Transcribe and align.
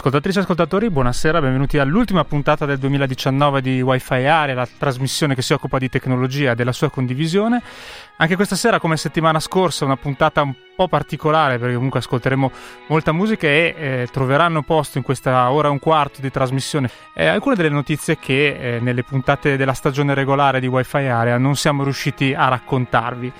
Ascoltatrici 0.00 0.38
e 0.38 0.40
ascoltatori, 0.40 0.88
buonasera, 0.88 1.42
benvenuti 1.42 1.76
all'ultima 1.76 2.24
puntata 2.24 2.64
del 2.64 2.78
2019 2.78 3.60
di 3.60 3.82
Wi-Fi 3.82 4.24
Area, 4.24 4.54
la 4.54 4.66
trasmissione 4.66 5.34
che 5.34 5.42
si 5.42 5.52
occupa 5.52 5.76
di 5.76 5.90
tecnologia 5.90 6.52
e 6.52 6.54
della 6.54 6.72
sua 6.72 6.88
condivisione. 6.88 7.60
Anche 8.16 8.34
questa 8.34 8.56
sera, 8.56 8.80
come 8.80 8.96
settimana 8.96 9.40
scorsa, 9.40 9.84
una 9.84 9.98
puntata 9.98 10.40
un 10.40 10.54
po' 10.80 10.88
particolare 10.88 11.58
perché 11.58 11.74
comunque 11.74 11.98
ascolteremo 11.98 12.50
molta 12.88 13.12
musica 13.12 13.46
e 13.46 13.74
eh, 13.76 14.08
troveranno 14.10 14.62
posto 14.62 14.96
in 14.96 15.04
questa 15.04 15.50
ora 15.50 15.68
e 15.68 15.70
un 15.70 15.78
quarto 15.78 16.22
di 16.22 16.30
trasmissione 16.30 16.90
eh, 17.12 17.26
alcune 17.26 17.54
delle 17.54 17.68
notizie 17.68 18.18
che 18.18 18.76
eh, 18.76 18.80
nelle 18.80 19.02
puntate 19.02 19.58
della 19.58 19.74
stagione 19.74 20.14
regolare 20.14 20.58
di 20.58 20.66
Wi-Fi 20.66 20.96
Area 20.96 21.36
non 21.36 21.54
siamo 21.56 21.82
riusciti 21.82 22.32
a 22.32 22.48
raccontarvi. 22.48 23.30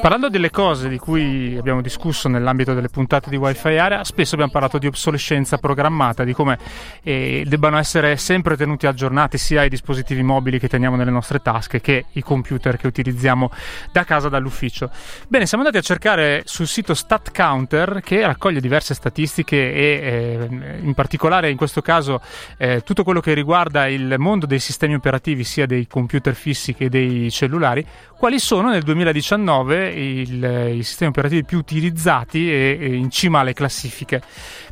Parlando 0.00 0.28
delle 0.28 0.50
cose 0.50 0.88
di 0.88 0.98
cui 0.98 1.56
abbiamo 1.56 1.80
discusso 1.80 2.28
nell'ambito 2.28 2.74
delle 2.74 2.88
puntate 2.88 3.30
di 3.30 3.36
Wi-Fi 3.36 3.76
Area, 3.76 4.02
spesso 4.02 4.34
abbiamo 4.34 4.50
parlato 4.50 4.78
di 4.78 4.88
obsolescenza 4.88 5.58
programmata, 5.58 6.07
di 6.24 6.32
come 6.32 6.58
eh, 7.02 7.44
debbano 7.46 7.78
essere 7.78 8.16
sempre 8.16 8.56
tenuti 8.56 8.86
aggiornati 8.86 9.38
sia 9.38 9.64
i 9.64 9.68
dispositivi 9.68 10.22
mobili 10.22 10.58
che 10.58 10.68
teniamo 10.68 10.96
nelle 10.96 11.10
nostre 11.10 11.40
tasche 11.40 11.80
che 11.80 12.06
i 12.12 12.22
computer 12.22 12.76
che 12.76 12.86
utilizziamo 12.86 13.50
da 13.92 14.04
casa 14.04 14.28
dall'ufficio. 14.28 14.90
Bene, 15.28 15.46
siamo 15.46 15.64
andati 15.64 15.82
a 15.82 15.86
cercare 15.86 16.42
sul 16.44 16.66
sito 16.66 16.94
StatCounter 16.94 18.00
che 18.02 18.26
raccoglie 18.26 18.60
diverse 18.60 18.94
statistiche 18.94 19.56
e 19.56 20.48
eh, 20.50 20.78
in 20.80 20.94
particolare 20.94 21.50
in 21.50 21.56
questo 21.56 21.82
caso 21.82 22.20
eh, 22.56 22.82
tutto 22.82 23.04
quello 23.04 23.20
che 23.20 23.34
riguarda 23.34 23.86
il 23.86 24.16
mondo 24.18 24.46
dei 24.46 24.58
sistemi 24.58 24.94
operativi 24.94 25.44
sia 25.44 25.66
dei 25.66 25.86
computer 25.86 26.34
fissi 26.34 26.74
che 26.74 26.88
dei 26.88 27.30
cellulari, 27.30 27.84
quali 28.18 28.40
sono 28.40 28.70
nel 28.70 28.82
2019 28.82 29.86
il, 29.90 30.72
i 30.74 30.82
sistemi 30.82 31.10
operativi 31.10 31.44
più 31.44 31.56
utilizzati 31.58 32.50
e, 32.50 32.76
e 32.80 32.94
in 32.94 33.10
cima 33.10 33.40
alle 33.40 33.52
classifiche. 33.52 34.20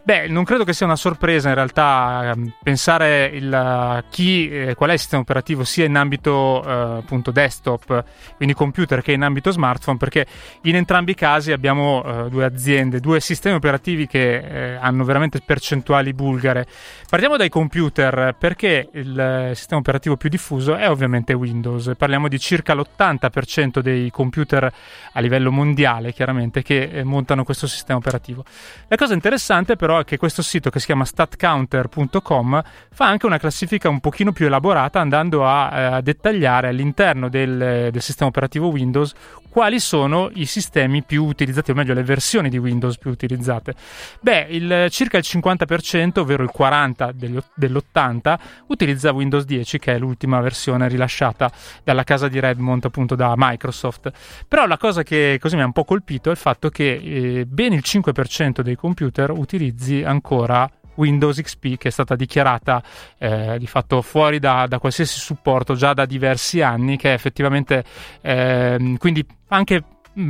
Beh, 0.02 0.28
non 0.28 0.44
credo 0.44 0.64
che 0.64 0.72
sia 0.72 0.86
una 0.86 0.96
sorpresa 0.96 1.48
in 1.48 1.54
realtà 1.54 2.32
ehm, 2.32 2.54
pensare 2.62 3.26
il, 3.26 4.04
chi, 4.10 4.48
eh, 4.48 4.74
qual 4.74 4.90
è 4.90 4.92
il 4.92 4.98
sistema 4.98 5.22
operativo 5.22 5.64
sia 5.64 5.84
in 5.84 5.96
ambito 5.96 6.62
eh, 6.64 6.98
appunto 6.98 7.30
desktop, 7.30 8.04
quindi 8.36 8.54
computer, 8.54 9.02
che 9.02 9.12
in 9.12 9.22
ambito 9.22 9.50
smartphone, 9.50 9.96
perché 9.96 10.26
in 10.62 10.76
entrambi 10.76 11.12
i 11.12 11.14
casi 11.14 11.52
abbiamo 11.52 12.04
eh, 12.04 12.28
due 12.28 12.44
aziende, 12.44 13.00
due 13.00 13.20
sistemi 13.20 13.56
operativi 13.56 14.06
che 14.06 14.36
eh, 14.38 14.74
hanno 14.74 15.04
veramente 15.04 15.40
percentuali 15.44 16.12
bulgare. 16.12 16.66
Partiamo 17.08 17.36
dai 17.36 17.48
computer, 17.48 18.34
perché 18.38 18.88
il 18.92 19.50
sistema 19.54 19.80
operativo 19.80 20.16
più 20.16 20.28
diffuso 20.28 20.76
è 20.76 20.88
ovviamente 20.88 21.32
Windows. 21.32 21.92
Parliamo 21.96 22.28
di 22.28 22.38
circa 22.38 22.74
l'80% 22.74 23.35
dei 23.80 24.10
computer 24.10 24.72
a 25.12 25.20
livello 25.20 25.52
mondiale, 25.52 26.12
chiaramente, 26.12 26.62
che 26.62 26.82
eh, 26.82 27.04
montano 27.04 27.44
questo 27.44 27.66
sistema 27.66 27.98
operativo. 27.98 28.44
La 28.88 28.96
cosa 28.96 29.14
interessante 29.14 29.76
però 29.76 30.00
è 30.00 30.04
che 30.04 30.16
questo 30.16 30.42
sito 30.42 30.70
che 30.70 30.80
si 30.80 30.86
chiama 30.86 31.04
statcounter.com 31.04 32.62
fa 32.92 33.06
anche 33.06 33.26
una 33.26 33.38
classifica 33.38 33.88
un 33.88 34.00
pochino 34.00 34.32
più 34.32 34.46
elaborata 34.46 35.00
andando 35.00 35.46
a, 35.46 35.70
eh, 35.72 35.84
a 35.84 36.00
dettagliare 36.00 36.68
all'interno 36.68 37.28
del, 37.28 37.90
del 37.90 38.02
sistema 38.02 38.28
operativo 38.28 38.68
Windows 38.68 39.14
quali 39.56 39.80
sono 39.80 40.28
i 40.34 40.44
sistemi 40.44 41.02
più 41.02 41.24
utilizzati, 41.24 41.70
o 41.70 41.74
meglio 41.74 41.94
le 41.94 42.02
versioni 42.02 42.50
di 42.50 42.58
Windows 42.58 42.98
più 42.98 43.08
utilizzate. 43.08 43.74
Beh, 44.20 44.48
il, 44.50 44.88
circa 44.90 45.16
il 45.16 45.24
50%, 45.26 46.18
ovvero 46.18 46.42
il 46.42 46.50
40% 46.54 47.12
degli, 47.12 47.38
dell'80%, 47.54 48.36
utilizza 48.66 49.12
Windows 49.12 49.46
10, 49.46 49.78
che 49.78 49.94
è 49.94 49.98
l'ultima 49.98 50.42
versione 50.42 50.88
rilasciata 50.88 51.50
dalla 51.82 52.04
casa 52.04 52.28
di 52.28 52.38
Redmond, 52.38 52.84
appunto 52.84 53.14
da 53.14 53.25
Microsoft. 53.36 54.10
Però 54.46 54.66
la 54.66 54.76
cosa 54.76 55.02
che 55.02 55.38
così 55.40 55.56
mi 55.56 55.62
ha 55.62 55.66
un 55.66 55.72
po' 55.72 55.84
colpito 55.84 56.28
è 56.28 56.32
il 56.32 56.38
fatto 56.38 56.68
che 56.68 57.00
eh, 57.02 57.46
ben 57.46 57.72
il 57.72 57.82
5% 57.84 58.60
dei 58.60 58.76
computer 58.76 59.30
utilizzi 59.30 60.02
ancora 60.02 60.70
Windows 60.96 61.40
XP 61.40 61.76
che 61.76 61.88
è 61.88 61.90
stata 61.90 62.14
dichiarata 62.16 62.82
eh, 63.18 63.56
di 63.58 63.66
fatto 63.66 64.02
fuori 64.02 64.38
da, 64.38 64.66
da, 64.66 64.78
qualsiasi 64.78 65.18
supporto 65.18 65.74
già 65.74 65.92
da 65.94 66.04
diversi 66.04 66.60
anni, 66.60 66.96
che 66.96 67.10
è 67.10 67.14
effettivamente 67.14 67.84
eh, 68.20 68.94
quindi 68.98 69.24
anche 69.48 69.82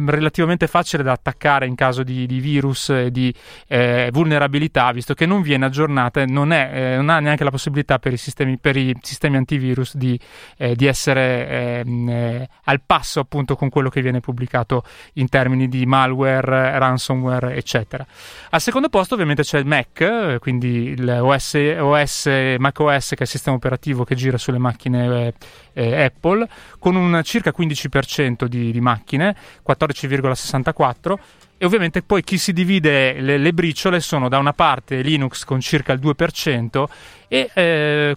relativamente 0.06 0.66
facile 0.66 1.02
da 1.02 1.12
attaccare 1.12 1.66
in 1.66 1.74
caso 1.74 2.02
di, 2.02 2.26
di 2.26 2.40
virus 2.40 2.90
e 2.90 3.10
di 3.10 3.32
eh, 3.68 4.10
vulnerabilità, 4.12 4.90
visto 4.92 5.14
che 5.14 5.26
non 5.26 5.42
viene 5.42 5.66
aggiornata 5.66 6.20
e 6.20 6.26
non, 6.26 6.52
eh, 6.52 6.96
non, 6.96 7.08
ha 7.08 7.20
neanche 7.20 7.44
la 7.44 7.50
possibilità 7.50 7.98
per 7.98 8.12
i 8.12 8.16
sistemi, 8.16 8.58
per 8.58 8.76
i 8.76 8.96
sistemi 9.00 9.36
antivirus 9.36 9.96
di, 9.96 10.18
eh, 10.56 10.74
di 10.74 10.86
essere 10.86 11.48
ehm, 11.84 12.08
eh, 12.08 12.48
al 12.64 12.80
passo 12.84 13.20
appunto 13.20 13.54
con 13.56 13.68
quello 13.68 13.88
che 13.88 14.02
viene 14.02 14.20
pubblicato 14.20 14.82
in 15.14 15.28
termini 15.28 15.68
di 15.68 15.86
malware, 15.86 16.78
ransomware, 16.78 17.54
eccetera. 17.54 18.04
Al 18.50 18.60
secondo 18.60 18.88
posto 18.88 19.14
ovviamente 19.14 19.42
c'è 19.42 19.58
il 19.58 19.66
Mac, 19.66 20.38
quindi 20.40 20.90
il 20.90 21.18
OS, 21.22 21.54
OS 21.78 22.26
macOS 22.58 23.10
che 23.10 23.16
è 23.16 23.22
il 23.22 23.28
sistema 23.28 23.56
operativo 23.56 24.04
che 24.04 24.14
gira 24.14 24.38
sulle 24.38 24.58
macchine 24.58 25.34
eh, 25.76 26.04
Apple, 26.04 26.48
con 26.78 26.96
un 26.96 27.20
circa 27.22 27.52
15% 27.56 28.46
di, 28.46 28.72
di 28.72 28.80
macchine, 28.80 29.36
14,64 29.66 31.14
e 31.58 31.64
ovviamente 31.64 32.02
poi 32.02 32.22
chi 32.22 32.38
si 32.38 32.52
divide 32.52 33.20
le, 33.20 33.38
le, 33.38 33.52
briciole 33.52 34.00
sono 34.00 34.28
da 34.28 34.38
una 34.38 34.52
parte 34.52 35.00
Linux 35.00 35.44
con 35.44 35.60
circa 35.60 35.92
il 35.92 36.00
2% 36.00 36.84
e 37.28 37.50
eh, 37.54 38.16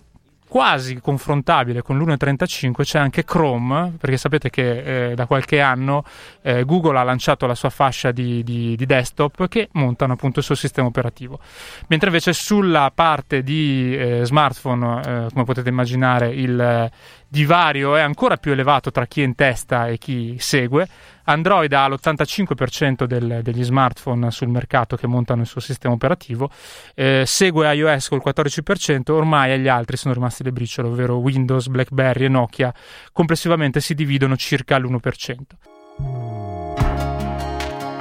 quasi 0.50 1.00
confrontabile 1.00 1.84
con 1.84 2.00
l'1.35 2.00 2.82
c'è 2.82 2.98
anche 2.98 3.24
Chrome, 3.24 3.94
perché 4.00 4.18
sapete 4.18 4.50
che 4.50 5.12
eh, 5.12 5.14
da 5.14 5.28
qualche 5.28 5.62
anno 5.62 6.04
eh, 6.42 6.66
Google 6.66 6.98
ha 6.98 7.04
lanciato 7.04 7.46
la 7.46 7.54
sua 7.54 7.70
fascia 7.70 8.12
di, 8.12 8.44
di, 8.44 8.76
di, 8.76 8.86
desktop 8.88 9.48
che 9.48 9.70
montano 9.74 10.14
appunto 10.14 10.40
il 10.40 10.46
suo 10.46 10.56
sistema 10.56 10.88
operativo. 10.88 11.40
Mentre 11.88 12.08
invece 12.08 12.34
sulla 12.34 12.92
parte 12.94 13.44
di 13.44 13.96
eh, 13.96 14.22
smartphone, 14.26 15.02
eh, 15.02 15.28
come 15.32 15.46
potete 15.46 15.70
immaginare, 15.70 16.30
il 16.30 16.92
divario 17.30 17.96
è 17.96 18.02
ancora 18.02 18.38
più 18.38 18.52
elevato 18.52 18.92
tra 18.92 19.06
chi 19.06 19.22
è 19.22 19.24
in 19.24 19.36
testa 19.36 19.88
e 19.88 19.98
chi 19.98 20.36
segue. 20.40 20.88
Android 21.26 21.72
ha 21.74 21.88
l'85% 21.88 23.04
del, 23.04 23.42
degli 23.44 23.64
smartphone 23.64 24.32
sul 24.32 24.48
mercato 24.48 24.96
che 24.96 25.06
montano 25.06 25.42
il 25.42 25.48
suo 25.48 25.62
sistema 25.62 25.94
operativo, 25.94 26.50
eh, 26.96 27.24
segue 27.26 27.72
iOS 27.74 28.10
col 28.10 28.22
14%, 28.26 29.12
ormai 29.12 29.52
agli 29.52 29.68
altri 29.68 29.96
sono 29.96 30.14
rimasti 30.14 30.44
le 30.44 30.52
briciole, 30.52 30.88
ovvero 30.88 31.18
Windows, 31.18 31.68
BlackBerry 31.68 32.26
e 32.26 32.30
Nokia, 32.30 32.74
complessivamente 33.12 33.80
si 33.80 33.94
dividono 33.94 34.36
circa 34.36 34.80
l'1%. 34.80 35.38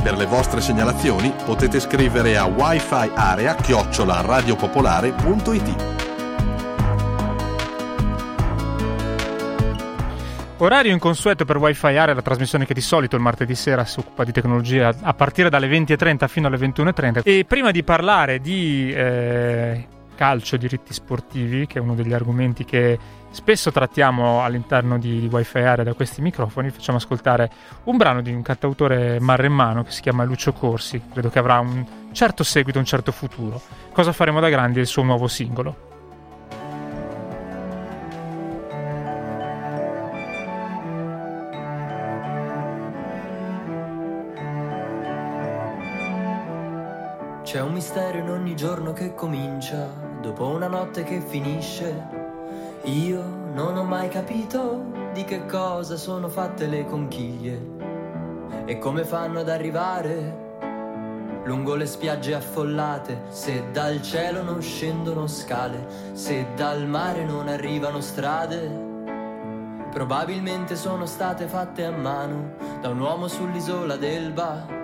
Per 0.03 0.17
le 0.17 0.27
vostre 0.27 0.63
segnalazioni 0.63 1.35
potete 1.45 1.81
scrivere 1.81 2.39
a 2.39 2.47
wifi 2.47 3.11
Orario 10.61 10.93
inconsueto 10.93 11.45
per 11.45 11.57
Wi-Fi 11.57 11.97
Area, 11.97 12.15
la 12.15 12.23
trasmissione 12.23 12.67
che 12.67 12.75
di 12.75 12.81
solito 12.81 13.15
il 13.15 13.23
martedì 13.23 13.55
sera 13.55 13.85
si 13.85 14.01
occupa 14.01 14.25
di 14.25 14.33
tecnologia 14.33 14.93
a 15.03 15.15
partire 15.15 15.49
dalle 15.49 15.69
20.30 15.69 16.27
fino 16.27 16.49
alle 16.49 16.57
21.30. 16.57 17.21
E 17.23 17.45
prima 17.45 17.71
di 17.71 17.85
parlare 17.85 18.41
di 18.41 18.93
eh, 18.93 19.87
calcio, 20.17 20.57
diritti 20.57 20.93
sportivi, 20.93 21.69
che 21.69 21.79
è 21.79 21.81
uno 21.81 21.95
degli 21.95 22.13
argomenti 22.13 22.65
che 22.65 22.99
spesso 23.31 23.71
trattiamo 23.71 24.43
all'interno 24.43 24.99
di, 24.99 25.21
di 25.21 25.29
Wi-Fi 25.31 25.59
Area 25.59 25.85
da 25.85 25.95
questi 25.95 26.23
microfoni, 26.23 26.71
facciamo 26.71 26.99
ascoltare 26.99 27.49
un 27.85 27.97
brano 27.97 28.21
di 28.21 28.33
un 28.33 28.43
cantautore 28.43 29.21
marremmano 29.21 29.85
che 29.85 29.93
si 29.93 30.01
chiama 30.01 30.25
Lucio 30.25 30.53
Corsi. 30.53 31.01
Credo 31.13 31.29
che 31.31 31.39
avrà 31.39 31.61
un 31.61 31.87
certo 32.11 32.43
seguito, 32.43 32.81
un 32.81 32.85
certo 32.85 33.13
futuro. 33.13 33.63
Cosa 33.93 34.13
faremo 34.13 34.41
da 34.41 34.49
grandi 34.49 34.79
è 34.79 34.81
il 34.81 34.89
suo 34.89 35.05
nuovo 35.05 35.29
singolo. 35.29 35.88
Giorno 48.59 48.93
che 48.93 49.15
comincia, 49.15 49.89
dopo 50.21 50.49
una 50.49 50.67
notte 50.67 51.05
che 51.05 51.21
finisce. 51.21 52.09
Io 52.87 53.23
non 53.53 53.77
ho 53.77 53.85
mai 53.85 54.09
capito 54.09 55.11
di 55.13 55.23
che 55.23 55.47
cosa 55.47 55.97
sono 55.97 56.29
fatte 56.29 56.67
le 56.67 56.85
conchiglie 56.85 57.77
e 58.65 58.79
come 58.79 59.05
fanno 59.05 59.39
ad 59.39 59.49
arrivare 59.49 60.47
lungo 61.45 61.77
le 61.77 61.87
spiagge 61.87 62.35
affollate, 62.35 63.27
se 63.29 63.71
dal 63.71 64.03
cielo 64.03 64.43
non 64.43 64.61
scendono 64.61 65.29
scale, 65.29 65.87
se 66.15 66.49
dal 66.57 66.85
mare 66.89 67.25
non 67.25 67.47
arrivano 67.47 68.01
strade. 68.01 68.87
Probabilmente 69.93 70.75
sono 70.75 71.07
state 71.07 71.47
fatte 71.47 71.85
a 71.85 71.93
mano 71.93 72.57
da 72.81 72.89
un 72.89 72.99
uomo 72.99 73.29
sull'isola 73.29 73.95
d'Elba. 73.95 74.78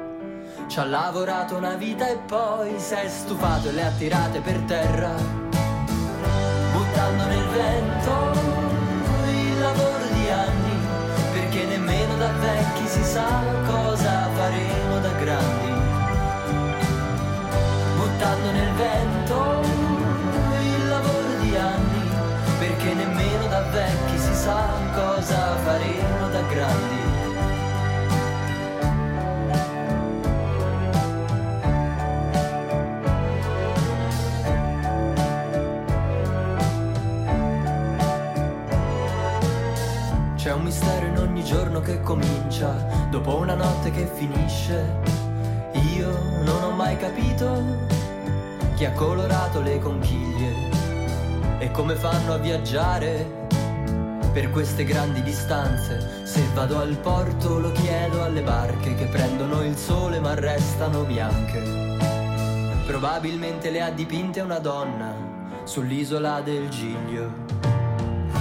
Ci 0.67 0.81
ha 0.81 0.85
lavorato 0.85 1.57
una 1.57 1.75
vita 1.75 2.09
e 2.09 2.17
poi 2.17 2.79
si 2.81 2.95
è 2.95 3.09
stufato 3.09 3.69
e 3.69 3.73
le 3.73 3.83
ha 3.83 3.91
tirate 3.91 4.41
per 4.41 4.59
terra, 4.67 5.15
buttando 6.73 7.25
nel 7.27 7.47
vento 7.49 8.11
il 9.29 9.61
lavoro 9.61 10.07
di 10.13 10.29
anni, 10.31 10.77
perché 11.33 11.65
nemmeno 11.67 12.17
da 12.17 12.33
vecchi 12.33 12.87
si 12.87 13.05
sa 13.05 13.43
cosa 13.67 14.29
faremo 14.35 14.99
da 14.99 15.13
grandi 15.13 15.75
buttando 17.97 18.51
nel 18.51 18.73
vento 18.75 19.61
il 20.61 20.89
lavoro 20.89 21.39
di 21.41 21.57
anni, 21.57 22.09
perché 22.59 22.95
nemmeno 22.95 23.47
da 23.49 23.61
vecchi 23.71 24.19
si 24.19 24.35
sa 24.35 24.69
cosa 24.95 25.57
faremo 25.65 26.29
da 26.29 26.43
grandi. 26.43 26.94
Ogni 41.35 41.43
giorno 41.43 41.81
che 41.81 42.01
comincia, 42.01 42.71
dopo 43.11 43.35
una 43.35 43.55
notte 43.55 43.91
che 43.91 44.07
finisce. 44.07 45.01
Io 45.97 46.17
non 46.45 46.63
ho 46.63 46.71
mai 46.71 46.97
capito 46.97 47.61
chi 48.77 48.85
ha 48.85 48.93
colorato 48.93 49.61
le 49.61 49.81
conchiglie 49.81 50.53
e 51.59 51.73
come 51.73 51.97
fanno 51.97 52.35
a 52.35 52.37
viaggiare 52.37 53.49
per 54.33 54.49
queste 54.51 54.85
grandi 54.85 55.25
distanze. 55.25 56.25
Se 56.25 56.41
vado 56.55 56.79
al 56.79 56.97
porto 56.99 57.59
lo 57.59 57.73
chiedo 57.73 58.23
alle 58.23 58.43
barche 58.43 58.95
che 58.95 59.07
prendono 59.07 59.65
il 59.65 59.77
sole 59.77 60.21
ma 60.21 60.35
restano 60.35 61.03
bianche. 61.03 61.99
Probabilmente 62.87 63.71
le 63.71 63.83
ha 63.83 63.91
dipinte 63.91 64.41
una 64.41 64.61
donna 64.61 65.13
sull'isola 65.65 66.43
del 66.43 66.69
Giglio. 66.69 67.54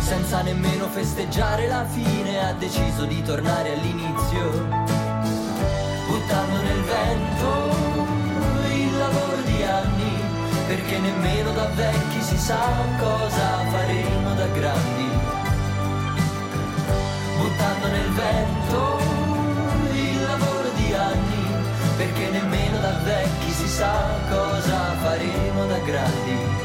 Senza 0.04 0.42
nemmeno 0.42 0.88
festeggiare 0.90 1.68
la 1.68 1.86
fine 1.86 2.46
ha 2.46 2.54
deciso 2.54 3.06
di 3.06 3.22
tornare 3.24 3.74
all'inizio, 3.74 4.50
buttando 6.08 6.62
nel 6.62 6.82
vento 6.82 7.74
perché 10.74 10.98
nemmeno 10.98 11.52
da 11.52 11.68
vecchi 11.76 12.22
si 12.22 12.36
sa 12.36 12.58
cosa 12.98 13.64
faremo 13.70 14.34
da 14.34 14.48
grandi. 14.48 15.08
Buttando 17.38 17.88
nel 17.88 18.10
vento 18.10 18.98
il 19.94 20.24
lavoro 20.24 20.70
di 20.76 20.94
anni, 20.94 21.46
perché 21.96 22.30
nemmeno 22.30 22.80
da 22.80 22.98
vecchi 23.04 23.52
si 23.52 23.68
sa 23.68 23.94
cosa 24.30 24.96
faremo 25.02 25.66
da 25.68 25.78
grandi. 25.78 26.64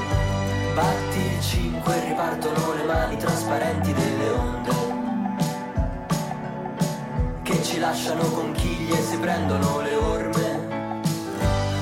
Batti 1.89 1.97
il 1.97 1.97
5 1.97 1.97
e 1.97 2.09
ripartono 2.09 2.75
le 2.75 2.85
mani 2.85 3.17
trasparenti 3.17 3.93
delle 3.95 4.29
onde 4.31 4.77
che 7.43 7.63
ci 7.63 7.79
lasciano 7.79 8.25
conchiglie 8.25 9.01
se 9.01 9.17
prendono 9.17 9.81
le 9.81 9.95
orme 9.95 10.69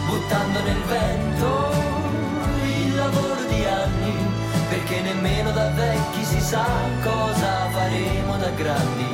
buttando 0.07 0.63
nel 0.63 0.83
vento 0.83 1.75
lavoro 2.95 3.43
di 3.49 3.65
anni, 3.65 4.15
perché 4.69 5.01
nemmeno 5.01 5.51
da 5.51 5.71
vecchi 5.71 6.25
si 6.25 6.41
sa 6.41 6.65
cosa 7.03 7.69
faremo 7.71 8.37
da 8.37 8.51
grandi. 8.51 9.09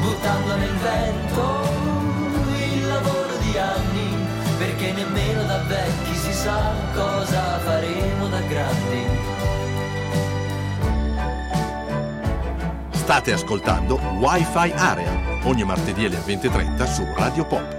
Buttando 0.00 0.56
nel 0.56 0.76
vento 0.76 1.89
perché 4.80 4.92
nemmeno 4.92 5.44
da 5.44 5.58
vecchi 5.64 6.14
si 6.14 6.32
sa 6.32 6.74
cosa 6.94 7.58
faremo 7.58 8.28
da 8.28 8.40
grandi. 8.40 9.04
State 12.90 13.32
ascoltando 13.32 13.96
Wi-Fi 13.96 14.72
Area, 14.74 15.40
ogni 15.44 15.64
martedì 15.64 16.06
alle 16.06 16.16
20.30 16.16 16.84
su 16.86 17.04
Radio 17.14 17.46
Pop. 17.46 17.78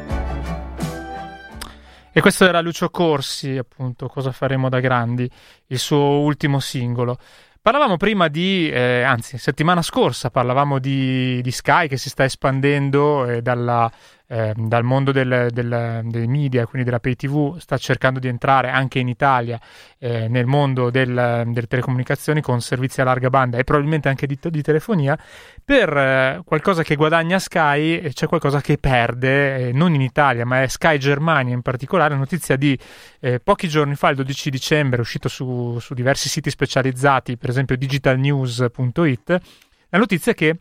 E 2.14 2.22
questo 2.22 2.46
era 2.46 2.62
Lucio 2.62 2.90
Corsi, 2.90 3.58
appunto, 3.58 4.08
Cosa 4.08 4.32
faremo 4.32 4.70
da 4.70 4.80
grandi, 4.80 5.30
il 5.68 5.80
suo 5.80 6.20
ultimo 6.20 6.60
singolo. 6.60 7.18
Parlavamo 7.64 7.96
prima 7.96 8.28
di, 8.28 8.72
eh, 8.72 9.04
anzi, 9.04 9.38
settimana 9.38 9.84
scorsa 9.84 10.32
parlavamo 10.32 10.80
di, 10.80 11.42
di, 11.44 11.52
Sky 11.52 11.88
che 11.88 11.96
si 11.96 12.10
sta 12.10 12.24
espandendo 12.24 13.28
eh, 13.28 13.44
dalla, 13.44 13.90
eh, 14.32 14.54
dal 14.56 14.84
mondo 14.86 15.12
del, 15.12 15.50
del, 15.52 16.02
dei 16.06 16.28
media, 16.28 16.66
quindi 16.66 16.86
della 16.86 17.02
pay 17.02 17.16
TV, 17.18 17.58
sta 17.58 17.78
cercando 17.78 18.18
di 18.18 18.30
entrare 18.30 18.70
anche 18.70 19.00
in 19.00 19.10
Italia 19.10 19.60
eh, 19.98 20.30
nel 20.30 20.46
mondo 20.46 20.90
del, 20.90 21.44
delle 21.48 21.68
telecomunicazioni 21.68 22.40
con 22.40 22.62
servizi 22.62 23.02
a 23.02 23.04
larga 23.04 23.30
banda 23.30 23.58
e 23.58 23.66
probabilmente 23.66 24.08
anche 24.08 24.28
di, 24.28 24.40
di 24.42 24.62
telefonia. 24.62 25.20
Per 25.66 25.98
eh, 25.98 26.42
qualcosa 26.46 26.82
che 26.82 26.96
guadagna 26.96 27.40
Sky 27.40 27.98
eh, 27.98 28.14
c'è 28.14 28.28
qualcosa 28.28 28.62
che 28.62 28.78
perde, 28.78 29.68
eh, 29.68 29.72
non 29.74 29.94
in 29.94 30.02
Italia, 30.02 30.46
ma 30.46 30.62
è 30.62 30.68
Sky 30.68 30.98
Germania 30.98 31.54
in 31.54 31.62
particolare. 31.62 32.16
Notizia 32.16 32.56
di 32.56 32.78
eh, 33.20 33.42
pochi 33.42 33.68
giorni 33.68 33.96
fa, 33.96 34.10
il 34.10 34.16
12 34.16 34.50
dicembre, 34.50 35.02
uscito 35.02 35.28
su, 35.28 35.78
su 35.80 35.94
diversi 35.94 36.30
siti 36.30 36.50
specializzati, 36.50 37.36
per 37.36 37.50
esempio 37.50 37.76
digitalnews.it. 37.76 39.42
La 39.90 39.98
notizia 39.98 40.32
è 40.32 40.36
che 40.36 40.58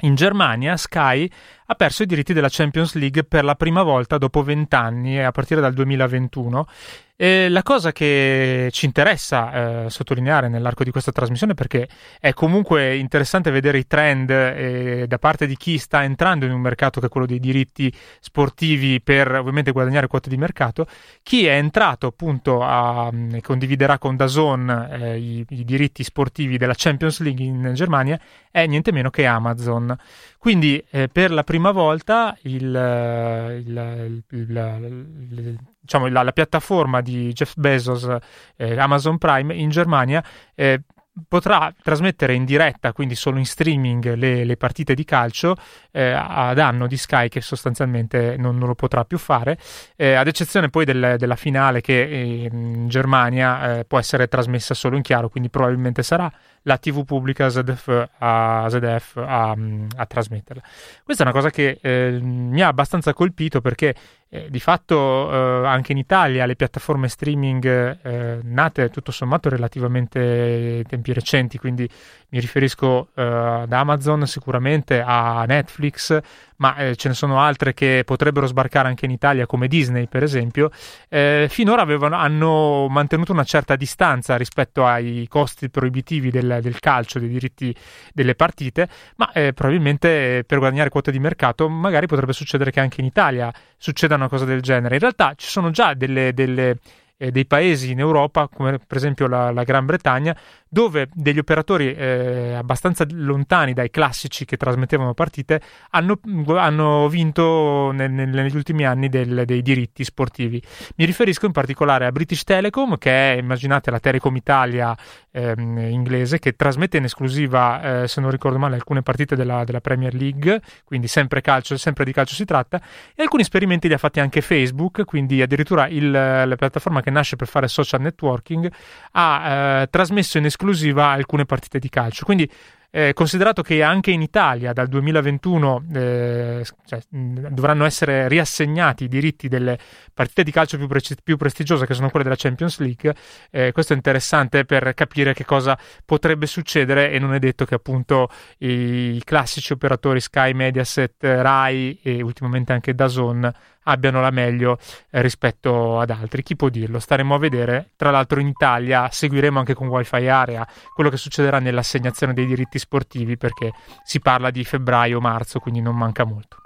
in 0.00 0.14
Germania 0.14 0.76
Sky 0.76 1.30
ha 1.66 1.74
perso 1.74 2.02
i 2.02 2.06
diritti 2.06 2.32
della 2.32 2.48
Champions 2.50 2.94
League 2.94 3.24
per 3.24 3.44
la 3.44 3.54
prima 3.54 3.82
volta 3.82 4.18
dopo 4.18 4.42
vent'anni, 4.42 5.22
a 5.22 5.30
partire 5.30 5.60
dal 5.60 5.74
2021 5.74 6.66
e 7.16 7.48
la 7.48 7.62
cosa 7.62 7.92
che 7.92 8.68
ci 8.72 8.86
interessa 8.86 9.84
eh, 9.84 9.90
sottolineare 9.90 10.48
nell'arco 10.48 10.82
di 10.82 10.90
questa 10.90 11.12
trasmissione, 11.12 11.54
perché 11.54 11.88
è 12.18 12.32
comunque 12.32 12.96
interessante 12.96 13.50
vedere 13.50 13.78
i 13.78 13.86
trend 13.86 14.30
eh, 14.30 15.04
da 15.06 15.18
parte 15.18 15.46
di 15.46 15.56
chi 15.56 15.78
sta 15.78 16.02
entrando 16.02 16.46
in 16.46 16.52
un 16.52 16.60
mercato 16.60 17.00
che 17.00 17.06
è 17.06 17.08
quello 17.08 17.26
dei 17.26 17.38
diritti 17.38 17.92
sportivi 18.20 19.00
per 19.00 19.32
ovviamente 19.34 19.72
guadagnare 19.72 20.06
quote 20.06 20.28
di 20.28 20.36
mercato, 20.36 20.86
chi 21.22 21.46
è 21.46 21.56
entrato 21.56 22.06
appunto 22.08 22.62
a, 22.62 23.10
e 23.32 23.40
condividerà 23.40 23.98
con 23.98 24.16
Dazon 24.16 24.88
eh, 24.90 25.18
i, 25.18 25.44
i 25.48 25.64
diritti 25.64 26.02
sportivi 26.02 26.56
della 26.58 26.74
Champions 26.76 27.20
League 27.20 27.44
in 27.44 27.72
Germania 27.74 28.18
è 28.50 28.66
niente 28.66 28.92
meno 28.92 29.10
che 29.10 29.26
Amazon. 29.26 29.96
Quindi 30.38 30.82
eh, 30.90 31.08
per 31.08 31.30
la 31.30 31.44
prima 31.44 31.70
volta 31.70 32.36
il, 32.42 32.74
eh, 32.74 33.56
il, 33.58 34.22
il, 34.30 35.58
diciamo, 35.82 36.06
la, 36.08 36.22
la, 36.22 36.32
piattaforma 36.32 37.00
di 37.00 37.32
Jeff 37.32 37.54
Bezos, 37.56 38.08
eh, 38.56 38.78
Amazon 38.78 39.18
Prime 39.18 39.54
in 39.54 39.68
Germania, 39.68 40.24
eh, 40.54 40.80
potrà 41.28 41.72
trasmettere 41.82 42.34
in 42.34 42.44
diretta, 42.44 42.92
quindi 42.92 43.14
solo 43.14 43.38
in 43.38 43.44
streaming, 43.44 44.14
le, 44.14 44.44
le 44.44 44.56
partite 44.56 44.94
di 44.94 45.04
calcio 45.04 45.56
eh, 45.90 46.10
a 46.10 46.54
danno 46.54 46.86
di 46.86 46.96
Sky 46.96 47.28
che 47.28 47.40
sostanzialmente 47.40 48.36
non, 48.38 48.56
non 48.56 48.68
lo 48.68 48.74
potrà 48.74 49.04
più 49.04 49.18
fare, 49.18 49.58
eh, 49.96 50.14
ad 50.14 50.26
eccezione 50.26 50.70
poi 50.70 50.84
del, 50.84 51.16
della 51.18 51.36
finale 51.36 51.80
che 51.80 52.02
eh, 52.02 52.48
in 52.50 52.88
Germania 52.88 53.78
eh, 53.78 53.84
può 53.84 53.98
essere 53.98 54.28
trasmessa 54.28 54.72
solo 54.74 54.96
in 54.96 55.02
chiaro, 55.02 55.28
quindi 55.28 55.50
probabilmente 55.50 56.02
sarà 56.02 56.32
la 56.62 56.78
TV 56.78 57.04
pubblica 57.04 57.48
ZDF 57.48 58.08
a, 58.18 58.66
ZDF 58.68 59.16
a, 59.16 59.56
a 59.96 60.06
trasmetterla. 60.06 60.62
Questa 61.04 61.22
è 61.22 61.26
una 61.26 61.34
cosa 61.34 61.50
che 61.50 61.78
eh, 61.80 62.18
mi 62.20 62.60
ha 62.62 62.68
abbastanza 62.68 63.12
colpito 63.12 63.60
perché 63.60 63.94
eh, 64.34 64.48
di 64.48 64.60
fatto 64.60 65.30
eh, 65.30 65.66
anche 65.66 65.92
in 65.92 65.98
Italia 65.98 66.46
le 66.46 66.56
piattaforme 66.56 67.08
streaming 67.08 67.98
eh, 68.02 68.38
nate 68.42 68.88
tutto 68.88 69.12
sommato 69.12 69.50
relativamente 69.50 70.78
in 70.78 70.86
tempi 70.88 71.12
recenti, 71.12 71.58
quindi 71.58 71.86
mi 72.30 72.40
riferisco 72.40 73.08
eh, 73.14 73.22
ad 73.22 73.72
Amazon 73.72 74.26
sicuramente 74.26 75.02
a 75.04 75.44
Netflix, 75.46 76.18
ma 76.62 76.76
eh, 76.76 76.94
ce 76.94 77.08
ne 77.08 77.14
sono 77.14 77.40
altre 77.40 77.74
che 77.74 78.04
potrebbero 78.06 78.46
sbarcare 78.46 78.86
anche 78.86 79.04
in 79.04 79.10
Italia, 79.10 79.46
come 79.46 79.66
Disney 79.66 80.06
per 80.06 80.22
esempio, 80.22 80.70
eh, 81.08 81.48
finora 81.50 81.82
avevano, 81.82 82.14
hanno 82.14 82.86
mantenuto 82.88 83.32
una 83.32 83.42
certa 83.42 83.74
distanza 83.74 84.36
rispetto 84.36 84.86
ai 84.86 85.26
costi 85.28 85.70
proibitivi 85.70 86.30
del, 86.30 86.60
del 86.62 86.78
calcio, 86.78 87.18
dei 87.18 87.28
diritti 87.28 87.74
delle 88.14 88.36
partite, 88.36 88.88
ma 89.16 89.32
eh, 89.32 89.52
probabilmente 89.52 90.44
per 90.46 90.58
guadagnare 90.58 90.88
quote 90.88 91.10
di 91.10 91.18
mercato 91.18 91.68
magari 91.68 92.06
potrebbe 92.06 92.32
succedere 92.32 92.70
che 92.70 92.78
anche 92.78 93.00
in 93.00 93.06
Italia 93.06 93.52
succeda 93.76 94.14
una 94.14 94.28
cosa 94.28 94.44
del 94.44 94.62
genere. 94.62 94.94
In 94.94 95.00
realtà 95.00 95.34
ci 95.36 95.48
sono 95.48 95.70
già 95.72 95.94
delle, 95.94 96.32
delle 96.32 96.78
eh, 97.22 97.30
dei 97.30 97.46
paesi 97.46 97.92
in 97.92 98.00
Europa, 98.00 98.48
come 98.48 98.78
per 98.78 98.96
esempio 98.96 99.28
la, 99.28 99.52
la 99.52 99.62
Gran 99.62 99.86
Bretagna, 99.86 100.36
dove 100.72 101.10
degli 101.12 101.38
operatori 101.38 101.92
eh, 101.92 102.54
abbastanza 102.54 103.04
lontani 103.10 103.74
dai 103.74 103.90
classici 103.90 104.46
che 104.46 104.56
trasmettevano 104.56 105.12
partite 105.12 105.60
hanno, 105.90 106.18
hanno 106.56 107.08
vinto 107.10 107.90
nel, 107.92 108.10
nel, 108.10 108.30
negli 108.30 108.56
ultimi 108.56 108.86
anni 108.86 109.10
del, 109.10 109.42
dei 109.44 109.60
diritti 109.60 110.02
sportivi. 110.02 110.62
Mi 110.96 111.04
riferisco 111.04 111.44
in 111.44 111.52
particolare 111.52 112.06
a 112.06 112.10
British 112.10 112.44
Telecom, 112.44 112.96
che 112.96 113.34
è, 113.34 113.36
immaginate, 113.36 113.90
la 113.90 114.00
Telecom 114.00 114.34
Italia 114.34 114.96
ehm, 115.30 115.76
inglese, 115.76 116.38
che 116.38 116.56
trasmette 116.56 116.96
in 116.96 117.04
esclusiva, 117.04 118.04
eh, 118.04 118.08
se 118.08 118.22
non 118.22 118.30
ricordo 118.30 118.58
male, 118.58 118.76
alcune 118.76 119.02
partite 119.02 119.36
della, 119.36 119.64
della, 119.64 119.80
Premier 119.82 120.14
League, 120.14 120.62
quindi 120.84 121.06
sempre, 121.06 121.42
calcio, 121.42 121.76
sempre 121.76 122.06
di 122.06 122.12
calcio 122.12 122.34
si 122.34 122.46
tratta, 122.46 122.80
e 123.14 123.20
alcuni 123.20 123.42
esperimenti 123.42 123.88
li 123.88 123.94
ha 123.94 123.98
fatti 123.98 124.20
anche 124.20 124.40
Facebook, 124.40 125.04
quindi 125.04 125.42
addirittura 125.42 125.86
il, 125.86 126.10
la 126.10 126.56
piattaforma 126.56 127.02
che 127.02 127.10
nasce 127.10 127.36
per 127.36 127.46
fare 127.46 127.68
social 127.68 128.00
networking 128.00 128.72
ha 129.10 129.82
eh, 129.82 129.88
trasmesso 129.90 130.38
in 130.38 130.46
esclusiva 130.46 130.60
esclusiva 130.62 131.08
alcune 131.08 131.44
partite 131.44 131.78
di 131.78 131.88
calcio. 131.88 132.24
Quindi 132.24 132.48
eh, 132.94 133.14
considerato 133.14 133.62
che 133.62 133.82
anche 133.82 134.10
in 134.10 134.20
Italia 134.20 134.74
dal 134.74 134.86
2021 134.86 135.84
eh, 135.94 136.64
cioè, 136.84 137.00
dovranno 137.08 137.86
essere 137.86 138.28
riassegnati 138.28 139.04
i 139.04 139.08
diritti 139.08 139.48
delle 139.48 139.78
partite 140.12 140.42
di 140.42 140.50
calcio 140.50 140.76
più, 140.76 140.86
pre- 140.86 141.00
più 141.24 141.38
prestigiose 141.38 141.86
che 141.86 141.94
sono 141.94 142.10
quelle 142.10 142.24
della 142.24 142.36
Champions 142.36 142.78
League, 142.80 143.14
eh, 143.50 143.72
questo 143.72 143.94
è 143.94 143.96
interessante 143.96 144.66
per 144.66 144.92
capire 144.92 145.32
che 145.32 145.46
cosa 145.46 145.76
potrebbe 146.04 146.46
succedere 146.46 147.10
e 147.10 147.18
non 147.18 147.32
è 147.32 147.38
detto 147.38 147.64
che 147.64 147.76
appunto 147.76 148.28
i, 148.58 149.20
classici 149.24 149.72
operatori 149.72 150.20
Sky, 150.20 150.52
Mediaset, 150.52 151.14
Rai 151.22 151.98
e 152.02 152.20
ultimamente 152.20 152.74
anche 152.74 152.94
Dazon 152.94 153.50
abbiano 153.84 154.20
la 154.20 154.30
meglio 154.30 154.78
eh, 155.10 155.22
rispetto 155.22 155.98
ad 155.98 156.10
altri. 156.10 156.42
Chi 156.42 156.56
può 156.56 156.68
dirlo? 156.68 156.98
Staremo 156.98 157.34
a 157.34 157.38
vedere. 157.38 157.90
Tra 157.96 158.10
l'altro 158.10 158.40
in 158.40 158.48
Italia 158.48 159.08
seguiremo 159.10 159.58
anche 159.58 159.74
con 159.74 159.88
Wi-Fi 159.88 160.28
Area 160.28 160.66
quello 160.94 161.10
che 161.10 161.16
succederà 161.16 161.58
nell'assegnazione 161.58 162.34
dei 162.34 162.46
diritti 162.46 162.78
sportivi 162.78 163.36
perché 163.36 163.72
si 164.04 164.20
parla 164.20 164.50
di 164.50 164.64
febbraio-marzo, 164.64 165.58
quindi 165.58 165.80
non 165.80 165.96
manca 165.96 166.24
molto. 166.24 166.58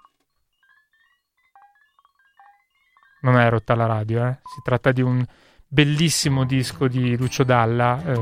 Non 3.23 3.38
è 3.38 3.49
rotta 3.49 3.75
la 3.75 3.87
radio, 3.87 4.26
eh? 4.26 4.38
si 4.42 4.61
tratta 4.62 4.92
di 4.92 5.02
un 5.02 5.25
bellissimo 5.66 6.44
disco 6.44 6.87
di 6.87 7.16
Lucio 7.16 7.42
Dalla 7.42 8.00
eh, 8.04 8.14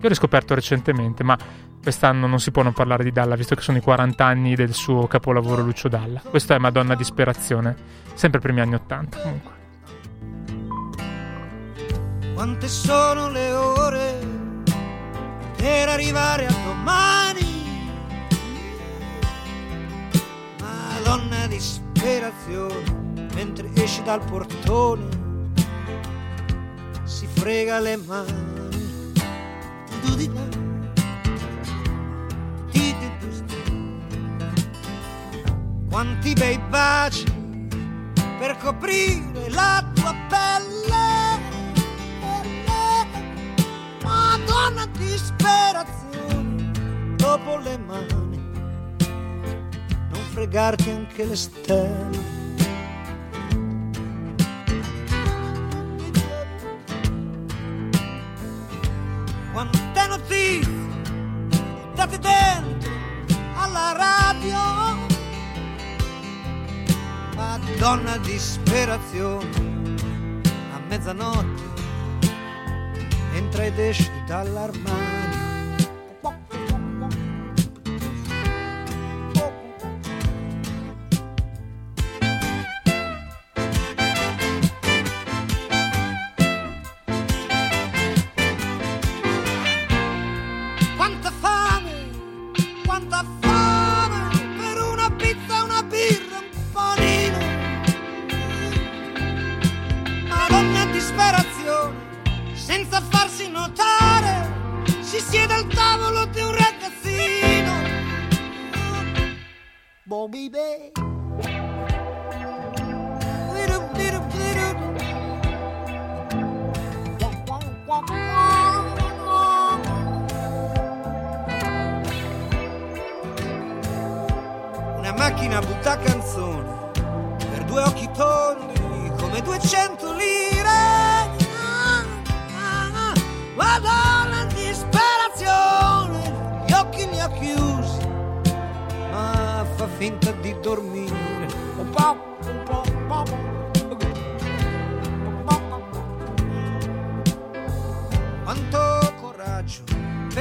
che 0.00 0.06
ho 0.06 0.08
riscoperto 0.08 0.54
recentemente, 0.54 1.22
ma 1.22 1.38
quest'anno 1.86 2.26
non 2.26 2.40
si 2.40 2.50
può 2.50 2.64
non 2.64 2.72
parlare 2.72 3.04
di 3.04 3.12
Dalla 3.12 3.36
visto 3.36 3.54
che 3.54 3.62
sono 3.62 3.78
i 3.78 3.80
40 3.80 4.24
anni 4.24 4.56
del 4.56 4.74
suo 4.74 5.06
capolavoro 5.06 5.62
Lucio 5.62 5.86
Dalla. 5.86 6.20
Questo 6.28 6.52
è 6.52 6.58
Madonna 6.58 6.96
Disperazione, 6.96 7.76
sempre 8.14 8.40
primi 8.40 8.60
anni 8.60 8.74
80 8.74 9.18
comunque. 9.20 9.52
Quante 12.34 12.66
sono 12.66 13.30
le 13.30 13.52
ore 13.52 14.18
per 15.56 15.88
arrivare 15.90 16.46
a 16.46 16.52
domani? 16.64 17.44
Madonna 20.58 21.46
disperazione, 21.46 23.28
mentre 23.32 23.70
esci 23.74 24.02
dal 24.02 24.24
portone 24.24 25.06
si 27.04 27.28
frega 27.28 27.78
le 27.78 27.96
mani. 27.96 28.56
Quanti 35.96 36.34
bei 36.34 36.58
baci 36.68 37.24
per 38.38 38.58
coprire 38.58 39.48
la 39.48 39.82
tua 39.94 40.14
pelle. 40.28 41.40
Madonna 44.02 44.84
disperazione 44.98 46.70
dopo 47.16 47.56
le 47.56 47.78
mani, 47.78 48.38
non 49.08 50.22
fregarti 50.32 50.90
anche 50.90 51.24
le 51.24 51.36
stelle. 51.36 52.35
Madonna 67.86 68.16
disperazione, 68.18 69.46
a 70.74 70.80
mezzanotte 70.88 71.62
entra 73.32 73.62
ed 73.62 73.78
esce 73.78 74.10
dall'armadio. 74.26 75.05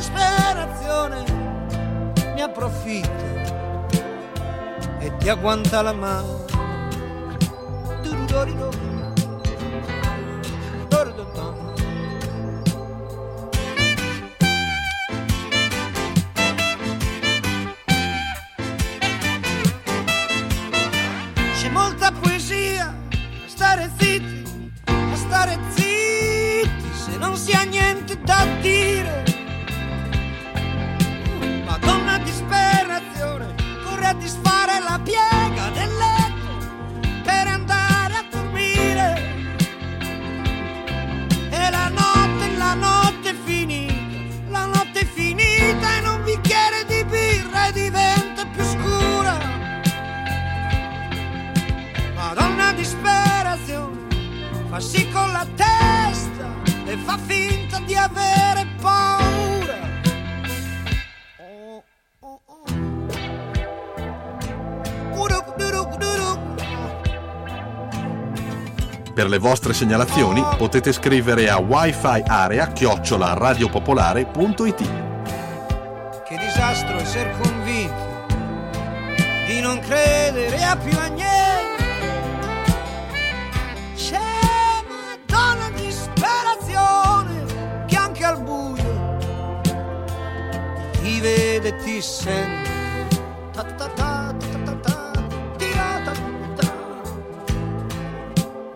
disperazione 0.00 1.24
ne 2.34 2.42
approfitta 2.42 3.28
e 4.98 5.14
ti 5.18 5.28
agguanta 5.28 5.82
la 5.82 5.92
mano. 5.92 6.40
fa 54.80 55.06
con 55.10 55.30
la 55.30 55.46
testa 55.54 56.48
e 56.86 56.96
fa 56.96 57.18
finta 57.18 57.78
di 57.80 57.94
avere 57.94 58.66
paura. 58.80 59.88
Per 69.12 69.28
le 69.28 69.38
vostre 69.38 69.74
segnalazioni 69.74 70.42
potete 70.56 70.92
scrivere 70.92 71.50
a 71.50 71.58
wifi 71.58 72.22
radiopopolare.it. 73.34 74.90
Che 76.24 76.36
disastro 76.38 76.96
essere 76.96 77.34
convinto 77.38 78.24
di 79.46 79.60
non 79.60 79.78
credere 79.80 80.64
a 80.64 80.74
più 80.76 80.96
a 80.96 81.06
niente 81.08 81.69
vede 91.70 91.76
e 91.76 91.76
ti 91.76 92.02
sente. 92.02 92.70
Ta 93.52 93.62
ta 93.62 93.88
ta 93.88 94.34
ta 94.38 94.58
ta 94.64 94.74
ta, 94.82 95.22
ta 96.04 96.12
ta. 96.56 96.72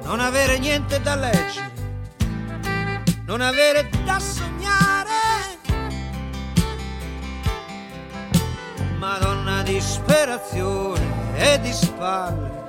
Non 0.02 0.20
avere 0.20 0.58
niente 0.58 1.00
da 1.00 1.14
leggere, 1.16 1.72
non 3.26 3.40
avere 3.40 3.88
da 4.04 4.18
sognare. 4.18 5.12
Madonna 8.98 9.62
disperazione 9.62 11.02
e 11.36 11.60
di 11.60 11.72
spalle 11.72 12.64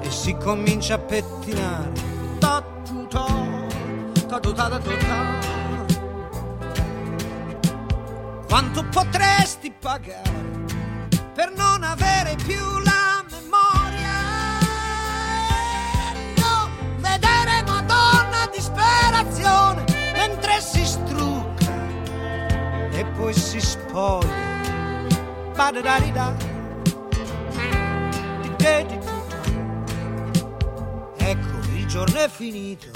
e 0.00 0.10
si 0.10 0.34
comincia 0.36 0.94
a 0.94 0.98
pettinare 0.98 1.92
Ta 2.38 2.62
tu 2.84 3.06
ta, 3.06 3.26
ta 4.28 4.40
ta 4.40 4.52
ta 4.68 4.78
tu 4.78 4.96
ta. 4.96 5.59
Quanto 8.50 8.82
potresti 8.82 9.70
pagare 9.70 10.66
per 11.32 11.52
non 11.54 11.84
avere 11.84 12.34
più 12.44 12.58
la 12.82 13.24
memoria 13.30 14.58
non 16.34 16.68
vedere 16.96 17.62
Madonna 17.64 18.50
disperazione 18.52 19.84
mentre 20.14 20.60
si 20.60 20.84
strucca 20.84 21.70
e 22.90 23.04
poi 23.16 23.32
si 23.34 23.60
spoglia. 23.60 24.48
Ba-da-da-di-da. 25.54 26.34
Ecco, 31.18 31.58
il 31.76 31.86
giorno 31.86 32.18
è 32.18 32.28
finito 32.28 32.88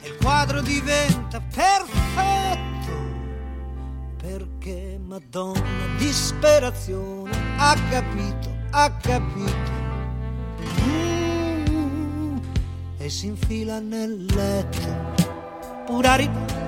e 0.00 0.08
il 0.08 0.16
quadro 0.20 0.60
diventa 0.60 1.40
perfetto 1.54 2.71
Madonna 5.12 5.62
disperazione 5.98 7.30
ha 7.58 7.76
capito, 7.90 8.50
ha 8.70 8.90
capito. 8.96 9.70
Mm, 10.88 12.38
e 12.96 13.10
si 13.10 13.26
infila 13.26 13.78
nel 13.78 14.24
letto. 14.24 15.84
Purari. 15.84 16.61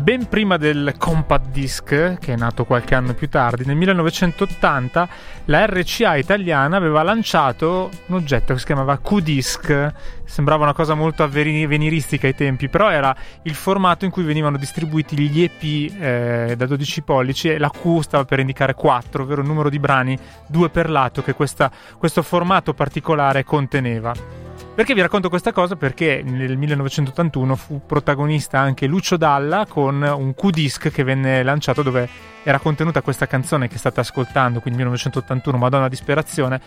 Ben 0.00 0.28
prima 0.28 0.56
del 0.56 0.94
compact 0.96 1.50
disc, 1.50 1.84
che 1.84 2.32
è 2.32 2.36
nato 2.36 2.64
qualche 2.64 2.94
anno 2.94 3.12
più 3.12 3.28
tardi, 3.28 3.66
nel 3.66 3.76
1980 3.76 5.08
la 5.44 5.66
RCA 5.66 6.16
italiana 6.16 6.78
aveva 6.78 7.02
lanciato 7.02 7.90
un 8.06 8.14
oggetto 8.14 8.54
che 8.54 8.60
si 8.60 8.64
chiamava 8.64 8.98
Q-Disc. 8.98 9.92
Sembrava 10.24 10.62
una 10.62 10.72
cosa 10.72 10.94
molto 10.94 11.22
avveniristica 11.22 12.26
ai 12.26 12.34
tempi, 12.34 12.70
però 12.70 12.90
era 12.90 13.14
il 13.42 13.54
formato 13.54 14.06
in 14.06 14.10
cui 14.10 14.22
venivano 14.22 14.56
distribuiti 14.56 15.18
gli 15.18 15.42
EP 15.42 15.62
eh, 15.62 16.54
da 16.56 16.66
12 16.66 17.02
pollici 17.02 17.48
e 17.50 17.58
la 17.58 17.68
Q 17.68 18.00
stava 18.00 18.24
per 18.24 18.38
indicare 18.38 18.72
4, 18.72 19.22
ovvero 19.22 19.42
il 19.42 19.46
numero 19.46 19.68
di 19.68 19.78
brani, 19.78 20.18
due 20.46 20.70
per 20.70 20.88
lato, 20.88 21.22
che 21.22 21.34
questa, 21.34 21.70
questo 21.98 22.22
formato 22.22 22.72
particolare 22.72 23.44
conteneva. 23.44 24.39
Perché 24.80 24.94
vi 24.94 25.02
racconto 25.02 25.28
questa 25.28 25.52
cosa? 25.52 25.76
Perché 25.76 26.22
nel 26.24 26.56
1981 26.56 27.54
fu 27.54 27.82
protagonista 27.84 28.60
anche 28.60 28.86
Lucio 28.86 29.18
Dalla 29.18 29.66
con 29.68 30.00
un 30.00 30.34
Q-Disc 30.34 30.88
che 30.90 31.04
venne 31.04 31.42
lanciato 31.42 31.82
dove 31.82 32.08
era 32.42 32.58
contenuta 32.58 33.02
questa 33.02 33.26
canzone 33.26 33.68
che 33.68 33.76
state 33.76 34.00
ascoltando, 34.00 34.60
quindi 34.60 34.78
1981, 34.78 35.58
Madonna 35.58 35.86
Disperazione. 35.86 36.62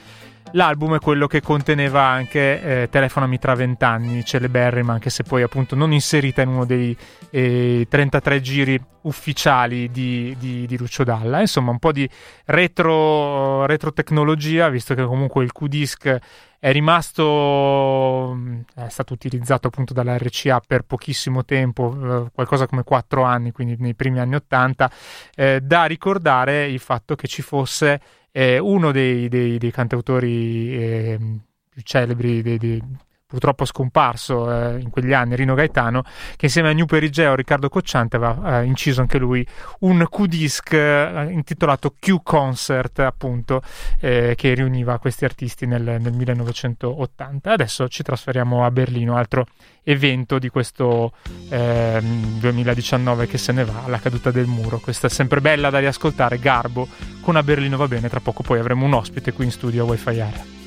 L'album 0.51 0.97
è 0.97 0.99
quello 0.99 1.25
che 1.25 1.41
conteneva 1.41 2.03
anche 2.03 2.83
eh, 2.83 2.89
Telefonami 2.91 3.39
tra 3.39 3.55
vent'anni, 3.55 4.23
celeberrima, 4.23 4.93
anche 4.93 5.09
se 5.09 5.23
poi 5.23 5.41
appunto 5.41 5.73
non 5.73 5.91
inserita 5.91 6.43
in 6.43 6.49
uno 6.49 6.65
dei 6.65 6.95
eh, 7.31 7.87
33 7.89 8.41
giri 8.41 8.79
ufficiali 9.01 9.89
di, 9.89 10.35
di, 10.37 10.67
di, 10.67 10.77
Lucio 10.77 11.03
Dalla. 11.03 11.39
Insomma, 11.39 11.71
un 11.71 11.79
po' 11.79 11.91
di 11.91 12.07
retro, 12.45 13.65
retro 13.65 13.91
tecnologia, 13.91 14.69
visto 14.69 14.93
che 14.93 15.03
comunque 15.03 15.43
il 15.43 15.51
Q-Disc 15.51 16.19
è 16.63 16.71
rimasto 16.71 18.37
è 18.73 18.87
stato 18.87 19.11
utilizzato 19.11 19.67
appunto 19.67 19.91
dalla 19.91 20.17
RCA 20.17 20.61
per 20.65 20.83
pochissimo 20.83 21.43
tempo, 21.43 21.91
eh, 21.91 22.31
qualcosa 22.33 22.67
come 22.67 22.85
4 22.85 23.21
anni, 23.21 23.51
quindi 23.51 23.75
nei 23.79 23.95
primi 23.95 24.21
anni 24.21 24.35
80, 24.35 24.91
eh, 25.35 25.59
da 25.59 25.83
ricordare 25.83 26.67
il 26.67 26.79
fatto 26.79 27.15
che 27.15 27.27
ci 27.27 27.41
fosse 27.41 27.99
eh, 28.31 28.59
uno 28.59 28.93
dei, 28.93 29.27
dei, 29.27 29.57
dei 29.57 29.71
cantautori 29.71 30.73
eh, 30.73 31.19
più 31.67 31.81
celebri 31.81 32.41
dei, 32.41 32.81
purtroppo 33.33 33.65
scomparso 33.65 34.51
eh, 34.51 34.79
in 34.79 34.91
quegli 34.91 35.11
anni, 35.11 35.35
Rino 35.35 35.55
Gaetano, 35.55 36.03
che 36.35 36.45
insieme 36.45 36.69
a 36.69 36.71
New 36.73 36.85
Perigeo, 36.85 37.33
Riccardo 37.33 37.67
Cocciante, 37.67 38.17
aveva 38.17 38.59
eh, 38.59 38.65
inciso 38.65 39.01
anche 39.01 39.17
lui 39.17 39.45
un 39.79 40.05
Q-disc 40.07 40.71
eh, 40.73 41.29
intitolato 41.31 41.95
Q 41.97 42.21
Concert, 42.21 42.99
appunto, 42.99 43.63
eh, 43.99 44.35
che 44.37 44.53
riuniva 44.53 44.99
questi 44.99 45.25
artisti 45.25 45.65
nel, 45.65 45.81
nel 45.81 46.13
1980. 46.13 47.51
Adesso 47.51 47.87
ci 47.87 48.03
trasferiamo 48.03 48.63
a 48.63 48.69
Berlino, 48.69 49.15
altro 49.15 49.47
evento 49.81 50.37
di 50.37 50.49
questo 50.49 51.11
2019 51.49 53.23
ehm, 53.23 53.29
che 53.29 53.37
se 53.39 53.51
ne 53.51 53.65
va, 53.65 53.85
la 53.87 53.97
caduta 53.97 54.29
del 54.29 54.45
muro. 54.45 54.77
Questa 54.77 55.07
è 55.07 55.09
sempre 55.09 55.41
bella 55.41 55.71
da 55.71 55.79
riascoltare, 55.79 56.37
Garbo, 56.37 56.87
con 57.19 57.35
a 57.35 57.41
Berlino 57.41 57.77
va 57.77 57.87
bene, 57.87 58.09
tra 58.09 58.19
poco 58.19 58.43
poi 58.43 58.59
avremo 58.59 58.85
un 58.85 58.93
ospite 58.93 59.33
qui 59.33 59.45
in 59.45 59.51
studio 59.51 59.83
a 59.83 59.87
Wi-Fi 59.87 60.19
Area. 60.19 60.62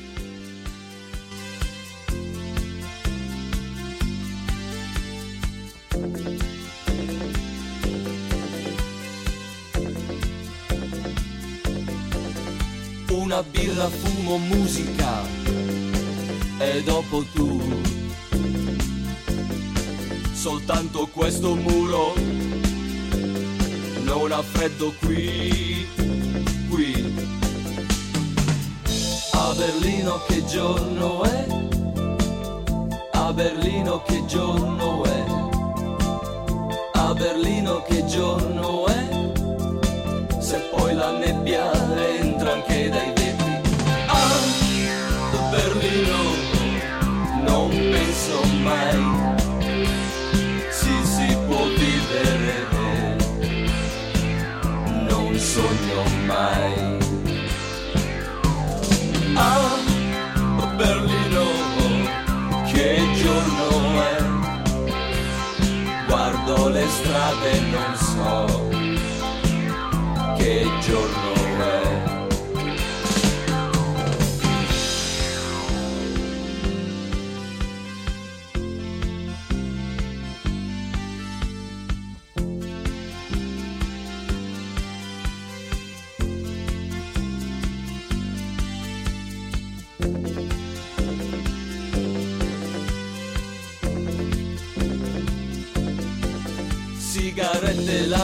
Una 13.27 13.43
birra, 13.43 13.89
fumo, 13.89 14.37
musica 14.37 15.21
e 16.59 16.81
dopo 16.83 17.25
tu. 17.33 17.61
Soltanto 20.31 21.07
questo 21.07 21.53
muro 21.55 22.13
non 24.03 24.31
ha 24.31 24.41
freddo 24.41 24.93
qui, 25.01 25.85
qui. 26.69 27.13
A 29.33 29.53
Berlino 29.57 30.21
che 30.25 30.45
giorno 30.45 31.23
è? 31.23 31.45
A 33.11 33.33
Berlino 33.33 34.03
che 34.03 34.25
giorno 34.25 35.03
è? 35.03 35.23
A 36.93 37.13
Berlino 37.13 37.81
che 37.81 38.05
giorno 38.05 38.85
è? 38.85 39.31
Se 40.39 40.59
poi 40.71 40.93
la 40.93 41.11
nebbia 41.11 41.86
strade 66.89 67.51
e 67.51 67.59
non 67.71 67.95
so 67.95 68.69
che 70.37 70.69
giorno 70.81 71.33
è 71.59 71.96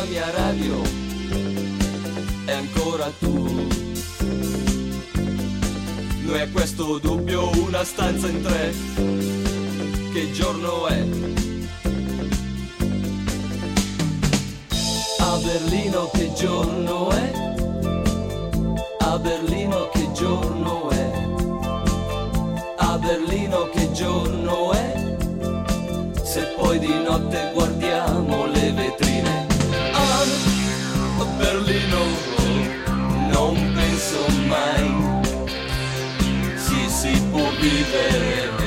la 0.03 0.09
mia 0.09 0.29
radio 0.31 0.81
e 2.45 2.51
ancora 2.51 3.09
tu. 3.19 3.67
Noi 6.25 6.41
a 6.41 6.49
questo 6.49 6.97
dubbio 6.97 7.49
una 7.61 7.85
stanza 7.85 8.27
in 8.27 8.41
tre, 8.41 8.73
che 10.11 10.31
giorno 10.31 10.87
è? 10.87 11.05
A 15.19 15.37
Berlino 15.37 16.09
che 16.11 16.33
giorno 16.33 17.09
è? 17.09 17.31
A 18.99 19.17
Berlino 19.19 19.92
può 37.93 38.62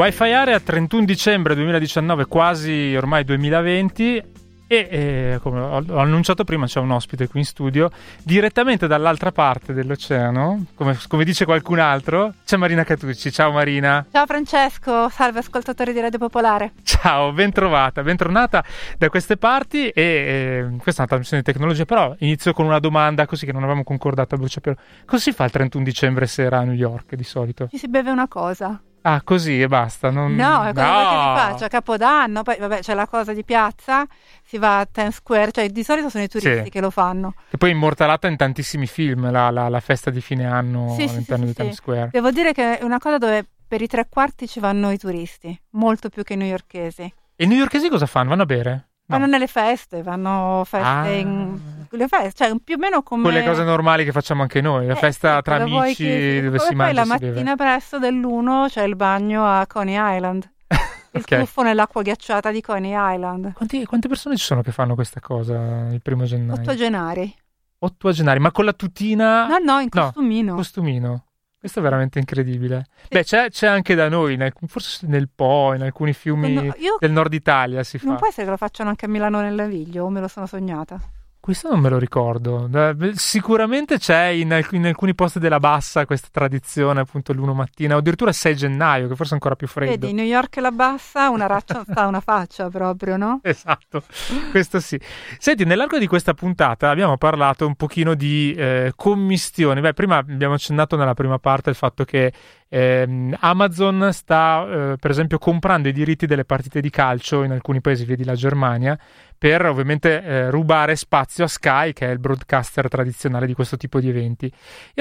Wi-Fi 0.00 0.32
Area 0.32 0.58
31 0.58 1.04
dicembre 1.04 1.54
2019, 1.54 2.24
quasi 2.24 2.94
ormai 2.96 3.22
2020. 3.22 4.22
E 4.66 4.88
eh, 4.90 5.38
come 5.42 5.60
ho, 5.60 5.98
annunciato 5.98 6.42
prima, 6.42 6.64
c'è 6.64 6.80
un 6.80 6.90
ospite 6.92 7.28
qui 7.28 7.40
in 7.40 7.44
studio, 7.44 7.90
direttamente 8.22 8.86
dall'altra 8.86 9.30
parte 9.30 9.74
dell'oceano, 9.74 10.64
come, 10.74 10.96
come 11.06 11.24
dice 11.24 11.44
qualcun 11.44 11.80
altro, 11.80 12.32
c'è 12.46 12.56
Marina 12.56 12.82
Catucci. 12.82 13.30
Ciao 13.30 13.52
Marina. 13.52 14.06
Ciao 14.10 14.24
Francesco, 14.24 15.10
salve 15.10 15.40
ascoltatori 15.40 15.92
di 15.92 16.00
Radio 16.00 16.18
Popolare. 16.18 16.72
Ciao, 16.82 17.32
bentrovata, 17.32 18.02
bentornata 18.02 18.64
da 18.96 19.10
queste 19.10 19.36
parti. 19.36 19.90
E 19.90 20.02
eh, 20.02 20.66
questa 20.78 21.02
è 21.02 21.04
una 21.04 21.08
trasmissione 21.08 21.42
di 21.44 21.52
tecnologia, 21.52 21.84
però 21.84 22.14
inizio 22.20 22.54
con 22.54 22.64
una 22.64 22.78
domanda 22.78 23.26
così 23.26 23.44
che 23.44 23.52
non 23.52 23.64
avevamo 23.64 23.84
concordato 23.84 24.34
a 24.34 24.38
bruciapelo. 24.38 24.76
Cosa 25.04 25.20
si 25.20 25.32
fa 25.32 25.44
il 25.44 25.50
31 25.50 25.84
dicembre 25.84 26.26
sera 26.26 26.60
a 26.60 26.62
New 26.62 26.72
York 26.72 27.16
di 27.16 27.24
solito? 27.24 27.68
Ci 27.68 27.76
si 27.76 27.88
beve 27.88 28.10
una 28.10 28.28
cosa. 28.28 28.80
Ah, 29.02 29.22
così 29.22 29.60
e 29.62 29.66
basta. 29.66 30.10
Non... 30.10 30.34
No, 30.34 30.64
è 30.64 30.72
cosa 30.74 30.90
No! 30.90 30.98
che 30.98 31.16
si 31.16 31.50
faccia 31.52 31.64
a 31.64 31.68
Capodanno, 31.68 32.42
poi 32.42 32.56
vabbè 32.58 32.80
c'è 32.80 32.94
la 32.94 33.06
cosa 33.06 33.32
di 33.32 33.44
piazza, 33.44 34.06
si 34.44 34.58
va 34.58 34.80
a 34.80 34.86
Times 34.86 35.14
Square, 35.14 35.52
cioè 35.52 35.68
di 35.70 35.82
solito 35.82 36.08
sono 36.10 36.24
i 36.24 36.28
turisti 36.28 36.64
Sì. 36.64 36.70
che 36.70 36.80
lo 36.80 36.90
fanno. 36.90 37.34
Che 37.48 37.56
poi 37.56 37.70
è 37.70 37.72
immortalata 37.72 38.28
in 38.28 38.36
tantissimi 38.36 38.86
film, 38.86 39.30
la, 39.30 39.50
la- 39.50 39.68
la 39.68 39.80
festa 39.80 40.10
di 40.10 40.20
fine 40.20 40.44
anno 40.46 40.94
Sì, 40.96 41.02
all'interno 41.04 41.44
sì, 41.44 41.50
di. 41.50 41.54
Times 41.54 41.76
Square. 41.76 42.08
Devo 42.12 42.30
dire 42.30 42.52
che 42.52 42.78
è 42.78 42.84
una 42.84 42.98
cosa 42.98 43.16
dove 43.18 43.46
per 43.66 43.80
i 43.80 43.86
tre 43.86 44.06
quarti 44.08 44.46
ci 44.48 44.60
vanno 44.60 44.90
i 44.90 44.98
turisti, 44.98 45.58
molto 45.70 46.08
più 46.08 46.22
che 46.22 46.34
i 46.34 46.36
newyorkesi. 46.36 47.02
E 47.36 47.44
i 47.44 47.46
newyorkesi 47.46 47.88
cosa 47.88 48.04
fanno? 48.06 48.28
Vanno 48.30 48.42
a 48.42 48.46
bere? 48.46 48.88
No. 49.10 49.18
Vanno 49.18 49.30
nelle 49.30 49.46
feste, 49.46 50.02
vanno 50.02 50.62
feste 50.66 50.86
Ah. 50.86 51.08
in... 51.10 51.58
le 51.90 52.08
feste, 52.08 52.44
cioè 52.44 52.56
più 52.62 52.76
o 52.76 52.78
meno 52.78 53.02
come... 53.02 53.22
Quelle 53.22 53.44
cose 53.44 53.64
normali 53.64 54.04
che 54.04 54.12
facciamo 54.12 54.42
anche 54.42 54.60
noi, 54.60 54.86
la 54.86 54.92
Eh, 54.92 54.96
festa 54.96 55.36
sì, 55.36 55.42
tra 55.42 55.56
amici 55.56 56.04
che- 56.04 56.40
dove 56.44 56.58
Poi 56.58 56.66
si 56.68 56.74
mangia 56.76 56.82
Poi 56.84 56.90
e 56.90 56.94
la 56.94 57.02
si 57.14 57.18
beve. 57.20 57.32
mattina 57.32 57.56
presto 57.56 57.98
dell'uno 57.98 58.66
c'è 58.68 58.82
il 58.84 58.94
bagno 58.96 59.44
a 59.44 59.66
Coney 59.66 60.16
Island, 60.16 60.48
il 61.12 61.20
Ok. 61.22 61.38
tuffo 61.40 61.62
nell'acqua 61.62 62.02
ghiacciata 62.02 62.50
di 62.52 62.60
Coney 62.60 62.92
Island. 63.14 63.52
Quanti- 63.54 63.84
quante 63.84 64.06
persone 64.08 64.36
ci 64.36 64.44
sono 64.44 64.62
che 64.62 64.70
fanno 64.70 64.94
questa 64.94 65.18
cosa 65.20 65.88
il 65.90 66.00
primo 66.00 66.24
gennaio? 66.24 66.60
Ottogenari. 66.60 67.34
Ottogenari, 67.82 68.38
ma 68.38 68.52
con 68.52 68.64
la 68.66 68.72
tutina 68.74 69.46
No, 69.48 69.58
no, 69.58 69.80
in 69.80 69.88
No, 69.92 70.02
costumino. 70.02 71.24
Questo 71.60 71.80
è 71.80 71.82
veramente 71.82 72.18
incredibile. 72.18 72.86
Beh, 73.06 73.22
c'è, 73.22 73.50
c'è 73.50 73.66
anche 73.66 73.94
da 73.94 74.08
noi, 74.08 74.40
alc- 74.40 74.64
forse 74.66 75.06
nel 75.06 75.28
Po, 75.28 75.74
in 75.74 75.82
alcuni 75.82 76.14
fiumi 76.14 76.54
No, 76.54 76.74
del 76.98 77.12
nord 77.12 77.34
Italia 77.34 77.84
si 77.84 77.98
fa. 77.98 78.06
Non 78.06 78.16
può 78.16 78.26
essere 78.28 78.44
che 78.44 78.50
lo 78.50 78.56
facciano 78.56 78.88
anche 78.88 79.04
a 79.04 79.08
Milano 79.08 79.42
nel 79.42 79.52
Naviglio, 79.52 80.06
o 80.06 80.08
me 80.08 80.20
lo 80.20 80.28
sono 80.28 80.46
sognata. 80.46 80.98
Questo 81.40 81.70
non 81.70 81.80
me 81.80 81.88
lo 81.88 81.98
ricordo. 81.98 82.68
Sicuramente 83.14 83.98
c'è 83.98 84.26
in, 84.26 84.52
alc- 84.52 84.72
in 84.72 84.84
alcuni 84.84 85.14
posti 85.14 85.38
della 85.38 85.58
bassa 85.58 86.04
questa 86.04 86.28
tradizione, 86.30 87.00
appunto, 87.00 87.32
l'1 87.32 87.54
mattina, 87.54 87.94
o 87.94 87.98
addirittura 87.98 88.28
il 88.28 88.36
6 88.36 88.56
gennaio, 88.56 89.08
che 89.08 89.16
forse 89.16 89.32
è 89.32 89.34
ancora 89.34 89.56
più 89.56 89.66
freddo. 89.66 90.06
Vedi, 90.06 90.12
New 90.12 90.24
York 90.24 90.58
e 90.58 90.60
la 90.60 90.70
bassa, 90.70 91.30
una 91.30 91.46
raccia 91.46 91.82
sta 91.88 92.06
una 92.06 92.20
faccia 92.20 92.68
proprio, 92.68 93.16
no? 93.16 93.40
Esatto, 93.42 94.02
questo 94.50 94.80
sì. 94.80 95.00
Senti, 95.38 95.64
nell'arco 95.64 95.98
di 95.98 96.06
questa 96.06 96.34
puntata 96.34 96.90
abbiamo 96.90 97.16
parlato 97.16 97.66
un 97.66 97.74
pochino 97.74 98.14
di 98.14 98.52
eh, 98.54 98.92
commistioni. 98.94 99.80
Beh, 99.80 99.94
prima 99.94 100.18
abbiamo 100.18 100.54
accennato 100.54 100.96
nella 100.96 101.14
prima 101.14 101.38
parte 101.38 101.70
il 101.70 101.76
fatto 101.76 102.04
che 102.04 102.32
ehm, 102.70 103.36
Amazon 103.40 104.10
sta, 104.12 104.92
eh, 104.92 104.96
per 104.96 105.10
esempio, 105.10 105.38
comprando 105.38 105.88
i 105.88 105.92
diritti 105.92 106.26
delle 106.26 106.44
partite 106.44 106.80
di 106.80 106.88
calcio 106.88 107.42
in 107.42 107.50
alcuni 107.50 107.80
paesi, 107.80 108.04
vedi 108.04 108.24
la 108.24 108.34
Germania, 108.34 108.98
per 109.36 109.66
ovviamente 109.66 110.22
eh, 110.22 110.50
rubare 110.50 110.96
spazio 110.96 111.44
a 111.44 111.48
Sky, 111.48 111.92
che 111.92 112.06
è 112.06 112.10
il 112.10 112.18
broadcaster 112.18 112.88
tradizionale 112.88 113.46
di 113.46 113.54
questo 113.54 113.76
tipo 113.76 113.98
di 114.00 114.08
eventi. 114.08 114.46
In 114.46 114.52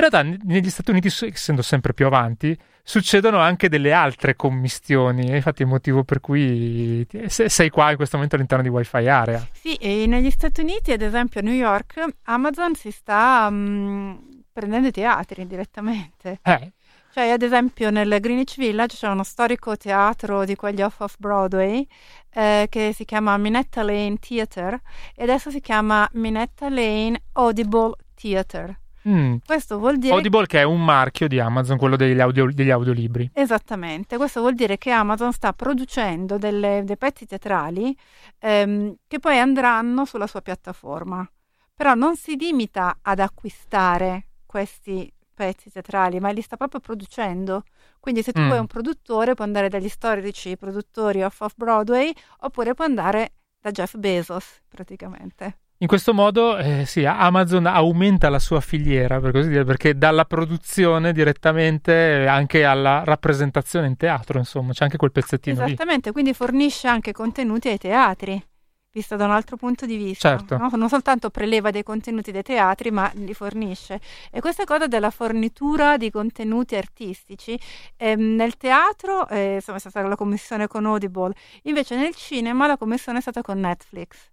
realtà, 0.02 0.24
n- 0.24 0.40
negli 0.44 0.70
Stati 0.70 0.92
Uniti, 0.92 1.08
essendo 1.08 1.62
sempre 1.62 1.94
più 1.94 2.06
avanti, 2.06 2.58
succedono 2.82 3.38
anche 3.38 3.70
delle 3.70 3.94
altre 3.94 4.36
commistioni. 4.36 5.30
E 5.30 5.36
infatti, 5.36 5.62
è 5.62 5.66
il 5.66 5.72
motivo 5.72 6.04
per 6.04 6.20
cui 6.22 7.06
se- 7.28 7.50
sei 7.50 7.70
qua 7.70 7.92
in 7.92 7.98
questo 7.98 8.16
momento 8.16 8.36
all'interno 8.36 8.64
di 8.64 8.70
Wi-Fi 8.70 9.08
Area. 9.08 9.48
Sì, 9.52 9.76
e 9.76 10.06
negli 10.08 10.32
Stati 10.32 10.62
Uniti, 10.62 10.92
ad 10.92 11.02
esempio 11.02 11.42
a 11.42 11.44
New 11.44 11.54
York, 11.54 12.04
Amazon 12.24 12.74
si 12.76 12.92
sta 12.92 13.50
mm, 13.52 14.16
prendendo 14.52 14.88
i 14.88 14.92
teatri 14.92 15.46
direttamente. 15.48 16.40
Eh, 16.44 16.72
Cioè, 17.12 17.30
ad 17.30 17.42
esempio, 17.42 17.90
nel 17.90 18.20
Greenwich 18.20 18.56
Village 18.56 18.96
c'è 18.96 19.08
uno 19.08 19.24
storico 19.24 19.76
teatro 19.76 20.46
di 20.46 20.56
quegli 20.56 20.82
off 20.82 21.00
of 21.00 21.16
Broadway 21.18 21.86
eh, 22.34 22.68
che 22.70 22.94
si 22.94 23.04
chiama 23.04 23.36
Minetta 23.38 23.82
Lane 23.82 24.18
Theatre 24.20 24.82
e 25.16 25.24
adesso 25.24 25.50
si 25.50 25.60
chiama 25.60 26.08
Minetta 26.14 26.70
Lane 26.70 27.20
Audible 27.34 27.96
Theatre. 28.14 28.80
mm. 29.08 29.38
Questo 29.44 29.80
vuol 29.80 29.98
dire 29.98 30.14
Audible, 30.14 30.46
che 30.46 30.60
è 30.60 30.64
un 30.64 30.84
marchio 30.84 31.28
di 31.28 31.40
Amazon, 31.40 31.78
quello 31.78 31.96
degli, 31.96 32.20
audio- 32.20 32.54
degli 32.54 32.70
audiolibri. 32.70 33.32
Esattamente, 33.34 34.18
questo 34.18 34.42
vuol 34.42 34.54
dire 34.54 34.78
che 34.78 34.92
Amazon 34.92 35.34
sta 35.34 35.52
producendo 35.54 36.38
delle- 36.38 36.84
dei 36.86 36.98
pezzi 36.98 37.26
teatrali 37.26 37.96
ehm, 38.38 38.96
che 39.08 39.20
poi 39.20 39.40
andranno 39.40 40.06
sulla 40.06 40.28
sua 40.28 40.42
piattaforma. 40.42 41.28
Però 41.74 41.96
non 41.96 42.16
si 42.16 42.38
limita 42.38 43.00
ad 43.02 43.20
acquistare 43.20 44.28
questi 44.46 45.12
pezzi 45.40 45.72
teatrali, 45.72 46.20
ma 46.20 46.32
li 46.32 46.42
sta 46.42 46.58
proprio 46.58 46.82
producendo. 46.82 47.64
Quindi 48.02 48.22
se 48.24 48.34
tu 48.34 48.42
Mm. 48.42 48.48
vuoi 48.48 48.60
un 48.60 48.68
produttore, 48.68 49.36
puoi 49.36 49.48
andare 49.48 49.70
dagli 49.70 49.88
storici 49.88 50.58
produttori 50.58 51.24
off 51.24 51.40
of 51.40 51.54
Broadway, 51.56 52.12
oppure 52.42 52.74
puoi 52.74 52.88
andare 52.88 53.32
da 53.62 53.72
Jeff 53.72 53.96
Bezos, 53.96 54.62
praticamente. 54.68 55.60
In 55.82 55.88
questo 55.88 56.14
modo, 56.14 56.58
eh, 56.58 56.84
sì, 56.86 57.06
Amazon 57.06 57.66
aumenta 57.66 58.28
la 58.28 58.40
sua 58.40 58.60
filiera, 58.60 59.22
per 59.22 59.32
così 59.32 59.48
dire, 59.48 59.64
perché 59.64 59.98
dalla 59.98 60.26
produzione 60.26 61.14
direttamente 61.14 62.28
anche 62.28 62.66
alla 62.66 63.04
rappresentazione 63.06 63.88
in 63.88 63.96
teatro, 63.96 64.40
insomma, 64.40 64.74
c'è 64.74 64.84
anche 64.84 64.98
quel 64.98 65.14
pezzettino 65.14 65.64
lì. 65.64 65.72
Esattamente, 65.72 66.12
quindi 66.12 66.34
fornisce 66.34 66.90
anche 66.90 67.14
contenuti 67.14 67.70
ai 67.70 67.78
teatri, 67.78 68.44
visto 68.92 69.16
da 69.16 69.26
un 69.26 69.32
altro 69.32 69.56
punto 69.56 69.86
di 69.86 69.98
vista. 69.98 70.38
Certo. 70.38 70.58
no? 70.58 70.70
Non 70.74 70.90
soltanto 70.90 71.30
preleva 71.30 71.72
dei 71.72 71.84
contenuti 71.84 72.32
dai 72.32 72.44
teatri, 72.44 72.92
ma 72.92 73.12
li 73.16 73.34
fornisce. 73.34 74.00
E 74.32 74.42
questa 74.42 74.64
cosa 74.64 74.88
della 74.88 75.12
fornitura 75.12 75.98
di 75.98 76.10
contenuti 76.10 76.76
artistici 76.76 77.60
ehm, 77.98 78.36
nel 78.36 78.58
teatro 78.58 79.28
eh, 79.28 79.56
insomma, 79.56 79.78
è 79.78 79.80
stata 79.80 80.02
la 80.02 80.16
commissione 80.16 80.68
con 80.68 80.86
Audible, 80.86 81.34
invece 81.64 81.96
nel 81.96 82.16
cinema 82.16 82.68
la 82.68 82.78
commissione 82.78 83.20
è 83.20 83.22
stata 83.22 83.42
con 83.42 83.60
Netflix. 83.60 84.30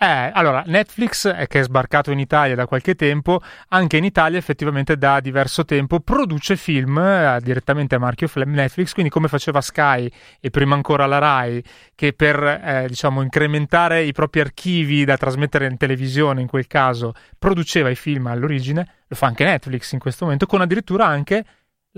Eh, 0.00 0.30
allora, 0.32 0.62
Netflix, 0.64 1.24
eh, 1.24 1.48
che 1.48 1.58
è 1.58 1.62
sbarcato 1.64 2.12
in 2.12 2.20
Italia 2.20 2.54
da 2.54 2.66
qualche 2.66 2.94
tempo, 2.94 3.40
anche 3.70 3.96
in 3.96 4.04
Italia 4.04 4.38
effettivamente 4.38 4.96
da 4.96 5.18
diverso 5.18 5.64
tempo 5.64 5.98
produce 5.98 6.54
film 6.54 6.98
eh, 6.98 7.40
direttamente 7.42 7.96
a 7.96 7.98
marchio 7.98 8.28
Netflix, 8.44 8.92
quindi 8.92 9.10
come 9.10 9.26
faceva 9.26 9.60
Sky 9.60 10.08
e 10.38 10.50
prima 10.50 10.76
ancora 10.76 11.06
la 11.06 11.18
Rai, 11.18 11.60
che 11.96 12.12
per 12.12 12.40
eh, 12.40 12.84
diciamo 12.86 13.22
incrementare 13.22 14.04
i 14.04 14.12
propri 14.12 14.38
archivi 14.38 15.04
da 15.04 15.16
trasmettere 15.16 15.66
in 15.66 15.76
televisione, 15.76 16.42
in 16.42 16.46
quel 16.46 16.68
caso, 16.68 17.14
produceva 17.36 17.90
i 17.90 17.96
film 17.96 18.28
all'origine, 18.28 18.86
lo 19.08 19.16
fa 19.16 19.26
anche 19.26 19.42
Netflix 19.42 19.90
in 19.92 19.98
questo 19.98 20.26
momento, 20.26 20.46
con 20.46 20.60
addirittura 20.60 21.06
anche 21.06 21.44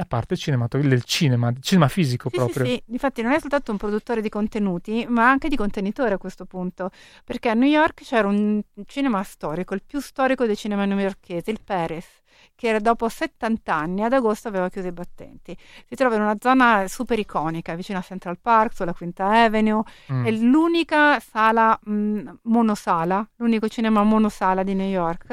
la 0.00 0.06
parte 0.06 0.34
cinematografica 0.36 0.94
del 0.94 1.04
cinema, 1.04 1.52
cinema 1.60 1.88
fisico 1.88 2.30
Sì, 2.30 2.36
proprio. 2.36 2.64
Sì, 2.64 2.70
sì, 2.72 2.82
infatti 2.92 3.22
non 3.22 3.32
è 3.32 3.38
soltanto 3.38 3.70
un 3.70 3.76
produttore 3.76 4.22
di 4.22 4.28
contenuti, 4.30 5.06
ma 5.08 5.28
anche 5.28 5.48
di 5.48 5.56
contenitore 5.56 6.14
a 6.14 6.18
questo 6.18 6.46
punto, 6.46 6.90
perché 7.24 7.50
a 7.50 7.54
New 7.54 7.68
York 7.68 8.02
c'era 8.02 8.26
un 8.26 8.62
cinema 8.86 9.22
storico, 9.22 9.74
il 9.74 9.82
più 9.86 10.00
storico 10.00 10.46
dei 10.46 10.56
cinema 10.56 10.84
newyorkesi, 10.86 11.50
il 11.50 11.60
Paris, 11.62 12.06
che 12.54 12.80
dopo 12.80 13.08
70 13.08 13.74
anni, 13.74 14.02
ad 14.02 14.14
agosto 14.14 14.48
aveva 14.48 14.70
chiuso 14.70 14.88
i 14.88 14.92
battenti. 14.92 15.54
Si 15.86 15.94
trova 15.94 16.14
in 16.14 16.22
una 16.22 16.36
zona 16.40 16.86
super 16.88 17.18
iconica, 17.18 17.74
vicino 17.74 17.98
a 17.98 18.02
Central 18.02 18.38
Park, 18.40 18.74
sulla 18.74 18.94
Quinta 18.94 19.26
Avenue, 19.44 19.82
Mm. 20.10 20.24
è 20.24 20.30
l'unica 20.30 21.20
sala 21.20 21.78
mh, 21.82 22.38
monosala, 22.44 23.28
l'unico 23.36 23.68
cinema 23.68 24.02
monosala 24.02 24.62
di 24.62 24.74
New 24.74 24.88
York. 24.88 25.26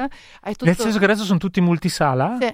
Tutto... 0.44 0.66
Nel 0.66 0.76
senso 0.76 1.00
che 1.00 1.06
adesso 1.06 1.24
sono 1.24 1.40
tutti 1.40 1.62
multisala? 1.62 2.38
Sì. 2.40 2.54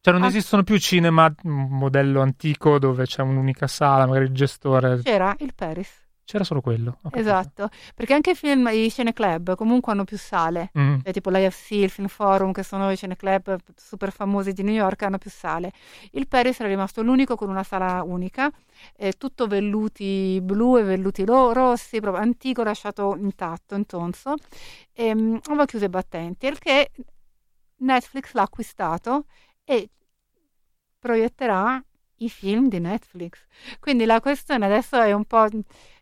Cioè 0.00 0.12
non 0.14 0.22
Ah. 0.22 0.28
esistono 0.28 0.62
più 0.62 0.78
cinema 0.78 1.32
modello 1.42 2.20
antico 2.22 2.78
dove 2.78 3.04
c'è 3.04 3.22
un'unica 3.22 3.66
sala, 3.66 4.06
magari 4.06 4.26
il 4.26 4.32
gestore. 4.32 5.00
C'era 5.02 5.34
il 5.40 5.52
Paris, 5.54 5.90
C'era 6.24 6.44
solo 6.44 6.60
quello. 6.60 7.00
esatto, 7.12 7.68
perché 7.96 8.14
anche 8.14 8.30
i 8.30 8.34
film, 8.36 8.68
i 8.72 8.90
cineclub 8.90 9.56
comunque 9.56 9.92
hanno 9.92 10.04
più 10.04 10.16
sale. 10.16 10.70
Mm. 10.78 11.00
Cioè, 11.02 11.12
tipo 11.12 11.30
l'IFC, 11.30 11.70
il 11.72 11.90
Film 11.90 12.06
Forum, 12.06 12.52
che 12.52 12.62
sono 12.62 12.90
i 12.92 12.96
cineclub 12.96 13.56
super 13.74 14.12
famosi 14.12 14.52
di 14.52 14.62
New 14.62 14.74
York, 14.74 15.02
hanno 15.02 15.18
più 15.18 15.30
sale. 15.30 15.72
Il 16.12 16.28
Paris 16.28 16.60
era 16.60 16.68
rimasto 16.68 17.02
l'unico 17.02 17.34
con 17.34 17.48
una 17.50 17.64
sala 17.64 18.02
unica, 18.04 18.50
eh, 18.96 19.14
tutto 19.14 19.46
velluti 19.48 20.38
blu 20.42 20.76
e 20.78 20.84
velluti 20.84 21.24
ro- 21.24 21.52
rossi, 21.52 21.98
proprio 22.00 22.22
antico, 22.22 22.62
lasciato 22.62 23.16
intatto, 23.18 23.74
intonso, 23.74 24.34
e 24.92 25.12
mm, 25.14 25.36
aveva 25.48 25.64
chiuso 25.64 25.86
i 25.86 25.88
battenti, 25.88 26.46
il 26.46 26.58
che 26.58 26.90
Netflix 27.80 28.32
l'ha 28.34 28.42
acquistato 28.42 29.26
e 29.68 29.90
proietterà 30.98 31.82
i 32.20 32.28
film 32.30 32.68
di 32.68 32.80
Netflix. 32.80 33.44
Quindi 33.78 34.04
la 34.06 34.20
questione 34.20 34.64
adesso 34.64 35.00
è 35.00 35.12
un 35.12 35.24
po'... 35.24 35.46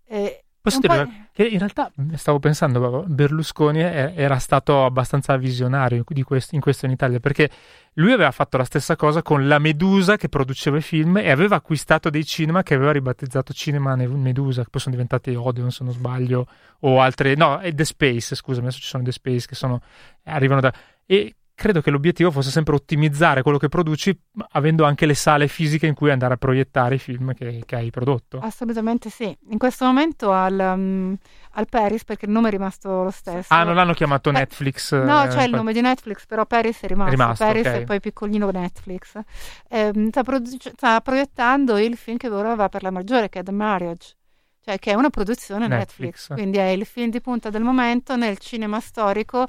eh, 0.06 0.44
Posso 0.60 0.80
po'- 0.80 0.88
dire 0.88 1.28
che 1.32 1.46
in 1.46 1.58
realtà 1.58 1.92
mm, 2.00 2.14
stavo 2.14 2.38
pensando, 2.40 3.04
Berlusconi 3.06 3.80
è- 3.80 4.14
era 4.16 4.38
stato 4.38 4.84
abbastanza 4.84 5.36
visionario 5.36 6.04
di 6.08 6.22
questo, 6.22 6.54
in 6.54 6.60
questo 6.60 6.86
in 6.86 6.92
Italia, 6.92 7.20
perché 7.20 7.50
lui 7.94 8.12
aveva 8.12 8.30
fatto 8.30 8.56
la 8.56 8.64
stessa 8.64 8.96
cosa 8.96 9.22
con 9.22 9.46
la 9.46 9.58
Medusa 9.58 10.16
che 10.16 10.28
produceva 10.28 10.78
i 10.78 10.82
film 10.82 11.18
e 11.18 11.30
aveva 11.30 11.56
acquistato 11.56 12.08
dei 12.10 12.24
cinema 12.24 12.62
che 12.62 12.74
aveva 12.74 12.92
ribattezzato 12.92 13.52
Cinema 13.52 13.94
Ne- 13.94 14.08
Medusa, 14.08 14.62
che 14.62 14.70
poi 14.70 14.80
sono 14.80 14.94
diventati 14.94 15.34
Odeon 15.34 15.70
se 15.70 15.84
non 15.84 15.92
sbaglio, 15.92 16.46
o 16.80 17.00
altre, 17.00 17.34
no, 17.34 17.58
è 17.58 17.72
The 17.74 17.84
Space, 17.84 18.34
scusami, 18.34 18.66
adesso 18.66 18.80
ci 18.80 18.88
sono 18.88 19.02
The 19.04 19.12
Space 19.12 19.46
che 19.46 19.54
sono, 19.54 19.80
arrivano 20.24 20.60
da... 20.60 20.72
E 21.04 21.34
credo 21.56 21.80
che 21.80 21.90
l'obiettivo 21.90 22.30
fosse 22.30 22.50
sempre 22.50 22.74
ottimizzare 22.74 23.40
quello 23.40 23.56
che 23.56 23.68
produci, 23.68 24.16
avendo 24.50 24.84
anche 24.84 25.06
le 25.06 25.14
sale 25.14 25.48
fisiche 25.48 25.86
in 25.86 25.94
cui 25.94 26.10
andare 26.10 26.34
a 26.34 26.36
proiettare 26.36 26.96
i 26.96 26.98
film 26.98 27.32
che, 27.32 27.62
che 27.64 27.76
hai 27.76 27.90
prodotto. 27.90 28.38
Assolutamente 28.40 29.08
sì. 29.08 29.34
In 29.48 29.56
questo 29.56 29.86
momento 29.86 30.32
al, 30.32 30.74
mm, 30.76 31.14
al 31.52 31.66
Paris, 31.68 32.04
perché 32.04 32.26
il 32.26 32.30
nome 32.30 32.48
è 32.48 32.50
rimasto 32.50 33.02
lo 33.02 33.10
stesso. 33.10 33.52
Ah, 33.54 33.64
non 33.64 33.74
l'hanno 33.74 33.94
chiamato 33.94 34.28
Eh, 34.28 34.32
Netflix? 34.32 34.92
No, 35.02 35.24
eh, 35.24 35.28
c'è 35.28 35.44
il 35.44 35.50
nome 35.50 35.72
di 35.72 35.80
Netflix, 35.80 36.26
però 36.26 36.44
Paris 36.44 36.78
è 36.82 36.86
rimasto. 36.88 37.14
È 37.14 37.16
rimasto, 37.16 37.44
Paris 37.44 37.66
ok. 37.66 37.72
è 37.72 37.84
poi 37.84 38.00
piccolino 38.00 38.50
Netflix. 38.50 39.18
Ehm, 39.70 40.08
sta, 40.08 40.22
produ- 40.22 40.72
sta 40.74 41.00
proiettando 41.00 41.78
il 41.78 41.96
film 41.96 42.18
che 42.18 42.28
ora 42.28 42.54
va 42.54 42.68
per 42.68 42.82
la 42.82 42.90
maggiore, 42.90 43.30
che 43.30 43.38
è 43.38 43.42
The 43.42 43.52
Marriage. 43.52 44.14
Cioè, 44.60 44.78
che 44.78 44.90
è 44.90 44.94
una 44.94 45.10
produzione 45.10 45.68
Netflix. 45.68 46.28
Netflix. 46.28 46.34
Quindi 46.34 46.58
è 46.58 46.66
il 46.66 46.84
film 46.84 47.08
di 47.08 47.20
punta 47.22 47.48
del 47.48 47.62
momento 47.62 48.14
nel 48.14 48.36
cinema 48.36 48.78
storico 48.78 49.46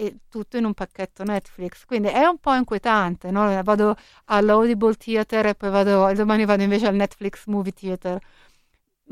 e 0.00 0.16
tutto 0.30 0.56
in 0.56 0.64
un 0.64 0.72
pacchetto 0.72 1.24
Netflix. 1.24 1.84
Quindi 1.84 2.08
è 2.08 2.24
un 2.24 2.38
po' 2.38 2.54
inquietante, 2.54 3.30
no? 3.30 3.62
Vado 3.62 3.94
all'Audible 4.26 4.94
Theater 4.94 5.46
e 5.48 5.54
poi 5.54 5.68
vado, 5.68 6.10
domani 6.14 6.46
vado 6.46 6.62
invece 6.62 6.86
al 6.86 6.94
Netflix 6.94 7.44
Movie 7.46 7.72
Theater. 7.72 8.18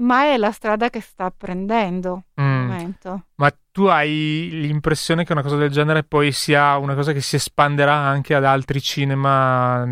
Ma 0.01 0.25
è 0.25 0.37
la 0.37 0.53
strada 0.53 0.91
che 0.91 1.01
sta 1.01 1.31
prendendo 1.37 2.25
Mm. 2.41 2.67
momento. 2.69 3.23
Ma 3.35 3.53
tu 3.73 3.87
hai 3.87 4.49
l'impressione 4.53 5.25
che 5.25 5.33
una 5.33 5.43
cosa 5.43 5.57
del 5.57 5.71
genere 5.71 6.05
poi 6.05 6.31
sia 6.31 6.77
una 6.77 6.95
cosa 6.95 7.13
che 7.13 7.21
si 7.21 7.35
espanderà 7.35 7.93
anche 7.95 8.33
ad 8.35 8.45
altri 8.45 8.81
cinema, 8.81 9.83
a 9.83 9.89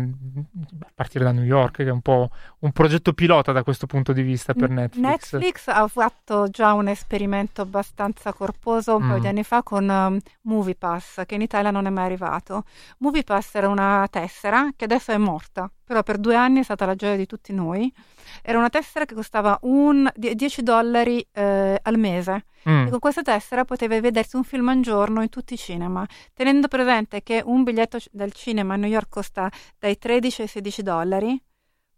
partire 0.95 1.25
da 1.25 1.31
New 1.33 1.43
York, 1.43 1.75
che 1.77 1.83
è 1.83 1.91
un 1.91 1.99
po' 1.99 2.29
un 2.59 2.71
progetto 2.71 3.11
pilota 3.11 3.51
da 3.51 3.63
questo 3.63 3.85
punto 3.85 4.13
di 4.13 4.21
vista 4.21 4.53
per 4.53 4.69
Netflix. 4.69 5.33
Netflix 5.33 5.67
ha 5.67 5.85
fatto 5.89 6.47
già 6.49 6.71
un 6.73 6.87
esperimento 6.87 7.61
abbastanza 7.61 8.31
corposo 8.31 8.95
un 8.95 9.01
paio 9.07 9.17
Mm. 9.17 9.21
di 9.21 9.27
anni 9.27 9.43
fa 9.43 9.61
con 9.61 9.89
um, 9.89 10.17
MoviePass, 10.43 11.23
che 11.25 11.35
in 11.35 11.41
Italia 11.41 11.69
non 11.71 11.85
è 11.85 11.89
mai 11.89 12.05
arrivato. 12.05 12.63
MoviePass 12.99 13.55
era 13.55 13.67
una 13.67 14.07
tessera 14.09 14.69
che 14.75 14.85
adesso 14.85 15.11
è 15.11 15.17
morta, 15.17 15.69
però 15.83 16.01
per 16.03 16.17
due 16.17 16.35
anni 16.35 16.61
è 16.61 16.63
stata 16.63 16.85
la 16.85 16.95
gioia 16.95 17.17
di 17.17 17.25
tutti 17.25 17.51
noi. 17.53 17.93
Era 18.41 18.57
una 18.57 18.69
tessera 18.69 19.05
che 19.05 19.15
costava 19.15 19.57
un, 19.63 20.09
die- 20.15 20.35
10 20.35 20.63
dollari 20.63 21.25
eh, 21.31 21.79
al 21.81 21.97
mese 21.97 22.45
Mm. 22.67 22.87
e 22.87 22.89
con 22.89 22.99
questa 22.99 23.21
tessera 23.21 23.63
potevi 23.63 24.01
vedersi 24.01 24.35
un 24.35 24.43
film 24.43 24.67
al 24.67 24.81
giorno 24.81 25.21
in 25.21 25.29
tutti 25.29 25.53
i 25.53 25.57
cinema, 25.57 26.05
tenendo 26.33 26.67
presente 26.67 27.23
che 27.23 27.41
un 27.45 27.63
biglietto 27.63 27.97
del 28.11 28.33
cinema 28.33 28.73
a 28.73 28.77
New 28.77 28.89
York 28.89 29.07
costa 29.09 29.49
dai 29.79 29.97
13 29.97 30.41
ai 30.41 30.47
16 30.47 30.83
dollari. 30.83 31.41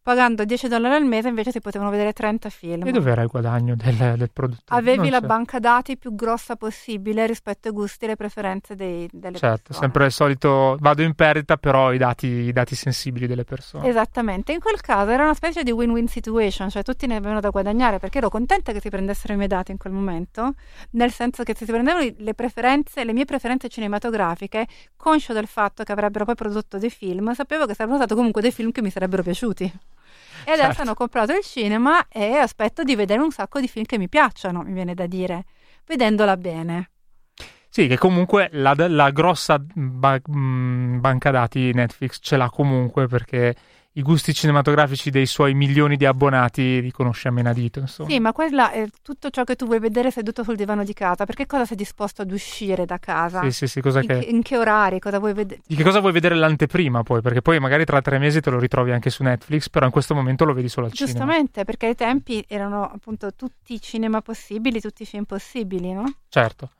Pagando 0.09 0.43
10 0.43 0.67
dollari 0.69 0.95
al 0.95 1.05
mese 1.05 1.27
invece 1.27 1.51
si 1.51 1.61
potevano 1.61 1.91
vedere 1.91 2.13
30 2.13 2.49
film. 2.49 2.87
E 2.87 2.91
dov'era 2.91 3.21
il 3.21 3.27
guadagno 3.27 3.75
del, 3.75 4.15
del 4.17 4.31
produttore? 4.33 4.79
Avevi 4.79 4.97
Non 5.01 5.09
la 5.11 5.19
c'è. 5.19 5.27
banca 5.27 5.59
dati 5.59 5.97
più 5.97 6.15
grossa 6.15 6.55
possibile 6.55 7.27
rispetto 7.27 7.67
ai 7.67 7.75
gusti 7.75 8.05
e 8.05 8.07
alle 8.07 8.15
preferenze 8.15 8.73
dei, 8.73 9.07
delle 9.11 9.37
Certo, 9.37 9.65
persone. 9.67 9.85
sempre 9.85 10.05
il 10.05 10.11
solito, 10.11 10.77
vado 10.79 11.03
in 11.03 11.13
perdita, 11.13 11.57
però 11.57 11.93
i 11.93 11.99
dati, 11.99 12.25
i 12.25 12.51
dati 12.51 12.73
sensibili 12.73 13.27
delle 13.27 13.43
persone. 13.43 13.87
Esattamente, 13.87 14.51
in 14.51 14.59
quel 14.59 14.81
caso 14.81 15.11
era 15.11 15.21
una 15.25 15.35
specie 15.35 15.61
di 15.61 15.69
win-win 15.69 16.07
situation, 16.07 16.71
cioè 16.71 16.81
tutti 16.81 17.05
ne 17.05 17.17
avevano 17.17 17.39
da 17.39 17.51
guadagnare 17.51 17.99
perché 17.99 18.17
ero 18.17 18.29
contenta 18.29 18.71
che 18.71 18.79
si 18.81 18.89
prendessero 18.89 19.33
i 19.33 19.35
miei 19.35 19.47
dati 19.47 19.69
in 19.69 19.77
quel 19.77 19.93
momento, 19.93 20.55
nel 20.93 21.11
senso 21.11 21.43
che 21.43 21.53
se 21.55 21.65
si 21.65 21.71
prendevano 21.71 22.11
le 22.17 22.33
preferenze, 22.33 23.03
le 23.03 23.13
mie 23.13 23.25
preferenze 23.25 23.69
cinematografiche, 23.69 24.65
conscio 24.97 25.33
del 25.33 25.45
fatto 25.45 25.83
che 25.83 25.91
avrebbero 25.91 26.25
poi 26.25 26.33
prodotto 26.33 26.79
dei 26.79 26.89
film, 26.89 27.31
sapevo 27.33 27.67
che 27.67 27.75
sarebbero 27.75 27.99
stati 27.99 28.15
comunque 28.15 28.41
dei 28.41 28.51
film 28.51 28.71
che 28.71 28.81
mi 28.81 28.89
sarebbero 28.89 29.21
piaciuti. 29.21 29.71
E 30.49 30.53
adesso 30.53 30.65
Certo. 30.67 30.81
hanno 30.81 30.93
comprato 30.95 31.31
il 31.33 31.43
cinema 31.43 32.07
e 32.07 32.35
aspetto 32.37 32.81
di 32.81 32.95
vedere 32.95 33.21
un 33.21 33.29
sacco 33.29 33.59
di 33.59 33.67
film 33.67 33.85
che 33.85 33.99
mi 33.99 34.09
piacciono, 34.09 34.63
mi 34.63 34.73
viene 34.73 34.95
da 34.95 35.05
dire, 35.05 35.45
vedendola 35.85 36.35
bene. 36.37 36.89
Sì, 37.69 37.85
che 37.85 37.99
comunque 37.99 38.49
la, 38.53 38.73
la 38.75 39.11
grossa 39.11 39.59
ba- 39.59 40.19
mh, 40.25 40.99
banca 40.99 41.29
dati 41.29 41.71
Netflix 41.71 42.17
ce 42.19 42.35
l'ha 42.35 42.49
comunque 42.49 43.05
perché 43.05 43.55
i 43.93 44.01
gusti 44.01 44.33
cinematografici 44.33 45.09
dei 45.09 45.25
suoi 45.25 45.53
milioni 45.55 45.97
di 45.97 46.05
abbonati 46.05 46.81
li 46.81 46.91
conosce 46.91 47.27
a 47.27 47.31
menadito, 47.31 47.79
insomma. 47.79 48.09
Sì, 48.09 48.19
ma 48.19 48.31
quella 48.31 48.71
è 48.71 48.87
tutto 49.01 49.29
ciò 49.29 49.43
che 49.43 49.55
tu 49.55 49.65
vuoi 49.65 49.79
vedere 49.79 50.11
seduto 50.11 50.43
sul 50.43 50.55
divano 50.55 50.83
di 50.83 50.93
casa. 50.93 51.25
Perché 51.25 51.47
cosa 51.47 51.65
sei 51.65 51.75
disposto 51.75 52.21
ad 52.21 52.31
uscire 52.31 52.85
da 52.85 52.99
casa? 52.99 53.41
Sì, 53.41 53.51
sì, 53.51 53.67
sì, 53.67 53.81
cosa 53.81 54.01
in, 54.01 54.07
che... 54.07 54.15
in 54.15 54.41
che 54.43 54.57
orari? 54.57 54.99
Cosa 54.99 55.17
vuoi 55.17 55.33
vedere? 55.33 55.61
Di 55.65 55.75
che 55.75 55.83
cosa 55.83 55.99
vuoi 55.99 56.11
vedere 56.11 56.35
l'anteprima 56.35 57.01
poi? 57.01 57.21
Perché 57.21 57.41
poi 57.41 57.59
magari 57.59 57.83
tra 57.83 57.99
tre 58.01 58.19
mesi 58.19 58.41
te 58.41 58.51
lo 58.51 58.59
ritrovi 58.59 58.91
anche 58.91 59.09
su 59.09 59.23
Netflix, 59.23 59.69
però 59.69 59.85
in 59.85 59.91
questo 59.91 60.13
momento 60.13 60.45
lo 60.45 60.53
vedi 60.53 60.69
solo 60.69 60.85
al 60.85 60.93
cinema. 60.93 61.11
Giustamente, 61.11 61.63
perché 61.65 61.87
ai 61.87 61.95
tempi 61.95 62.45
erano 62.47 62.83
appunto 62.83 63.33
tutti 63.33 63.73
i 63.73 63.81
cinema 63.81 64.21
possibili, 64.21 64.79
tutti 64.79 65.01
i 65.01 65.05
film 65.05 65.23
possibili, 65.23 65.91
no? 65.93 66.03
Certo. 66.29 66.71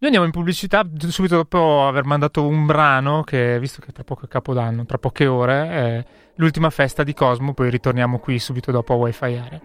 Noi 0.00 0.10
andiamo 0.14 0.26
in 0.26 0.30
pubblicità 0.30 0.88
subito 1.08 1.34
dopo 1.34 1.84
aver 1.88 2.04
mandato 2.04 2.46
un 2.46 2.66
brano 2.66 3.24
che, 3.24 3.58
visto 3.58 3.80
che 3.84 3.90
tra 3.90 4.04
poco 4.04 4.26
è 4.26 4.28
Capodanno, 4.28 4.86
tra 4.86 4.96
poche 4.96 5.26
ore, 5.26 5.68
è 5.68 6.04
l'ultima 6.36 6.70
festa 6.70 7.02
di 7.02 7.12
Cosmo, 7.12 7.52
poi 7.52 7.68
ritorniamo 7.68 8.20
qui 8.20 8.38
subito 8.38 8.70
dopo 8.70 8.92
a 8.92 8.96
Wi-Fi 8.96 9.24
Area. 9.24 9.60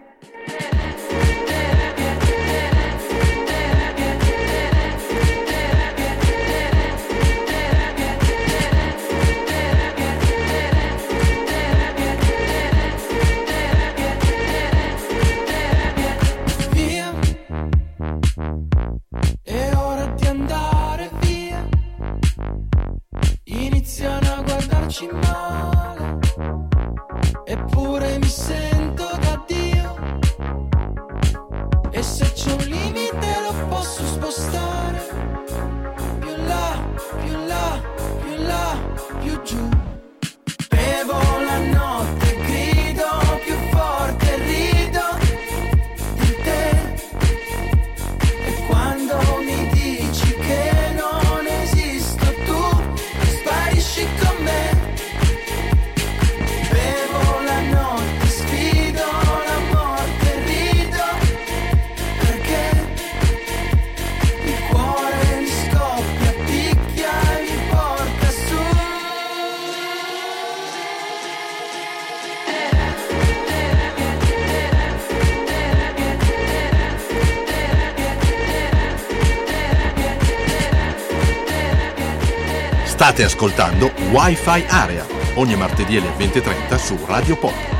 Ascoltando 83.24 83.92
Wi-Fi 84.12 84.64
Area, 84.68 85.06
ogni 85.34 85.56
martedì 85.56 85.96
alle 85.96 86.10
20.30 86.16 86.76
su 86.76 86.98
Radio 87.06 87.36
Pop. 87.36 87.73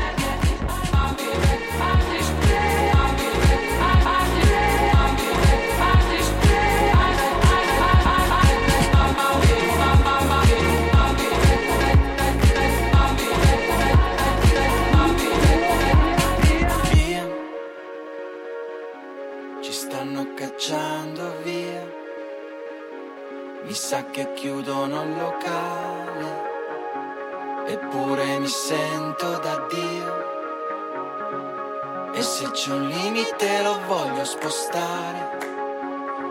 Limite 33.15 33.61
lo 33.63 33.79
voglio 33.87 34.25
spostare. 34.25 35.37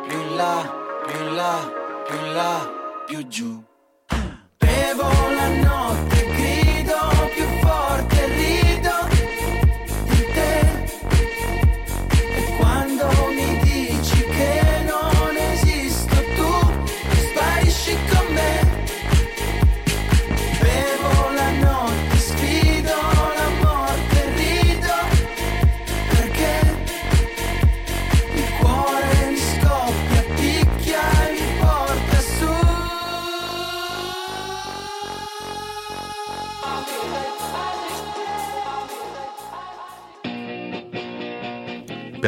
Più 0.06 0.20
in 0.20 0.36
là, 0.36 0.56
più 1.06 1.18
in 1.18 1.34
là, 1.34 1.56
più 2.06 2.14
in 2.14 2.32
là, 2.34 2.70
più 3.06 3.26
giù. 3.26 3.62
Bevo 4.58 5.08
la 5.38 5.48
notte, 5.48 5.93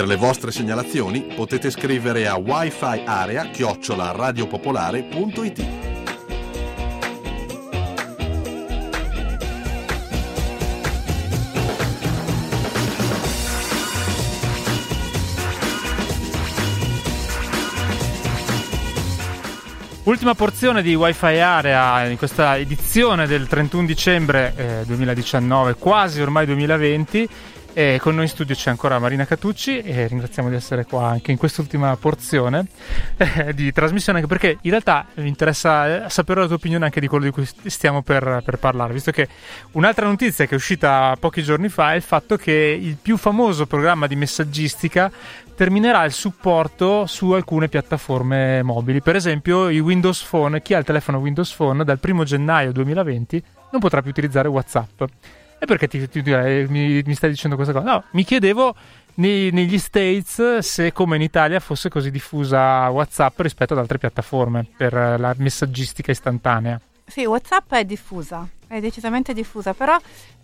Per 0.07 0.15
le 0.15 0.25
vostre 0.25 0.53
segnalazioni 0.53 1.33
potete 1.35 1.69
scrivere 1.69 2.29
a 2.29 2.37
wifi 2.37 3.03
area 3.05 3.51
chiocciola 3.51 4.13
radiopopolare.it. 4.13 5.67
Ultima 20.05 20.35
porzione 20.35 20.83
di 20.83 20.95
Wi-Fi 20.95 21.27
Area 21.41 22.07
in 22.07 22.17
questa 22.17 22.57
edizione 22.57 23.27
del 23.27 23.49
31 23.49 23.85
dicembre 23.85 24.55
eh, 24.55 24.83
2019, 24.87 25.75
quasi 25.75 26.21
ormai 26.21 26.47
2020. 26.47 27.29
E 27.79 27.99
con 28.01 28.15
noi 28.15 28.25
in 28.25 28.31
studio 28.31 28.55
c'è 28.55 28.71
ancora 28.71 28.99
Marina 28.99 29.27
Catucci 29.27 29.81
e 29.83 30.07
ringraziamo 30.07 30.49
di 30.49 30.55
essere 30.55 30.87
qua 30.87 31.09
anche 31.09 31.31
in 31.31 31.37
quest'ultima 31.37 31.95
porzione 31.97 32.69
eh, 33.19 33.53
di 33.53 33.71
trasmissione, 33.71 34.21
anche 34.21 34.31
perché 34.31 34.57
in 34.63 34.71
realtà 34.71 35.05
mi 35.17 35.29
interessa 35.29 36.07
eh, 36.07 36.09
sapere 36.09 36.41
la 36.41 36.47
tua 36.47 36.57
opinione 36.57 36.87
anche 36.87 37.01
di 37.01 37.07
quello 37.07 37.25
di 37.25 37.31
cui 37.31 37.47
stiamo 37.67 38.01
per, 38.01 38.41
per 38.43 38.57
parlare, 38.57 38.95
visto 38.95 39.11
che 39.11 39.29
un'altra 39.73 40.07
notizia 40.07 40.47
che 40.47 40.53
è 40.53 40.55
uscita 40.55 41.19
pochi 41.21 41.43
giorni 41.43 41.69
fa 41.69 41.93
è 41.93 41.97
il 41.97 42.03
fatto 42.03 42.39
che 42.39 42.79
il 42.81 42.97
più 42.97 43.19
famoso 43.19 43.67
programma 43.67 44.07
di 44.07 44.17
messaggistica 44.17 45.13
terminerà 45.55 46.03
il 46.05 46.13
supporto 46.13 47.05
su 47.05 47.33
alcune 47.33 47.69
piattaforme 47.69 48.63
mobili. 48.63 49.03
Per 49.03 49.17
esempio, 49.17 49.69
i 49.69 49.81
Windows 49.81 50.23
Phone, 50.23 50.63
chi 50.63 50.73
ha 50.73 50.79
il 50.79 50.85
telefono 50.87 51.19
Windows 51.19 51.53
Phone 51.53 51.85
dal 51.85 51.99
1 52.03 52.25
gennaio 52.25 52.73
2020 52.73 53.43
non 53.73 53.81
potrà 53.83 54.01
più 54.01 54.09
utilizzare 54.09 54.49
WhatsApp. 54.49 55.03
E 55.59 55.67
perché 55.67 55.89
ti, 55.89 56.09
ti- 56.09 56.23
eh, 56.31 56.67
mi, 56.69 57.03
mi 57.05 57.15
stai 57.15 57.31
dicendo 57.31 57.57
questa 57.57 57.73
cosa? 57.73 57.85
No, 57.91 58.05
mi 58.11 58.25
chiedevo 58.25 58.75
nei- 59.15 59.51
negli 59.53 59.79
States 59.79 60.59
se 60.59 60.93
come 60.93 61.17
in 61.17 61.23
Italia 61.23 61.61
fosse 61.61 61.89
così 61.89 62.11
diffusa 62.11 62.89
WhatsApp 62.91 63.41
rispetto 63.41 63.73
ad 63.73 63.79
altre 63.79 63.99
piattaforme 63.99 64.67
per 64.77 64.95
eh, 64.95 65.17
la 65.17 65.35
messaggistica 65.39 66.11
istantanea. 66.11 66.79
Sì, 67.07 67.25
WhatsApp 67.25 67.73
è 67.73 67.85
diffusa, 67.85 68.47
è 68.67 68.81
decisamente 68.81 69.33
diffusa, 69.33 69.73
però 69.75 69.97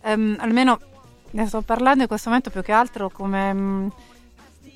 ehm, 0.03 0.37
almeno 0.41 0.79
ne 1.33 1.47
sto 1.47 1.61
parlando 1.63 2.03
in 2.03 2.09
questo 2.09 2.29
momento 2.29 2.51
più 2.51 2.63
che 2.63 2.73
altro 2.73 3.11
come 3.11 3.53
mm, 3.53 3.89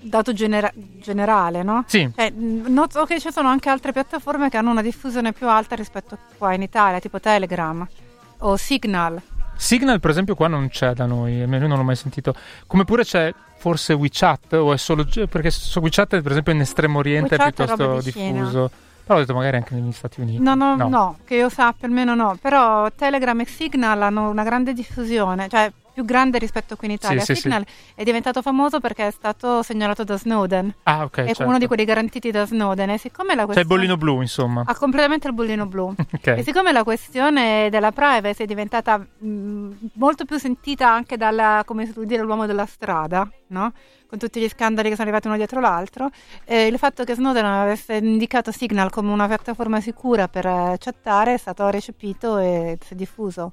dato 0.01 0.33
genera- 0.35 0.73
generale, 0.75 1.63
no? 1.63 1.85
Sì, 1.87 2.11
Cioè, 2.15 2.31
mh, 2.31 2.65
noto 2.73 3.05
che 3.07 3.19
ci 3.21 3.31
sono 3.33 3.49
anche 3.49 3.69
altre 3.71 3.93
piattaforme 3.93 4.49
che 4.51 4.57
hanno 4.59 4.71
una 4.71 4.83
diffusione 4.83 5.33
più 5.33 5.49
alta 5.49 5.75
rispetto 5.77 6.15
a 6.15 6.19
qua 6.37 6.53
in 6.55 6.63
Italia, 6.63 6.99
tipo 7.01 7.21
Telegram 7.21 7.87
o 8.39 8.57
Signal. 8.57 9.21
Signal 9.57 10.01
per 10.01 10.11
esempio 10.11 10.35
qua 10.35 10.49
non 10.49 10.69
c'è 10.69 10.93
da 10.93 11.07
noi, 11.07 11.43
almeno 11.43 11.67
non 11.67 11.79
l'ho 11.79 11.85
mai 11.85 11.97
sentito. 11.97 12.35
Come 12.67 12.85
pure 12.85 13.05
c'è 13.05 13.33
forse 13.57 13.95
WeChat 13.95 14.53
o 14.55 14.73
è 14.73 14.77
solo... 14.77 15.05
perché 15.29 15.51
su 15.51 15.81
WeChat 15.81 16.21
per 16.21 16.31
esempio 16.31 16.53
in 16.53 16.61
Estremo 16.61 16.99
Oriente 16.99 17.37
è 17.37 17.39
WeChat 17.39 17.61
è 17.61 17.65
piuttosto 17.65 18.01
vicina. 18.01 18.41
diffuso. 18.41 18.71
Però 19.05 19.19
ho 19.19 19.23
detto 19.23 19.35
magari 19.35 19.57
anche 19.57 19.75
negli 19.75 19.93
Stati 19.93 20.21
Uniti. 20.21 20.43
No, 20.43 20.55
no, 20.55 20.75
no, 20.75 21.19
che 21.25 21.37
io 21.37 21.49
sappia 21.49 21.87
almeno 21.87 22.15
no, 22.15 22.37
però 22.41 22.91
Telegram 22.91 23.39
e 23.39 23.47
Signal 23.47 24.03
hanno 24.03 24.29
una 24.29 24.43
grande 24.43 24.73
diffusione, 24.73 25.49
cioè 25.49 25.71
più 25.97 26.05
grande 26.05 26.37
rispetto 26.37 26.77
qui 26.77 26.89
in 26.89 26.93
Italia. 26.93 27.23
Sì, 27.25 27.35
sì, 27.35 27.41
Signal 27.41 27.65
è 27.95 28.03
diventato 28.03 28.43
famoso 28.43 28.81
perché 28.81 29.07
è 29.07 29.11
stato 29.11 29.63
segnalato 29.63 30.05
da 30.05 30.19
Snowden, 30.19 30.75
Ah, 30.83 31.05
ok. 31.05 31.21
è 31.21 31.27
certo. 31.29 31.47
uno 31.47 31.57
di 31.57 31.67
quelli 31.67 31.87
garantiti 31.87 32.31
da 32.31 32.45
Snowden 32.45 32.91
e 32.91 32.99
siccome 32.99 33.35
la 33.35 33.37
C'è 33.37 33.41
il 33.41 33.47
questione... 33.47 33.69
bollino 33.75 33.97
blu, 33.97 34.21
insomma. 34.21 34.63
Ha 34.67 34.75
completamente 34.77 35.27
il 35.27 35.33
bollino 35.33 35.65
blu. 35.67 35.95
Ok. 36.13 36.27
E 36.27 36.43
siccome 36.43 36.71
la 36.73 36.85
questione 36.85 37.71
della 37.71 37.93
privacy 37.93 38.43
è 38.43 38.47
diventata 38.47 38.99
mh, 38.99 39.71
molto 39.95 40.27
più 40.27 40.37
sentita 40.39 40.91
anche 40.91 41.17
dalla, 41.17 41.63
come 41.65 41.87
si 41.87 41.93
può 41.93 42.03
dire, 42.05 42.23
l'uomo 42.23 42.45
della 42.45 42.67
strada, 42.67 43.27
no? 43.49 43.73
Con 44.07 44.19
tutti 44.19 44.39
gli 44.39 44.49
scandali 44.49 44.89
che 44.91 44.95
sono 44.97 45.09
arrivati 45.09 45.29
uno 45.29 45.37
dietro 45.39 45.61
l'altro, 45.61 46.11
eh, 46.45 46.67
il 46.67 46.77
fatto 46.79 47.05
che 47.05 47.15
Snowden 47.15 47.45
avesse 47.47 47.95
indicato 47.95 48.53
Signal 48.53 48.91
come 48.91 49.11
una 49.13 49.27
piattaforma 49.27 49.81
sicura 49.81 50.29
per 50.29 50.45
eh, 50.47 50.77
chattare 50.79 51.33
è 51.35 51.39
stato 51.39 51.67
recepito 51.71 52.37
e 52.37 52.77
si 52.85 52.93
è 52.93 52.97
diffuso. 52.97 53.53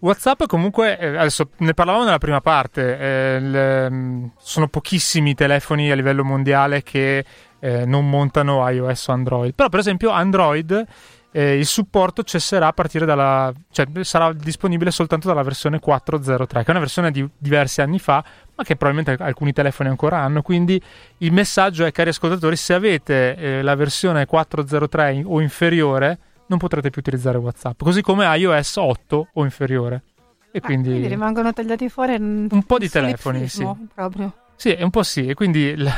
WhatsApp 0.00 0.44
comunque, 0.46 0.98
eh, 0.98 1.16
adesso 1.16 1.50
ne 1.58 1.74
parlavamo 1.74 2.04
nella 2.04 2.18
prima 2.18 2.40
parte, 2.40 2.98
eh, 2.98 3.40
le- 3.40 3.90
mh, 3.90 4.32
sono 4.38 4.68
pochissimi 4.68 5.30
i 5.30 5.34
telefoni 5.34 5.90
a 5.90 5.94
livello 5.94 6.24
mondiale 6.24 6.82
che 6.82 7.24
eh, 7.60 7.84
non 7.84 8.08
montano 8.08 8.68
iOS 8.68 9.08
o 9.08 9.12
Android, 9.12 9.52
però 9.54 9.68
per 9.68 9.80
esempio 9.80 10.10
Android 10.10 10.84
eh, 11.32 11.58
il 11.58 11.66
supporto 11.66 12.22
cesserà 12.22 12.68
a 12.68 12.72
partire 12.72 13.04
dalla, 13.04 13.52
cioè 13.70 13.86
sarà 14.02 14.32
disponibile 14.32 14.90
soltanto 14.92 15.26
dalla 15.26 15.42
versione 15.42 15.80
4.03, 15.84 16.46
che 16.46 16.64
è 16.64 16.70
una 16.70 16.78
versione 16.78 17.10
di 17.10 17.28
diversi 17.36 17.80
anni 17.82 17.98
fa, 17.98 18.24
ma 18.54 18.62
che 18.64 18.76
probabilmente 18.76 19.22
alcuni 19.22 19.52
telefoni 19.52 19.88
ancora 19.88 20.18
hanno, 20.18 20.42
quindi 20.42 20.80
il 21.18 21.32
messaggio 21.32 21.84
è 21.84 21.90
cari 21.92 22.10
ascoltatori, 22.10 22.56
se 22.56 22.74
avete 22.74 23.36
eh, 23.36 23.62
la 23.62 23.74
versione 23.74 24.26
4.03 24.30 25.22
o 25.26 25.40
inferiore, 25.40 26.18
non 26.48 26.58
potrete 26.58 26.90
più 26.90 27.00
utilizzare 27.00 27.38
WhatsApp, 27.38 27.82
così 27.82 28.02
come 28.02 28.24
iOS 28.36 28.76
8 28.76 29.28
o 29.32 29.44
inferiore. 29.44 30.02
E 30.50 30.58
Ah, 30.58 30.66
quindi, 30.66 30.88
quindi 30.90 31.08
rimangono 31.08 31.52
tagliati 31.52 31.88
fuori 31.88 32.14
un, 32.14 32.48
po' 32.66 32.78
di 32.78 32.88
telefoni, 32.88 33.36
solipsismo, 33.48 33.86
proprio. 33.94 34.32
sì, 34.56 34.70
è 34.70 34.82
un 34.82 34.90
po' 34.90 35.02
sì. 35.02 35.26
E 35.26 35.34
quindi 35.34 35.60
il- 35.76 35.92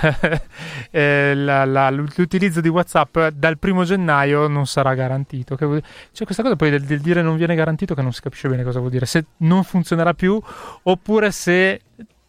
eh, 0.91 1.35
la- 1.35 1.65
la- 1.65 1.91
l'utilizzo 1.91 2.61
di 2.61 2.69
WhatsApp 2.69 3.19
dal 3.33 3.59
primo 3.59 3.85
gennaio 3.85 4.49
non 4.49 4.67
sarà 4.67 4.95
garantito. 4.95 5.55
Che 5.55 5.83
C'è 6.13 6.25
questa 6.25 6.43
cosa 6.43 6.57
poi 6.57 6.71
del, 6.71 6.83
del 6.83 7.01
dire 7.01 7.23
non 7.23 7.37
viene 7.37 7.55
garantito 7.55 7.95
che 7.95 8.03
non 8.03 8.13
si 8.13 8.21
capisce 8.21 8.49
bene 8.49 8.65
cosa 8.65 8.81
vuol 8.81 8.91
dire. 8.91 9.07
Se 9.07 9.25
non 9.39 9.63
funzionerà 9.63 10.15
più, 10.15 10.41
oppure 10.83 11.31
se 11.31 11.81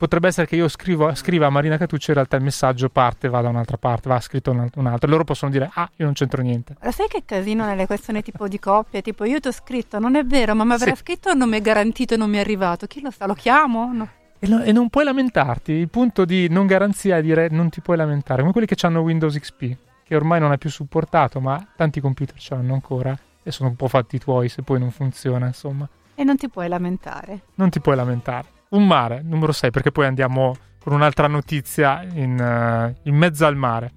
potrebbe 0.02 0.30
essere 0.30 0.48
che 0.48 0.56
io 0.56 0.68
scrivo, 0.68 1.14
scriva 1.14 1.46
a 1.46 1.50
Marina 1.52 1.78
Catucci 1.78 2.10
in 2.10 2.16
realtà 2.16 2.36
il 2.36 2.42
messaggio 2.44 2.90
parte, 2.90 3.30
va 3.30 3.42
da 3.42 3.50
un'altra 3.50 3.78
parte, 3.78 4.10
va 4.10 4.20
scritto 4.20 4.50
un 4.50 4.62
alt- 4.62 4.76
un 4.78 4.88
altro. 4.88 5.08
Loro 5.08 5.24
possono 5.24 5.52
dire, 5.52 5.70
ah, 5.72 5.88
io 5.98 6.06
non 6.06 6.14
c'entro 6.16 6.42
niente. 6.42 6.76
Lo 6.82 6.90
sai 6.92 7.08
che 7.08 7.22
casino 7.24 7.66
nelle 7.66 7.86
questioni 7.86 8.24
tipo 8.24 8.48
di 8.48 8.58
coppie? 8.58 9.04
Tipo, 9.04 9.26
io 9.26 9.40
ti 9.40 9.48
ho 9.50 9.52
scritto, 9.52 10.00
non 10.00 10.16
è 10.16 10.24
vero, 10.26 10.56
ma 10.56 10.64
mi 10.64 10.74
avrà 10.74 10.96
Sì. 10.96 11.02
scritto 11.02 11.34
non 11.36 11.50
mi 11.50 11.58
è 11.58 11.62
garantito 11.62 12.16
e 12.16 12.18
non 12.18 12.32
mi 12.32 12.38
è 12.38 12.40
arrivato. 12.40 12.88
Chi 12.88 13.02
lo 13.02 13.12
sa? 13.12 13.28
Lo 13.28 13.36
chiamo? 13.36 13.92
No. 13.94 14.10
E, 14.40 14.48
no- 14.48 14.64
e 14.64 14.72
non 14.72 14.90
puoi 14.90 15.04
lamentarti. 15.04 15.72
Il 15.72 15.90
punto 15.90 16.26
di 16.26 16.50
non 16.50 16.66
garanzia 16.66 17.18
è 17.18 17.22
dire 17.22 17.48
non 17.52 17.70
ti 17.70 17.80
puoi 17.82 17.96
lamentare. 17.98 18.42
Come 18.42 18.52
quelli 18.54 18.66
che 18.68 18.76
hanno 18.88 19.02
Windows 19.02 19.38
XP, 19.38 19.76
che 20.04 20.16
ormai 20.16 20.40
non 20.40 20.52
è 20.52 20.58
più 20.58 20.72
supportato, 20.72 21.40
ma 21.40 21.64
tanti 21.76 22.00
computer 22.02 22.36
ce 22.40 22.56
l'hanno 22.56 22.74
ancora. 22.74 23.16
E 23.44 23.52
sono 23.52 23.70
un 23.70 23.76
po' 23.76 23.88
fatti 23.88 24.18
tuoi 24.18 24.50
se 24.50 24.64
poi 24.64 24.80
non 24.80 24.90
funziona, 24.90 25.46
insomma. 25.46 25.88
E 26.16 26.24
non 26.24 26.38
ti 26.38 26.50
puoi 26.50 26.68
lamentare. 26.68 27.42
Non 27.56 27.70
ti 27.70 27.80
puoi 27.80 27.96
lamentare. 27.96 28.48
Un 28.72 28.88
mare, 28.88 29.22
numero 29.22 29.52
6, 29.52 29.70
perché 29.70 29.92
poi 29.92 30.06
andiamo 30.06 30.56
con 30.82 30.94
un'altra 30.94 31.28
notizia 31.28 32.04
in, 32.14 32.40
eh, 32.40 32.96
in 33.04 33.16
mezzo 33.16 33.46
al 33.46 33.58
mare. 33.58 33.92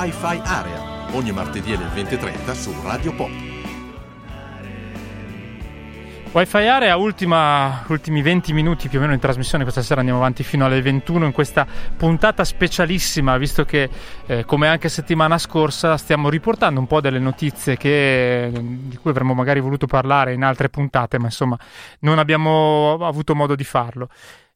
Wi-Fi 0.00 0.40
Area 0.44 1.08
ogni 1.10 1.32
martedì 1.32 1.72
alle 1.72 1.86
20.30 1.86 2.52
su 2.52 2.72
Radio 2.84 3.12
Pop. 3.14 3.30
Wi-Fi 6.30 6.66
Area, 6.68 6.96
ultima, 6.96 7.84
ultimi 7.88 8.22
20 8.22 8.52
minuti 8.52 8.88
più 8.88 8.98
o 8.98 9.00
meno 9.00 9.12
in 9.12 9.18
trasmissione, 9.18 9.64
questa 9.64 9.82
sera 9.82 9.98
andiamo 9.98 10.20
avanti 10.20 10.44
fino 10.44 10.66
alle 10.66 10.80
21 10.80 11.24
in 11.24 11.32
questa 11.32 11.66
puntata 11.96 12.44
specialissima, 12.44 13.36
visto 13.38 13.64
che 13.64 13.90
eh, 14.26 14.44
come 14.44 14.68
anche 14.68 14.88
settimana 14.88 15.36
scorsa 15.36 15.96
stiamo 15.96 16.28
riportando 16.28 16.78
un 16.78 16.86
po' 16.86 17.00
delle 17.00 17.18
notizie 17.18 17.76
che, 17.76 18.52
di 18.54 18.96
cui 18.98 19.10
avremmo 19.10 19.34
magari 19.34 19.58
voluto 19.58 19.88
parlare 19.88 20.32
in 20.32 20.44
altre 20.44 20.68
puntate, 20.68 21.18
ma 21.18 21.24
insomma 21.24 21.58
non 22.00 22.20
abbiamo 22.20 23.04
avuto 23.04 23.34
modo 23.34 23.56
di 23.56 23.64
farlo. 23.64 24.08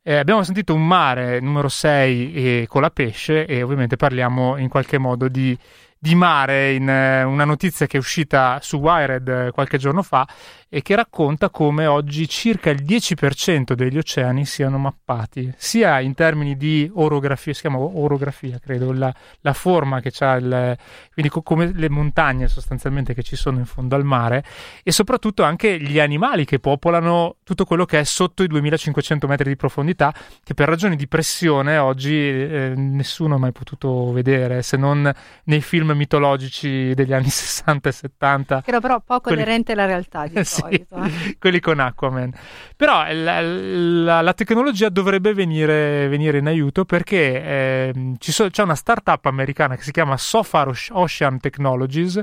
Eh, 0.04 0.16
abbiamo 0.16 0.42
sentito 0.42 0.74
un 0.74 0.84
mare 0.84 1.38
numero 1.38 1.68
6 1.68 2.34
e 2.34 2.66
con 2.68 2.82
la 2.82 2.90
pesce 2.90 3.46
e 3.46 3.62
ovviamente 3.62 3.94
parliamo 3.94 4.56
in 4.56 4.68
qualche 4.68 4.98
modo 4.98 5.28
di, 5.28 5.56
di 6.02 6.16
mare 6.16 6.72
in 6.72 6.88
eh, 6.88 7.22
una 7.22 7.44
notizia 7.44 7.86
che 7.86 7.96
è 7.96 8.00
uscita 8.00 8.58
su 8.60 8.78
Wired 8.78 9.28
eh, 9.28 9.50
qualche 9.52 9.78
giorno 9.78 10.02
fa 10.02 10.26
e 10.68 10.82
che 10.82 10.96
racconta 10.96 11.48
come 11.48 11.86
oggi 11.86 12.26
circa 12.26 12.70
il 12.70 12.82
10% 12.82 13.74
degli 13.74 13.98
oceani 13.98 14.44
siano 14.44 14.78
mappati, 14.78 15.52
sia 15.56 16.00
in 16.00 16.14
termini 16.14 16.56
di 16.56 16.90
orografia, 16.94 17.52
si 17.52 17.60
chiama 17.60 17.78
orografia 17.78 18.58
credo, 18.58 18.90
la, 18.90 19.14
la 19.42 19.52
forma 19.52 20.00
che 20.00 20.10
ha, 20.24 20.38
quindi 20.38 21.30
co- 21.30 21.42
come 21.42 21.70
le 21.72 21.88
montagne 21.88 22.48
sostanzialmente 22.48 23.14
che 23.14 23.22
ci 23.22 23.36
sono 23.36 23.58
in 23.58 23.66
fondo 23.66 23.94
al 23.94 24.04
mare 24.04 24.42
e 24.82 24.90
soprattutto 24.90 25.44
anche 25.44 25.78
gli 25.78 26.00
animali 26.00 26.44
che 26.44 26.58
popolano 26.58 27.36
tutto 27.44 27.64
quello 27.64 27.84
che 27.84 28.00
è 28.00 28.04
sotto 28.04 28.42
i 28.42 28.48
2500 28.48 29.28
metri 29.28 29.50
di 29.50 29.56
profondità, 29.56 30.12
che 30.42 30.54
per 30.54 30.68
ragioni 30.68 30.96
di 30.96 31.06
pressione 31.06 31.76
oggi 31.76 32.16
eh, 32.16 32.72
nessuno 32.74 33.36
ha 33.36 33.38
mai 33.38 33.52
potuto 33.52 34.10
vedere, 34.10 34.62
se 34.62 34.76
non 34.76 35.12
nei 35.44 35.60
film 35.60 35.91
mitologici 35.94 36.92
degli 36.94 37.12
anni 37.12 37.28
60 37.30 37.88
e 37.88 37.92
70. 37.92 38.62
Che 38.62 38.68
era 38.70 38.80
però 38.80 39.00
poco 39.00 39.22
Quelli- 39.28 39.42
aderente 39.42 39.72
alla 39.72 39.86
realtà 39.86 40.26
di 40.26 40.36
Sì, 40.44 40.60
solito. 40.60 40.96
eh. 41.02 41.36
quelli 41.38 41.60
con 41.60 41.78
Aquaman. 41.80 42.32
Però 42.76 43.04
la, 43.12 43.40
la- 43.40 44.20
la 44.20 44.32
tecnologia 44.34 44.88
dovrebbe 44.88 45.34
venire, 45.34 46.08
venire 46.08 46.38
in 46.38 46.46
aiuto 46.46 46.84
perché 46.84 47.92
ci 48.18 48.32
so- 48.32 48.48
c'è 48.50 48.62
una 48.62 48.74
startup 48.74 49.24
americana 49.26 49.76
che 49.76 49.82
si 49.82 49.92
chiama 49.92 50.16
Sofar 50.16 50.68
Oce- 50.68 50.92
Ocean 50.92 51.38
Technologies 51.40 52.20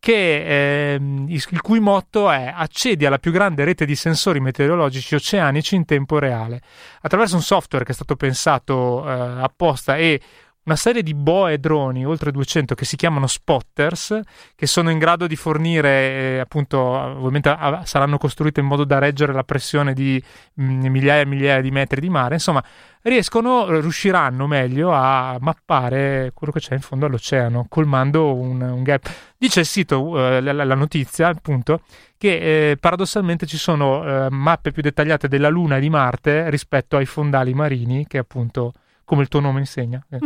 che, 0.00 0.96
il 1.00 1.44
il 1.50 1.60
cui 1.60 1.80
motto 1.80 2.30
è 2.30 2.52
accedi 2.54 3.04
alla 3.04 3.18
più 3.18 3.32
grande 3.32 3.64
rete 3.64 3.84
di 3.84 3.96
sensori 3.96 4.38
meteorologici 4.40 5.14
oceanici 5.16 5.74
in 5.74 5.84
tempo 5.84 6.18
reale 6.18 6.60
attraverso 7.02 7.34
un 7.34 7.42
software 7.42 7.84
che 7.84 7.90
è 7.92 7.94
stato 7.94 8.14
pensato 8.14 9.04
eh, 9.08 9.10
apposta 9.42 9.96
e 9.96 10.20
una 10.68 10.76
serie 10.76 11.02
di 11.02 11.14
boe 11.14 11.58
droni, 11.58 12.04
oltre 12.04 12.30
200, 12.30 12.74
che 12.74 12.84
si 12.84 12.96
chiamano 12.96 13.26
spotters, 13.26 14.20
che 14.54 14.66
sono 14.66 14.90
in 14.90 14.98
grado 14.98 15.26
di 15.26 15.34
fornire, 15.34 16.34
eh, 16.34 16.38
appunto, 16.40 16.78
ovviamente 16.78 17.48
ah, 17.48 17.86
saranno 17.86 18.18
costruite 18.18 18.60
in 18.60 18.66
modo 18.66 18.84
da 18.84 18.98
reggere 18.98 19.32
la 19.32 19.44
pressione 19.44 19.94
di 19.94 20.22
mm, 20.60 20.86
migliaia 20.86 21.22
e 21.22 21.24
migliaia 21.24 21.62
di 21.62 21.70
metri 21.70 22.02
di 22.02 22.10
mare, 22.10 22.34
insomma, 22.34 22.62
riescono, 23.02 23.80
riusciranno 23.80 24.46
meglio 24.46 24.92
a 24.92 25.38
mappare 25.40 26.32
quello 26.34 26.52
che 26.52 26.60
c'è 26.60 26.74
in 26.74 26.82
fondo 26.82 27.06
all'oceano, 27.06 27.64
colmando 27.66 28.34
un, 28.34 28.60
un 28.60 28.82
gap. 28.82 29.10
Dice 29.38 29.60
il 29.60 29.66
sito, 29.66 30.22
eh, 30.22 30.42
la, 30.42 30.52
la 30.52 30.74
notizia, 30.74 31.28
appunto, 31.28 31.80
che 32.18 32.72
eh, 32.72 32.76
paradossalmente 32.76 33.46
ci 33.46 33.56
sono 33.56 34.04
eh, 34.04 34.30
mappe 34.30 34.70
più 34.70 34.82
dettagliate 34.82 35.28
della 35.28 35.48
Luna 35.48 35.78
e 35.78 35.80
di 35.80 35.88
Marte 35.88 36.50
rispetto 36.50 36.98
ai 36.98 37.06
fondali 37.06 37.54
marini, 37.54 38.06
che 38.06 38.18
appunto, 38.18 38.74
come 39.08 39.22
il 39.22 39.28
tuo 39.28 39.40
nome 39.40 39.60
insegna. 39.60 40.04
Beh, 40.10 40.20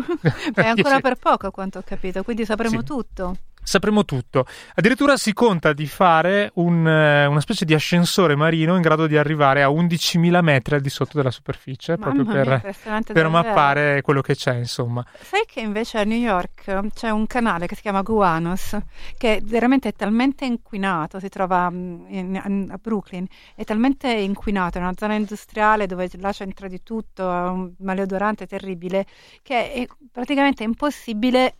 è 0.54 0.66
ancora 0.66 0.98
per 0.98 1.14
poco, 1.14 1.46
a 1.46 1.50
quanto 1.52 1.78
ho 1.78 1.82
capito, 1.84 2.24
quindi 2.24 2.44
sapremo 2.44 2.80
Sì. 2.80 2.84
tutto. 2.84 3.36
Sapremo 3.64 4.04
tutto. 4.04 4.44
Addirittura 4.74 5.16
si 5.16 5.32
conta 5.32 5.72
di 5.72 5.86
fare 5.86 6.50
un, 6.54 6.86
eh, 6.86 7.26
una 7.26 7.40
specie 7.40 7.64
di 7.64 7.74
ascensore 7.74 8.34
marino 8.34 8.74
in 8.74 8.82
grado 8.82 9.06
di 9.06 9.16
arrivare 9.16 9.62
a 9.62 9.68
11.000 9.68 10.42
metri 10.42 10.74
al 10.74 10.80
di 10.80 10.90
sotto 10.90 11.16
della 11.16 11.30
superficie, 11.30 11.96
proprio 11.96 12.24
Mamma 12.24 12.42
mia, 12.42 13.02
per, 13.04 13.28
mappare 13.28 14.02
quello 14.02 14.20
che 14.20 14.34
c'è, 14.34 14.56
insomma. 14.56 15.04
Sai 15.20 15.44
che 15.46 15.60
invece 15.60 15.98
a 15.98 16.04
New 16.04 16.18
York 16.18 16.90
c'è 16.92 17.10
un 17.10 17.26
canale 17.26 17.66
che 17.66 17.76
si 17.76 17.82
chiama 17.82 18.02
Guanos, 18.02 18.76
che 19.16 19.40
veramente 19.44 19.90
è 19.90 19.92
talmente 19.94 20.44
inquinato, 20.44 21.20
si 21.20 21.28
trova 21.28 21.70
mm, 21.70 22.06
in- 22.08 22.68
a 22.70 22.78
Brooklyn, 22.82 23.26
è 23.54 23.64
talmente 23.64 24.10
inquinato, 24.10 24.78
è 24.78 24.80
una 24.80 24.94
zona 24.96 25.14
industriale 25.14 25.86
dove 25.86 26.10
là 26.18 26.32
c'entra 26.32 26.66
di 26.66 26.82
tutto, 26.82 27.30
ha 27.30 27.50
un 27.50 27.72
maleodorante 27.78 28.46
terribile, 28.46 29.06
che 29.42 29.72
è 29.72 29.86
praticamente 30.10 30.64
impossibile 30.64 31.58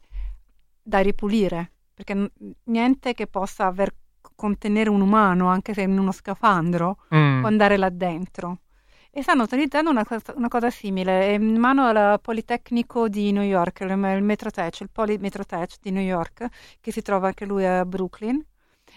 da 0.83 0.99
ripulire, 0.99 1.72
perché 1.95 2.31
niente 2.65 3.15
che 3.15 3.27
possa 3.27 3.67
aver 3.67 3.93
contenere 4.35 4.89
un 4.91 5.01
umano, 5.01 5.49
anche 5.49 5.75
se 5.75 5.83
in 5.83 5.99
uno 5.99 6.13
scafandro, 6.13 6.99
Mm. 7.15 7.41
può 7.41 7.49
andare 7.49 7.77
là 7.77 7.91
dentro. 7.91 8.59
E 9.11 9.23
stanno 9.23 9.43
utilizzando 9.43 9.91
una 9.91 10.05
cosa, 10.07 10.33
una 10.37 10.49
cosa 10.49 10.71
simile, 10.71 11.21
è 11.29 11.33
in 11.35 11.59
mano 11.59 11.85
al 11.85 12.19
Politecnico 12.21 13.09
di 13.09 13.31
New 13.31 13.43
York, 13.43 13.81
il, 13.81 13.91
il 13.91 14.23
Metrotech, 14.23 14.81
il 14.81 14.89
Polimetrotech 14.91 15.77
di 15.83 15.91
New 15.91 16.03
York, 16.03 16.47
che 16.81 16.93
si 16.93 17.03
trova 17.03 17.27
anche 17.27 17.45
lui 17.45 17.67
a 17.67 17.85
Brooklyn, 17.85 18.43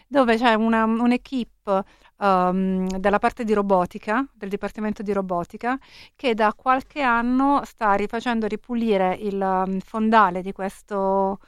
dove 0.08 0.38
c'è 0.38 0.54
una, 0.54 0.86
un'equipe 0.86 1.84
um, 2.18 2.88
dalla 2.98 3.20
parte 3.20 3.44
di 3.44 3.54
robotica, 3.54 4.26
del 4.34 4.48
Dipartimento 4.50 5.04
di 5.04 5.12
Robotica, 5.12 5.78
che 6.16 6.34
da 6.34 6.54
qualche 6.54 7.02
anno 7.02 7.62
sta 7.66 7.94
rifacendo 7.94 8.48
ripulire 8.48 9.16
il 9.20 9.40
um, 9.40 9.80
fondale 9.80 10.42
di 10.42 10.54
questo 10.54 11.40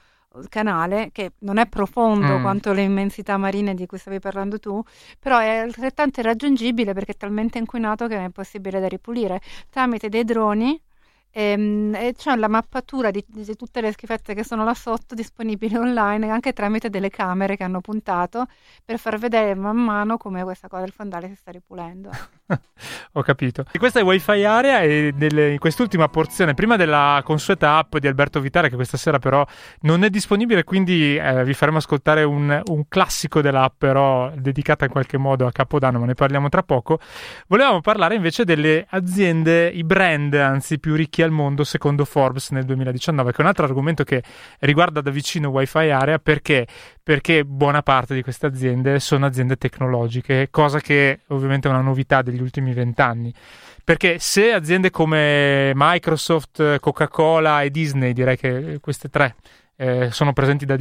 canale, 0.49 1.09
che 1.11 1.33
non 1.39 1.57
è 1.57 1.67
profondo 1.67 2.37
Mm. 2.37 2.41
quanto 2.41 2.73
le 2.73 2.81
immensità 2.83 3.37
marine 3.37 3.73
di 3.73 3.85
cui 3.85 3.97
stavi 3.97 4.19
parlando 4.19 4.59
tu, 4.59 4.81
però 5.19 5.37
è 5.39 5.57
altrettanto 5.57 6.19
irraggiungibile 6.19 6.93
perché 6.93 7.13
è 7.13 7.17
talmente 7.17 7.57
inquinato 7.57 8.07
che 8.07 8.15
non 8.15 8.25
è 8.25 8.29
possibile 8.29 8.79
da 8.79 8.87
ripulire 8.87 9.41
tramite 9.69 10.09
dei 10.09 10.23
droni 10.23 10.79
ehm, 11.31 11.93
e 11.95 12.13
c'è 12.15 12.35
la 12.35 12.47
mappatura 12.47 13.11
di, 13.11 13.23
di 13.27 13.55
tutte 13.55 13.81
le 13.81 13.91
schifezze 13.91 14.33
che 14.33 14.43
sono 14.43 14.63
là 14.63 14.73
sotto 14.73 15.15
disponibili 15.15 15.75
online 15.75 16.29
anche 16.29 16.53
tramite 16.53 16.89
delle 16.89 17.09
camere 17.09 17.55
che 17.55 17.63
hanno 17.63 17.81
puntato 17.81 18.45
per 18.83 18.97
far 18.99 19.17
vedere 19.17 19.55
man 19.55 19.77
mano 19.77 20.17
come 20.17 20.43
questa 20.43 20.67
cosa 20.67 20.83
del 20.83 20.91
fondale 20.91 21.27
si 21.29 21.35
sta 21.35 21.51
ripulendo. 21.51 22.09
Ho 23.13 23.21
capito. 23.21 23.65
E 23.71 23.77
questa 23.77 23.99
è 23.99 24.03
Wi-Fi 24.03 24.43
Area 24.43 24.81
e 24.81 25.13
nelle- 25.15 25.51
in 25.51 25.59
quest'ultima 25.59 26.07
porzione, 26.07 26.53
prima 26.53 26.75
della 26.75 27.21
consueta 27.23 27.77
app 27.77 27.97
di 27.97 28.07
Alberto 28.07 28.39
Vitale, 28.39 28.69
che 28.69 28.75
questa 28.75 28.97
sera 28.97 29.19
però 29.19 29.45
non 29.81 30.03
è 30.03 30.09
disponibile, 30.09 30.63
quindi 30.63 31.17
eh, 31.17 31.43
vi 31.43 31.53
faremo 31.53 31.77
ascoltare 31.77 32.23
un, 32.23 32.61
un 32.65 32.87
classico 32.87 33.41
dell'app, 33.41 33.73
però 33.77 34.31
dedicata 34.35 34.85
in 34.85 34.91
qualche 34.91 35.17
modo 35.17 35.45
a 35.45 35.51
Capodanno, 35.51 35.99
ma 35.99 36.05
ne 36.05 36.13
parliamo 36.13 36.49
tra 36.49 36.63
poco. 36.63 36.99
Volevamo 37.47 37.81
parlare 37.81 38.15
invece 38.15 38.45
delle 38.45 38.85
aziende, 38.89 39.67
i 39.67 39.83
brand 39.83 40.33
anzi 40.33 40.79
più 40.79 40.95
ricchi 40.95 41.21
al 41.21 41.31
mondo 41.31 41.63
secondo 41.63 42.05
Forbes 42.05 42.51
nel 42.51 42.63
2019, 42.63 43.31
che 43.31 43.37
è 43.37 43.41
un 43.41 43.47
altro 43.47 43.65
argomento 43.65 44.03
che 44.03 44.23
riguarda 44.59 45.01
da 45.01 45.11
vicino 45.11 45.49
Wi-Fi 45.49 45.89
Area 45.89 46.19
perché 46.19 46.67
perché 47.07 47.45
buona 47.45 47.83
parte 47.83 48.13
di 48.13 48.21
queste 48.21 48.47
aziende 48.47 48.99
sono 48.99 49.25
aziende 49.25 49.55
tecnologiche, 49.55 50.49
cosa 50.51 50.81
che 50.81 51.21
ovviamente 51.27 51.69
è 51.69 51.71
una 51.71 51.79
novità 51.79 52.21
degli 52.21 52.41
ultimi 52.41 52.73
vent'anni. 52.73 53.33
Perché 53.81 54.19
se 54.19 54.51
aziende 54.51 54.89
come 54.89 55.71
Microsoft, 55.73 56.79
Coca-Cola 56.81 57.61
e 57.61 57.71
Disney, 57.71 58.11
direi 58.11 58.35
che 58.35 58.79
queste 58.81 59.07
tre 59.07 59.35
eh, 59.77 60.11
sono 60.11 60.33
presenti 60.33 60.65
da 60.65 60.75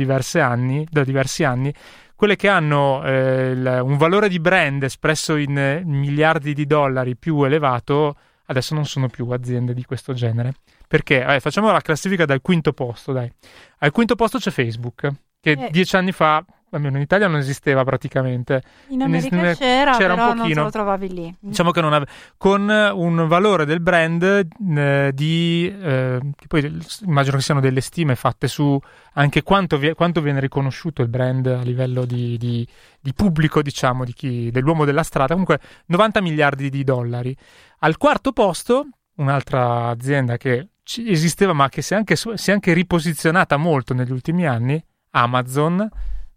anni, 0.45 0.85
da 0.91 1.05
diversi 1.05 1.45
anni 1.45 1.73
quelle 2.17 2.35
che 2.35 2.49
hanno 2.49 3.05
eh, 3.05 3.51
il- 3.53 3.81
un 3.85 3.97
valore 3.97 4.29
di 4.29 4.41
brand 4.41 4.83
espresso 4.83 5.37
in 5.37 5.57
eh, 5.57 5.83
miliardi 5.85 6.55
di 6.55 6.67
dollari 6.67 7.15
più 7.15 7.45
elevato, 7.45 8.17
adesso 8.47 8.75
non 8.75 8.85
sono 8.85 9.09
più 9.09 9.31
aziende 9.31 9.73
di 9.75 9.85
questo 9.85 10.13
genere. 10.13 10.55
Perché? 10.89 11.25
Eh, 11.25 11.39
facciamo 11.39 11.71
la 11.71 11.81
classifica 11.81 12.25
dal 12.25 12.41
quinto 12.41 12.73
posto, 12.73 13.13
dai. 13.13 13.31
Al 13.79 13.93
quinto 13.93 14.17
posto 14.17 14.39
c'è 14.39 14.51
Facebook, 14.51 15.09
che 15.55 15.67
Eh. 15.67 15.69
dieci 15.71 15.95
anni 15.95 16.11
fa, 16.11 16.45
almeno 16.71 16.97
in 16.97 17.03
Italia, 17.03 17.29
non 17.29 17.39
esisteva 17.39 17.85
praticamente. 17.85 18.63
In 18.89 19.03
America 19.03 19.37
ne- 19.37 19.55
c'era, 19.55 19.97
c'era 19.97 20.15
un 20.15 20.19
però 20.19 20.29
non 20.35 20.39
pochino. 20.39 20.63
lo 20.65 20.71
trovavi 20.71 21.13
lì. 21.15 21.37
Diciamo 21.39 21.71
che 21.71 21.81
non 21.81 21.93
ave- 21.93 22.07
con 22.37 22.69
un 22.69 23.29
valore 23.29 23.65
del 23.65 23.81
brand 23.81 24.23
eh, 24.25 25.11
di 25.15 25.73
eh, 25.81 26.19
che 26.35 26.47
poi 26.49 26.79
immagino 27.05 27.37
che 27.37 27.43
siano 27.43 27.61
delle 27.61 27.81
stime 27.81 28.17
fatte 28.17 28.49
su 28.49 28.77
anche 29.15 29.43
quanto, 29.45 29.79
vi- 29.79 29.93
quanto 29.95 30.21
viene 30.21 30.41
riconosciuto 30.41 31.03
il 31.03 31.09
brand 31.09 31.47
a 31.47 31.63
livello 31.63 32.05
di, 32.05 32.37
di- 32.39 32.67
di 33.01 33.15
pubblico, 33.15 33.63
diciamo, 33.63 34.05
di 34.05 34.13
chi, 34.13 34.51
dell'uomo 34.51 34.85
della 34.85 35.05
strada. 35.05 35.29
Comunque 35.31 35.61
90 35.87 36.21
miliardi 36.21 36.69
di 36.71 36.83
dollari. 36.83 37.35
Al 37.81 37.97
quarto 37.97 38.33
posto, 38.33 38.87
un'altra 39.17 39.87
azienda 39.89 40.37
che 40.37 40.69
esisteva 41.07 41.53
ma 41.53 41.69
che 41.69 41.81
si 41.83 41.95
è 41.95 41.97
anche, 41.97 42.17
si 42.17 42.51
è 42.51 42.53
anche 42.53 42.73
riposizionata 42.73 43.57
molto 43.57 43.95
negli 43.95 44.11
ultimi 44.13 44.47
anni, 44.47 44.83
Amazon. 45.21 45.89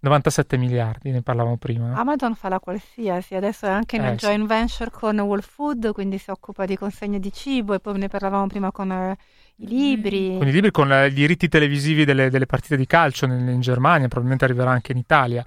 97 0.02 0.56
miliardi, 0.56 1.12
ne 1.12 1.22
parlavamo 1.22 1.58
prima. 1.58 1.94
Amazon 1.94 2.34
fa 2.34 2.48
la 2.48 2.60
qualsiasi, 2.62 3.36
adesso 3.36 3.66
è 3.66 3.70
anche 3.70 3.98
in 3.98 4.06
Eh, 4.06 4.16
joint 4.16 4.48
venture 4.48 4.90
con 4.90 5.20
Whole 5.20 5.42
Food, 5.42 5.92
quindi 5.92 6.18
si 6.18 6.30
occupa 6.30 6.66
di 6.66 6.78
consegne 6.78 7.20
di 7.20 7.34
cibo 7.34 7.74
e 7.74 7.82
poi 7.82 7.98
ne 7.98 8.08
parlavamo 8.08 8.48
prima 8.48 8.72
con 8.72 8.90
eh, 8.94 9.18
i 9.58 9.68
libri. 9.68 10.38
con 10.38 10.48
i 10.48 10.52
libri, 10.54 10.72
con 10.72 10.88
la- 10.88 11.04
i 11.04 11.12
diritti 11.12 11.50
televisivi 11.50 12.06
delle, 12.06 12.30
delle 12.30 12.46
partite 12.46 12.78
di 12.78 12.86
calcio 12.86 13.26
in, 13.26 13.50
in 13.50 13.60
Germania, 13.60 14.08
probabilmente 14.08 14.46
arriverà 14.46 14.72
anche 14.72 14.94
in 14.94 15.00
Italia. 15.00 15.44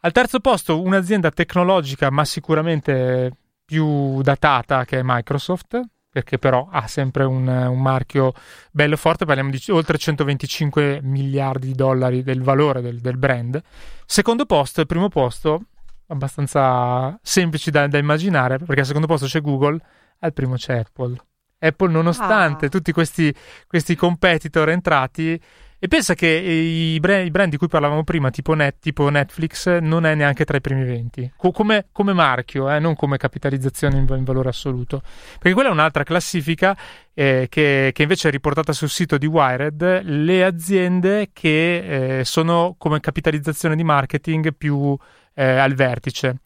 Al 0.00 0.10
terzo 0.10 0.40
posto 0.40 0.82
un'azienda 0.82 1.30
tecnologica, 1.30 2.10
ma 2.10 2.24
sicuramente 2.24 3.30
più 3.64 4.20
datata, 4.22 4.84
che 4.84 4.98
è 4.98 5.02
Microsoft, 5.04 5.80
perché 6.14 6.38
però 6.38 6.68
ha 6.70 6.86
sempre 6.86 7.24
un, 7.24 7.48
un 7.48 7.82
marchio 7.82 8.34
bello 8.70 8.96
forte, 8.96 9.24
parliamo 9.24 9.50
di 9.50 9.60
oltre 9.70 9.98
125 9.98 11.00
miliardi 11.02 11.66
di 11.66 11.74
dollari 11.74 12.22
del 12.22 12.40
valore 12.40 12.80
del, 12.80 13.00
del 13.00 13.16
brand. 13.16 13.60
Secondo 14.06 14.46
posto 14.46 14.80
e 14.80 14.86
primo 14.86 15.08
posto, 15.08 15.62
abbastanza 16.06 17.18
semplici 17.20 17.72
da, 17.72 17.88
da 17.88 17.98
immaginare, 17.98 18.58
perché 18.58 18.82
al 18.82 18.86
secondo 18.86 19.08
posto 19.08 19.26
c'è 19.26 19.40
Google, 19.40 19.76
al 20.20 20.32
primo 20.32 20.54
c'è 20.54 20.78
Apple. 20.78 21.16
Apple, 21.58 21.90
nonostante 21.90 22.66
Ah. 22.66 22.68
tutti 22.68 22.92
questi, 22.92 23.34
questi 23.66 23.96
competitor 23.96 24.70
entrati, 24.70 25.40
e 25.84 25.88
pensa 25.88 26.14
che 26.14 26.26
i 26.28 26.98
brand, 26.98 27.26
i 27.26 27.30
brand 27.30 27.50
di 27.50 27.58
cui 27.58 27.68
parlavamo 27.68 28.04
prima, 28.04 28.30
tipo, 28.30 28.54
Net, 28.54 28.76
tipo 28.80 29.06
Netflix, 29.10 29.80
non 29.80 30.06
è 30.06 30.14
neanche 30.14 30.46
tra 30.46 30.56
i 30.56 30.62
primi 30.62 30.82
20, 30.82 31.34
Co- 31.36 31.50
come, 31.50 31.88
come 31.92 32.14
marchio, 32.14 32.70
eh, 32.70 32.78
non 32.78 32.96
come 32.96 33.18
capitalizzazione 33.18 33.98
in, 33.98 34.06
in 34.08 34.24
valore 34.24 34.48
assoluto. 34.48 35.02
Perché 35.32 35.52
quella 35.52 35.68
è 35.68 35.72
un'altra 35.72 36.02
classifica 36.02 36.74
eh, 37.12 37.48
che, 37.50 37.90
che 37.92 38.02
invece 38.02 38.28
è 38.28 38.30
riportata 38.30 38.72
sul 38.72 38.88
sito 38.88 39.18
di 39.18 39.26
Wired, 39.26 40.04
le 40.04 40.42
aziende 40.42 41.28
che 41.34 42.20
eh, 42.20 42.24
sono 42.24 42.76
come 42.78 42.98
capitalizzazione 43.00 43.76
di 43.76 43.84
marketing 43.84 44.54
più 44.56 44.96
eh, 45.34 45.44
al 45.44 45.74
vertice. 45.74 46.38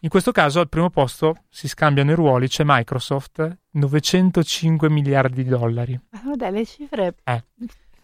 In 0.00 0.10
questo 0.10 0.32
caso 0.32 0.60
al 0.60 0.68
primo 0.68 0.90
posto 0.90 1.44
si 1.48 1.66
scambiano 1.66 2.10
i 2.10 2.14
ruoli, 2.14 2.46
c'è 2.46 2.62
Microsoft, 2.66 3.58
905 3.70 4.90
miliardi 4.90 5.44
di 5.44 5.48
dollari. 5.48 5.98
Ah, 6.10 6.22
Vabbè, 6.26 6.50
le 6.50 6.66
cifre 6.66 7.14
Eh. 7.24 7.42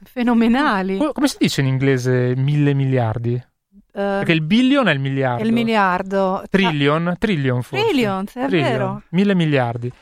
Fenomenali. 0.05 0.97
Co- 0.99 1.13
Come 1.13 1.29
si 1.29 1.37
dice 1.39 1.61
in 1.61 1.67
inglese 1.67 2.35
mille 2.37 2.75
miliardi? 2.75 3.35
Eh, 3.35 3.45
Perché 3.93 4.33
il 4.33 4.43
billion 4.43 4.89
è 4.89 4.93
il 4.93 5.01
miliardo. 5.01 5.43
è 5.43 5.47
il 5.47 5.53
miliardo. 5.53 6.43
Trillion? 6.49 7.15
Trillion 7.19 7.63
forse. 7.63 7.85
Trillions, 7.87 8.37
è 8.37 8.47
Trillion, 8.47 8.69
vero. 8.71 9.03
Mille 9.11 9.35
miliardi. 9.35 9.93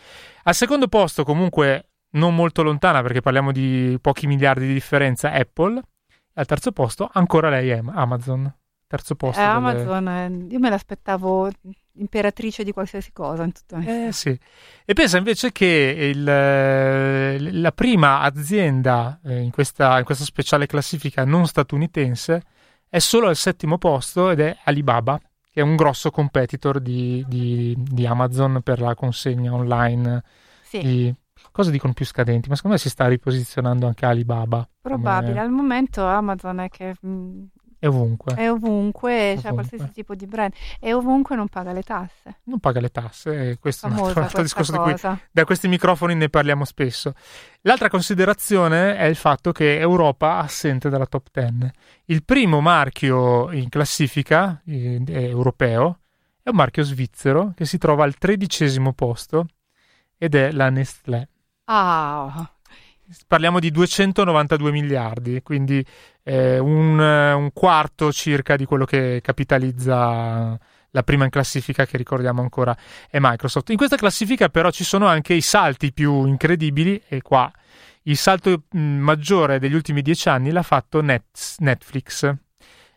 Al 0.45 0.55
secondo 0.55 0.89
posto, 0.89 1.25
comunque 1.25 1.89
non 2.11 2.35
molto 2.35 2.63
lontana, 2.63 3.03
perché 3.03 3.21
parliamo 3.21 3.53
di 3.53 3.99
pochi 4.01 4.27
miliardi 4.27 4.67
di 4.67 4.73
differenza, 4.73 5.33
Apple. 5.33 5.81
Al 6.35 6.47
terzo 6.47 6.73
posto, 6.73 7.09
ancora 7.13 7.49
lei 7.49 7.71
è 7.71 7.81
Amazon. 7.95 8.53
Terzo 8.87 9.15
Eh, 9.15 9.17
posto. 9.17 9.41
delle- 9.41 9.53
Amazon, 9.53 10.09
eh, 10.09 10.47
io 10.51 10.59
me 10.59 10.69
l'aspettavo 10.71 11.51
imperatrice 11.99 12.65
di 12.65 12.73
qualsiasi 12.73 13.13
cosa. 13.13 13.45
In 13.45 13.53
tutto 13.53 13.77
Eh 13.77 14.11
sì. 14.13 14.39
E 14.85 14.93
pensa 14.93 15.19
invece 15.19 15.53
che 15.53 15.67
il, 16.15 16.29
eh, 16.29 17.39
la 17.53 17.73
prima 17.73 18.21
azienda 18.21 19.19
eh, 19.25 19.41
in, 19.41 19.51
questa, 19.51 19.99
in 19.99 20.05
questa 20.05 20.25
speciale 20.25 20.67
classifica 20.67 21.25
non 21.25 21.47
statunitense 21.47 22.43
è 22.89 22.99
solo 22.99 23.29
al 23.29 23.37
settimo 23.37 23.79
posto 23.79 24.31
ed 24.31 24.41
è 24.41 24.57
Alibaba, 24.65 25.19
che 25.51 25.61
è 25.61 25.63
un 25.63 25.77
grosso 25.77 26.11
competitor 26.11 26.81
di, 26.81 27.25
di- 27.27 27.75
di 27.77 28.07
Amazon 28.07 28.61
per 28.63 28.81
la 28.81 28.95
consegna 28.95 29.53
online 29.53 30.23
Sì, 30.63 30.79
di 30.81 31.15
cose 31.53 31.71
dicono 31.71 31.93
più 31.95 32.05
scadenti, 32.05 32.49
ma 32.49 32.55
secondo 32.55 32.77
me 32.77 32.83
si 32.83 32.91
sta 32.91 33.07
riposizionando 33.09 33.87
anche 33.87 34.05
Alibaba. 34.07 34.69
probabile. 34.81 35.33
come- 35.33 35.41
Al 35.41 35.51
momento 35.51 36.05
Amazon 36.05 36.61
è 36.61 36.69
che 36.69 36.95
mh, 37.01 37.43
È 37.79 37.87
ovunque. 37.87 38.35
è 38.35 38.51
ovunque, 38.51 39.37
c'è 39.41 39.53
qualsiasi 39.53 39.91
tipo 39.93 40.15
di 40.15 40.27
brand 40.27 40.53
e 40.81 40.95
ovunque 40.95 41.37
non 41.37 41.49
paga 41.49 41.73
le 41.73 41.83
tasse. 41.83 42.41
Non 42.45 42.59
paga 42.59 42.81
le 42.81 42.89
tasse, 42.91 43.51
e 43.51 43.59
questo 43.59 43.87
è 43.87 43.91
un 43.91 43.99
altro, 43.99 44.43
discorso 44.43 44.73
di 44.73 44.79
cui 44.79 44.93
cosa. 44.93 45.19
Da 45.31 45.45
questi 45.45 45.69
microfoni 45.69 46.15
ne 46.15 46.31
parliamo 46.31 46.65
spesso. 46.65 47.13
L'altra 47.63 47.91
considerazione 47.91 48.97
è 48.97 49.05
il 49.05 49.17
fatto 49.17 49.53
che 49.53 49.79
Europa 49.79 50.39
assente 50.39 50.89
dalla 50.89 51.07
top 51.07 51.29
10. 51.33 51.71
Il 52.07 52.25
primo 52.25 52.61
marchio 52.61 53.51
in 53.53 53.69
classifica 53.69 54.63
eh, 54.65 55.03
europeo 55.07 56.01
è 56.43 56.49
un 56.49 56.57
marchio 56.57 56.83
svizzero 56.83 57.53
che 57.55 57.67
si 57.67 57.77
trova 57.77 58.05
al 58.05 58.17
tredicesimo 58.17 58.93
posto 58.93 59.47
ed 60.17 60.35
è 60.35 60.51
la 60.53 60.71
Nestlé. 60.71 61.29
Ah, 61.65 62.49
Parliamo 63.27 63.61
di 63.61 63.71
292 63.71 64.71
miliardi, 64.73 65.43
quindi 65.43 65.85
eh, 66.23 66.59
un, 66.59 66.99
un 66.99 67.51
quarto 67.53 68.13
circa 68.13 68.57
di 68.57 68.65
quello 68.65 68.85
che 68.85 69.21
capitalizza 69.23 70.59
la 70.91 71.03
prima 71.03 71.25
in 71.25 71.31
classifica 71.31 71.85
che 71.85 71.99
ricordiamo 71.99 72.41
ancora 72.41 72.77
è 73.09 73.19
Microsoft. 73.21 73.71
In 73.71 73.77
questa 73.77 73.97
classifica 73.97 74.49
però 74.49 74.71
ci 74.71 74.83
sono 74.83 75.07
anche 75.07 75.35
i 75.35 75.43
salti 75.43 75.93
più 75.93 76.25
incredibili 76.25 77.01
e 77.07 77.21
qua 77.21 77.53
il 78.05 78.17
salto 78.17 78.63
mh, 78.71 78.79
maggiore 78.81 79.59
degli 79.59 79.75
ultimi 79.75 80.01
dieci 80.01 80.29
anni 80.29 80.51
l'ha 80.51 80.63
fatto 80.63 81.01
Net- 81.03 81.57
Netflix. 81.59 82.35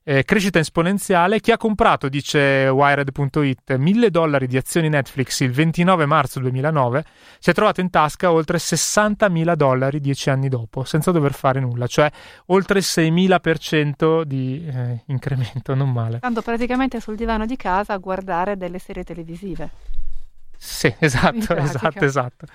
Eh, 0.09 0.23
crescita 0.23 0.57
esponenziale. 0.57 1.39
Chi 1.39 1.51
ha 1.51 1.57
comprato, 1.57 2.09
dice 2.09 2.67
Wired.it, 2.67 3.75
1000 3.75 4.09
dollari 4.09 4.47
di 4.47 4.57
azioni 4.57 4.89
Netflix 4.89 5.41
il 5.41 5.51
29 5.51 6.07
marzo 6.07 6.39
2009 6.39 7.05
si 7.37 7.51
è 7.51 7.53
trovato 7.53 7.79
in 7.79 7.91
tasca 7.91 8.31
oltre 8.31 8.57
60.000 8.57 9.53
dollari 9.53 9.99
dieci 9.99 10.31
anni 10.31 10.49
dopo, 10.49 10.83
senza 10.83 11.11
dover 11.11 11.33
fare 11.33 11.59
nulla, 11.59 11.85
cioè 11.85 12.09
oltre 12.47 12.79
il 12.79 12.85
6.000% 12.87 14.23
di 14.23 14.65
eh, 14.65 15.03
incremento, 15.05 15.75
non 15.75 15.91
male. 15.91 16.17
stando 16.17 16.41
praticamente 16.41 16.99
sul 16.99 17.15
divano 17.15 17.45
di 17.45 17.55
casa 17.55 17.93
a 17.93 17.97
guardare 17.97 18.57
delle 18.57 18.79
serie 18.79 19.03
televisive. 19.03 19.69
Sì, 20.61 20.93
esatto, 20.99 21.55
esatto, 21.55 22.03
esatto. 22.05 22.45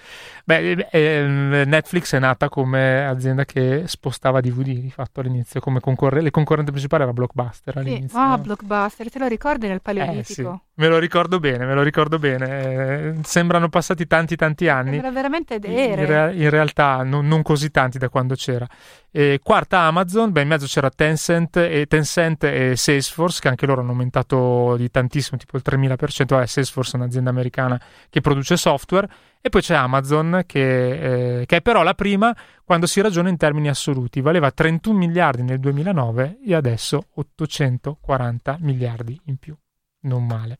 Beh, 0.44 0.72
eh, 0.72 0.88
ehm, 0.90 1.62
Netflix 1.66 2.14
è 2.14 2.18
nata 2.18 2.48
come 2.50 3.04
azienda 3.06 3.44
che 3.46 3.84
spostava 3.86 4.40
DVD, 4.40 4.78
di 4.80 4.90
fatto 4.90 5.20
all'inizio, 5.20 5.60
come 5.60 5.80
concorre- 5.80 6.20
le 6.20 6.30
concorrente 6.30 6.70
principale 6.70 7.04
era 7.04 7.12
Blockbuster 7.12 7.76
Sì, 7.76 7.78
all'inizio. 7.78 8.18
ah, 8.18 8.36
no? 8.36 8.38
Blockbuster, 8.38 9.10
te 9.10 9.18
lo 9.20 9.26
ricordi 9.26 9.68
nel 9.68 9.80
Eh, 9.96 10.04
Paleolitico? 10.04 10.22
sì, 10.24 10.58
me 10.76 10.88
lo 10.88 10.98
ricordo 10.98 11.38
bene, 11.38 11.64
me 11.66 11.74
lo 11.74 11.82
ricordo 11.82 12.18
bene. 12.18 12.62
Eh, 12.62 13.14
sembrano 13.22 13.68
passati 13.68 14.06
tanti 14.06 14.36
tanti 14.36 14.68
anni. 14.68 14.98
Era 14.98 15.10
veramente 15.10 15.54
In, 15.54 15.60
vere. 15.60 16.04
rea- 16.06 16.30
in 16.30 16.50
realtà 16.50 17.02
non, 17.02 17.26
non 17.26 17.42
così 17.42 17.70
tanti 17.70 17.98
da 17.98 18.08
quando 18.08 18.34
c'era. 18.34 18.66
E 19.10 19.38
quarta 19.42 19.80
Amazon, 19.80 20.32
beh 20.32 20.42
in 20.42 20.48
mezzo 20.48 20.66
c'era 20.66 20.90
Tencent 20.90 21.56
e, 21.58 21.86
Tencent 21.86 22.44
e 22.44 22.74
Salesforce 22.76 23.40
che 23.40 23.48
anche 23.48 23.66
loro 23.66 23.80
hanno 23.80 23.90
aumentato 23.90 24.76
di 24.76 24.90
tantissimo, 24.90 25.38
tipo 25.38 25.56
il 25.56 25.62
3000%. 25.64 26.24
Vabbè, 26.26 26.46
Salesforce 26.46 26.92
è 26.96 27.00
un'azienda 27.00 27.30
americana 27.30 27.80
che 28.10 28.20
produce 28.20 28.56
software. 28.56 29.08
E 29.40 29.50
poi 29.50 29.60
c'è 29.60 29.74
Amazon 29.74 30.42
che, 30.46 31.40
eh, 31.40 31.46
che 31.46 31.56
è 31.56 31.60
però 31.60 31.82
la 31.82 31.92
prima 31.94 32.34
quando 32.64 32.86
si 32.86 33.00
ragiona 33.02 33.28
in 33.28 33.36
termini 33.36 33.68
assoluti. 33.68 34.20
Valeva 34.22 34.50
31 34.50 34.96
miliardi 34.96 35.42
nel 35.42 35.60
2009 35.60 36.38
e 36.44 36.54
adesso 36.54 37.08
840 37.14 38.56
miliardi 38.60 39.20
in 39.26 39.36
più. 39.36 39.54
Non 40.00 40.26
male. 40.26 40.58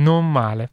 Non 0.00 0.30
male. 0.30 0.70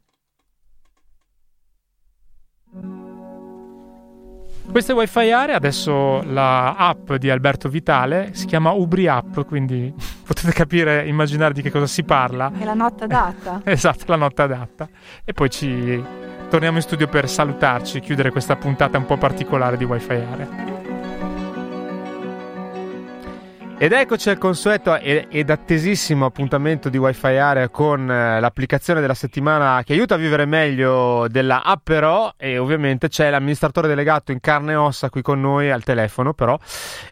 Questa 4.69 4.91
è 4.91 4.95
Wi-Fi 4.95 5.32
Area, 5.32 5.55
adesso 5.55 6.21
la 6.23 6.75
app 6.75 7.13
di 7.13 7.30
Alberto 7.30 7.69
Vitale 7.69 8.32
si 8.34 8.45
chiama 8.45 8.71
Ubri 8.71 9.07
App, 9.07 9.39
quindi 9.41 9.93
potete 10.25 10.51
capire, 10.51 11.07
immaginare 11.07 11.53
di 11.53 11.61
che 11.61 11.71
cosa 11.71 11.88
si 11.88 12.03
parla. 12.03 12.51
È 12.57 12.63
la 12.63 12.73
notte 12.73 13.05
adatta. 13.05 13.61
Esatto, 13.65 14.03
la 14.07 14.17
notte 14.17 14.41
adatta. 14.41 14.88
E 15.23 15.34
poi 15.34 15.49
ci 15.49 16.03
torniamo 16.49 16.78
in 16.78 16.84
studio 16.84 17.07
per 17.07 17.30
salutarci, 17.30 18.01
chiudere 18.01 18.30
questa 18.32 18.55
puntata 18.55 18.97
un 18.97 19.05
po' 19.05 19.17
particolare 19.17 19.78
di 19.78 19.86
Wi-Fi 19.86 20.13
Area. 20.13 20.76
Ed 23.80 23.91
eccoci 23.91 24.32
al 24.32 24.39
consueto 24.39 24.95
ed 24.95 25.49
attesissimo 25.51 26.25
appuntamento 26.25 26.89
di 26.89 26.97
Wi-Fi 26.97 27.38
Area 27.38 27.69
con 27.69 28.09
eh, 28.09 28.39
l'applicazione 28.39 29.01
della 29.01 29.13
settimana 29.13 29.84
che 29.84 29.93
aiuta 29.93 30.15
a 30.15 30.17
vivere 30.17 30.45
meglio 30.45 31.28
della 31.30 31.63
app 31.63 31.84
però 31.84 32.34
e 32.38 32.57
ovviamente 32.57 33.07
c'è 33.07 33.30
l'amministratore 33.30 33.88
delegato 33.88 34.32
in 34.32 34.39
carne 34.39 34.71
e 34.71 34.75
ossa 34.75 35.11
qui 35.11 35.21
con 35.21 35.39
noi 35.39 35.69
al 35.69 35.84
telefono 35.84 36.34
però 36.34 36.57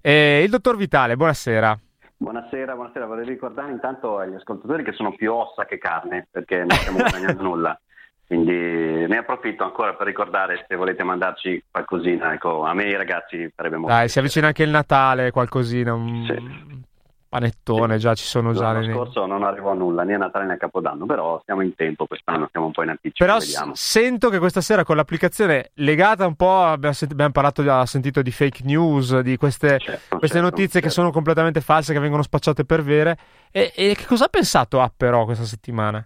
e 0.02 0.42
il 0.42 0.50
dottor 0.50 0.76
Vitale, 0.76 1.16
buonasera. 1.16 1.80
Buonasera, 2.18 2.74
buonasera. 2.74 3.06
Vorrei 3.06 3.26
ricordare 3.28 3.72
intanto 3.72 4.18
agli 4.18 4.34
ascoltatori 4.34 4.84
che 4.84 4.94
sono 4.94 5.14
più 5.14 5.34
ossa 5.34 5.66
che 5.66 5.78
carne, 5.78 6.28
perché 6.32 6.60
non 6.60 6.72
stiamo 6.72 6.98
guadagnando 6.98 7.44
nulla. 7.44 7.80
Quindi 8.28 9.06
ne 9.08 9.18
approfitto 9.18 9.64
ancora 9.64 9.94
per 9.94 10.08
ricordare 10.08 10.66
se 10.68 10.76
volete 10.76 11.04
mandarci 11.04 11.64
qualcosina. 11.70 12.34
Ecco, 12.34 12.64
a 12.64 12.74
me 12.74 12.86
ai 12.86 12.96
ragazzi 12.98 13.52
farebbe 13.56 13.78
molto 13.78 13.96
Dai, 13.96 14.10
si 14.10 14.18
avvicina 14.20 14.48
anche 14.48 14.64
il 14.64 14.72
Natale, 14.72 15.30
qualcosina, 15.32 15.94
un 15.94 16.26
Sì. 16.26 16.84
panettone, 17.30 17.98
già 17.98 18.16
ci 18.16 18.24
sono 18.24 18.54
già 18.54 18.72
L'anno 18.72 18.92
scorso 18.92 19.26
non 19.26 19.44
arrivò 19.44 19.72
a 19.72 19.74
nulla, 19.76 20.04
né 20.04 20.14
a 20.14 20.18
Natale 20.18 20.46
né 20.46 20.54
a 20.54 20.58
Capodanno, 20.58 21.06
però 21.06 21.40
stiamo 21.42 21.62
in 21.62 21.76
tempo 21.76 22.08
quest'anno, 22.08 22.48
siamo 22.50 22.68
un 22.68 22.72
po' 22.72 22.82
in 22.84 22.90
anticipo, 22.90 23.26
Però 23.26 23.40
s- 23.40 23.46
vediamo. 23.46 23.72
sento 23.76 24.30
che 24.30 24.40
questa 24.40 24.62
sera 24.62 24.84
con 24.84 24.96
l'applicazione 24.96 25.72
legata 25.76 26.26
un 26.26 26.36
po', 26.36 26.64
abbiamo, 26.64 26.94
sent- 26.96 27.12
abbiamo 27.12 27.32
parlato, 27.32 27.62
ha 27.72 27.86
sentito 27.86 28.22
di 28.22 28.32
fake 28.32 28.62
news, 28.64 29.20
di 29.20 29.36
queste, 29.38 29.80
Certo, 29.80 30.18
queste 30.18 30.38
certo, 30.38 30.50
notizie 30.50 30.80
che 30.80 30.88
certo. 30.88 31.02
sono 31.02 31.12
completamente 31.12 31.62
false, 31.62 31.94
che 31.94 32.00
vengono 32.00 32.22
spacciate 32.24 32.64
per 32.66 32.82
vere. 32.82 33.18
E, 33.52 33.72
e 33.76 33.94
che 33.96 34.06
cosa 34.06 34.26
ha 34.26 34.30
pensato 34.30 34.80
App 34.82 34.94
però 34.98 35.26
questa 35.26 35.44
settimana? 35.46 36.06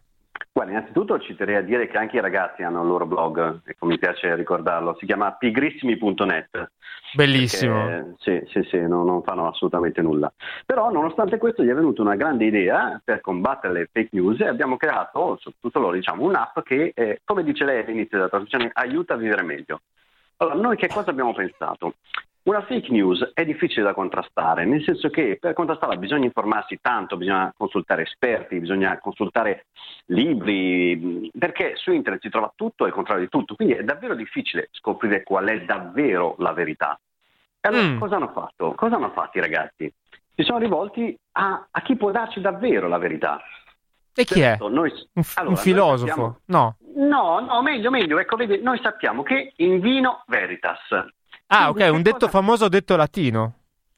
Guarda, 0.60 0.76
innanzitutto 0.76 1.20
ci 1.20 1.38
terrei 1.38 1.56
a 1.56 1.62
dire 1.62 1.88
che 1.88 1.98
anche 1.98 2.18
i 2.18 2.20
ragazzi 2.20 2.64
hanno 2.64 2.82
il 2.82 2.88
loro 2.90 3.06
blog, 3.06 3.62
ecco, 3.64 3.86
mi 3.86 3.98
piace 3.98 4.36
ricordarlo, 4.36 4.94
si 5.00 5.06
chiama 5.06 5.32
pigrissimi.net. 5.32 6.72
Bellissimo. 7.14 7.86
Perché, 7.86 8.16
sì, 8.18 8.44
sì, 8.52 8.68
sì, 8.70 8.78
no- 8.82 9.06
non 9.06 9.24
fanno 9.24 9.48
assolutamente 9.48 10.02
nulla. 10.02 10.30
Però, 10.66 10.92
nonostante 10.92 11.38
questo, 11.38 11.64
gli 11.64 11.70
è 11.70 11.74
venuta 11.74 12.02
una 12.02 12.18
grande 12.18 12.44
idea 12.44 13.00
per 13.02 13.22
combattere 13.22 13.72
le 13.72 13.90
fake 13.90 14.10
news 14.12 14.42
e 14.42 14.48
abbiamo 14.50 14.76
creato, 14.76 15.38
soprattutto 15.40 15.80
loro, 15.80 15.94
diciamo, 15.94 16.24
un'app 16.24 16.60
che, 16.60 16.92
eh, 16.94 17.22
come 17.24 17.46
dice 17.46 17.64
lei 17.64 17.82
all'inizio 17.82 18.18
della 18.18 18.30
trasmissione, 18.30 18.70
aiuta 18.74 19.14
a 19.14 19.18
vivere 19.18 19.44
meglio. 19.44 19.80
Allora, 20.42 20.56
noi 20.56 20.78
che 20.78 20.88
cosa 20.88 21.10
abbiamo 21.10 21.34
pensato? 21.34 21.96
Una 22.44 22.62
fake 22.62 22.92
news 22.92 23.32
è 23.34 23.44
difficile 23.44 23.84
da 23.84 23.94
contrastare, 23.94 24.66
nel 24.66 24.82
senso 24.84 25.10
che 25.10 25.38
per 25.40 25.54
contrastarla 25.54 25.98
bisogna 25.98 26.26
informarsi 26.26 26.80
tanto, 26.82 27.18
bisogna 27.18 27.54
consultare 27.56 28.04
esperti, 28.04 28.58
bisogna 28.60 28.98
consultare 29.00 29.66
libri, 30.06 31.30
perché 31.38 31.76
su 31.76 31.92
internet 31.92 32.22
si 32.22 32.30
trova 32.30 32.52
tutto 32.56 32.86
e 32.86 32.88
il 32.88 32.94
contrario 32.94 33.24
di 33.24 33.30
tutto, 33.30 33.56
quindi 33.56 33.74
è 33.76 33.84
davvero 33.84 34.16
difficile 34.16 34.70
scoprire 34.72 35.24
qual 35.24 35.48
è 35.48 35.62
davvero 35.66 36.36
la 36.40 36.54
verità. 36.54 36.98
E 37.60 37.68
allora 37.68 37.84
Mm. 37.84 38.00
cosa 38.00 38.16
hanno 38.16 38.32
fatto? 38.32 38.74
Cosa 38.74 38.96
hanno 38.96 39.12
fatto 39.12 39.38
i 39.38 39.42
ragazzi? 39.42 39.94
Si 40.34 40.44
sono 40.44 40.60
rivolti 40.60 41.16
a, 41.34 41.68
a 41.70 41.82
chi 41.82 41.98
può 41.98 42.12
darci 42.12 42.40
davvero 42.40 42.88
la 42.88 42.98
verità. 42.98 43.42
E 44.14 44.24
chi 44.26 44.40
è? 44.42 44.58
Certo, 44.58 44.68
noi- 44.70 44.92
Un, 45.14 45.24
f- 45.24 45.38
allora, 45.38 45.54
un 45.54 45.58
filosofo? 45.62 46.08
sappiamo- 46.08 46.40
No. 46.46 46.76
No, 46.96 47.40
no, 47.40 47.62
meglio, 47.62 47.90
meglio. 47.90 48.20
Ecco, 48.20 48.36
vedi, 48.36 48.62
noi 48.62 48.80
sappiamo 48.82 49.24
che 49.24 49.54
in 49.58 49.80
vino 49.80 50.24
veritas. 50.28 50.80
Ah, 51.48 51.72
Quindi 51.72 51.84
ok, 51.90 51.94
un 51.96 52.02
detto 52.02 52.18
cosa- 52.26 52.32
famoso 52.32 52.68
detto 52.68 52.96
latino. 52.96 53.54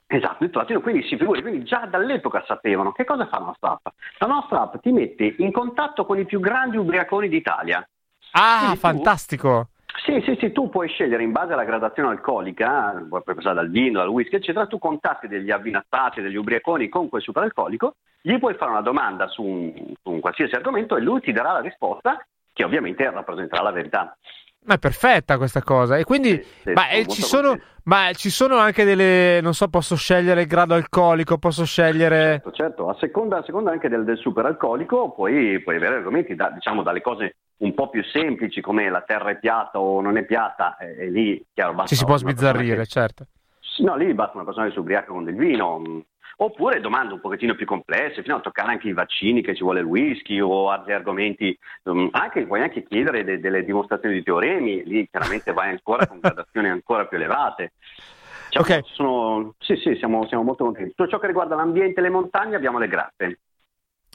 Esatto, 0.08 0.38
detto 0.46 0.60
latino, 0.60 0.82
quindi 0.82 1.08
si 1.08 1.18
figuri, 1.18 1.42
quindi 1.42 1.64
già 1.64 1.86
dall'epoca 1.90 2.44
sapevano. 2.46 2.92
Che 2.92 3.06
cosa 3.06 3.28
fa 3.28 3.40
la 3.40 3.46
nostra 3.46 3.72
app? 3.72 3.86
La 4.20 4.28
nostra 4.28 4.62
app 4.64 4.76
ti 4.82 4.92
mette 4.92 5.36
in 5.38 5.52
contatto 5.52 6.06
con 6.06 6.20
i 6.20 6.26
più 6.26 6.40
grandi 6.40 6.76
ubriaconi 6.78 7.30
d'Italia. 7.30 7.88
Ah, 8.32 8.58
Quindi 8.60 8.74
tu- 8.76 8.80
fantastico. 8.82 9.70
Sì, 10.06 10.22
sì, 10.22 10.36
sì, 10.40 10.52
tu 10.52 10.70
puoi 10.70 10.88
scegliere 10.88 11.22
in 11.22 11.32
base 11.32 11.54
alla 11.54 11.64
gradazione 11.64 12.10
alcolica, 12.10 13.06
puoi 13.08 13.22
passare 13.24 13.56
dal 13.56 13.70
vino, 13.70 14.00
dal 14.00 14.08
whisky, 14.08 14.38
eccetera, 14.38 14.66
tu 14.66 14.80
contatti 14.80 15.28
degli 15.28 15.52
avvinazzati, 15.52 16.22
degli 16.22 16.36
ubriaconi 16.36 16.90
con 16.90 17.08
quel 17.10 17.22
superalcolico, 17.22 17.96
gli 18.22 18.38
puoi 18.40 18.56
fare 18.56 18.72
una 18.72 18.82
domanda 18.82 19.28
su 19.28 19.44
un, 19.44 19.74
su 20.02 20.10
un 20.10 20.20
qualsiasi 20.20 20.56
argomento 20.56 20.96
e 20.96 21.02
lui 21.02 21.20
ti 21.20 21.32
darà 21.32 21.52
la 21.54 21.60
risposta 21.62 22.26
che 22.54 22.64
ovviamente 22.64 23.10
rappresenterà 23.10 23.62
la 23.62 23.72
verità. 23.72 24.18
Ma 24.64 24.76
è 24.76 24.80
perfetta 24.80 25.38
questa 25.38 25.62
cosa. 25.64 25.98
E 25.98 26.04
quindi, 26.04 26.34
Sì, 26.36 26.46
sì, 26.64 26.72
ma, 26.74 26.90
eh, 26.90 27.08
ci 27.08 27.22
sono, 27.24 27.60
ma 27.86 28.12
ci 28.14 28.30
sono 28.30 28.58
anche 28.58 28.84
delle, 28.84 29.42
non 29.42 29.54
so, 29.56 29.68
posso 29.70 29.96
scegliere 29.96 30.42
il 30.42 30.48
grado 30.48 30.76
alcolico, 30.76 31.38
posso 31.40 31.66
scegliere... 31.66 32.42
Certo, 32.44 32.52
certo, 32.52 32.90
a 32.90 32.96
seconda, 33.00 33.38
a 33.40 33.44
seconda 33.44 33.72
anche 33.72 33.90
del, 33.90 34.04
del 34.04 34.18
superalcolico 34.18 35.12
puoi, 35.14 35.60
puoi 35.62 35.76
avere 35.78 35.96
argomenti 35.96 36.36
da- 36.36 36.52
diciamo 36.52 36.84
dalle 36.84 37.02
cose 37.02 37.38
un 37.58 37.74
po' 37.74 37.90
più 37.90 38.04
semplici 38.04 38.62
come 38.62 38.90
la 38.90 39.02
terra 39.02 39.32
è 39.32 39.40
piatta 39.40 39.80
o 39.80 40.00
non 40.02 40.18
è 40.18 40.26
piatta 40.26 40.78
e, 40.78 40.96
e 41.06 41.10
lì 41.10 41.44
chiaro 41.54 41.74
basta 41.74 41.90
Ci 41.90 41.96
si 41.96 42.06
può 42.06 42.18
sbizzarrire, 42.18 42.78
che- 42.78 42.86
certo. 42.86 43.26
No, 43.80 43.96
lì 43.96 44.14
basta 44.14 44.36
una 44.36 44.46
persona 44.46 44.68
che 44.68 44.74
si 44.74 44.80
ubriaca 44.80 45.12
con 45.12 45.24
del 45.24 45.36
vino. 45.36 45.82
Oppure 46.44 46.82
domande 46.82 47.14
un 47.14 47.20
pochettino 47.20 47.54
più 47.54 47.68
complesse, 47.68 48.24
fino 48.24 48.36
a 48.36 48.40
toccare 48.40 48.72
anche 48.72 48.88
i 48.88 48.94
vaccini 48.94 49.44
che 49.44 49.54
ci 49.54 49.62
vuole 49.62 49.82
il 49.82 49.86
whisky 49.86 50.40
o 50.40 50.70
altri 50.72 50.94
argomenti. 50.94 51.56
mh, 51.84 52.08
Anche, 52.12 52.48
puoi 52.48 52.62
anche 52.62 52.84
chiedere 52.84 53.24
de- 53.24 53.40
delle 53.40 53.64
dimostrazioni 53.64 54.16
di 54.16 54.24
teoremi, 54.24 54.84
lì 54.86 55.08
chiaramente 55.08 55.54
vai 55.54 55.70
ancora 55.70 56.08
con 56.08 56.20
gradazioni 56.20 56.68
ancora 56.68 57.06
più 57.06 57.18
elevate. 57.18 57.74
Diciamo, 58.50 58.80
Ok. 58.80 58.86
sono- 58.88 59.54
sì, 59.60 59.76
sì, 59.76 59.96
siamo, 59.98 60.26
siamo 60.26 60.42
molto 60.44 60.64
contenti. 60.64 60.96
Tutto 60.96 61.10
ciò 61.10 61.20
che 61.20 61.28
riguarda 61.28 61.56
l'ambiente 61.56 62.00
e 62.00 62.04
le 62.04 62.10
montagne 62.10 62.56
abbiamo 62.56 62.80
le 62.80 62.88
grappe. 62.88 63.40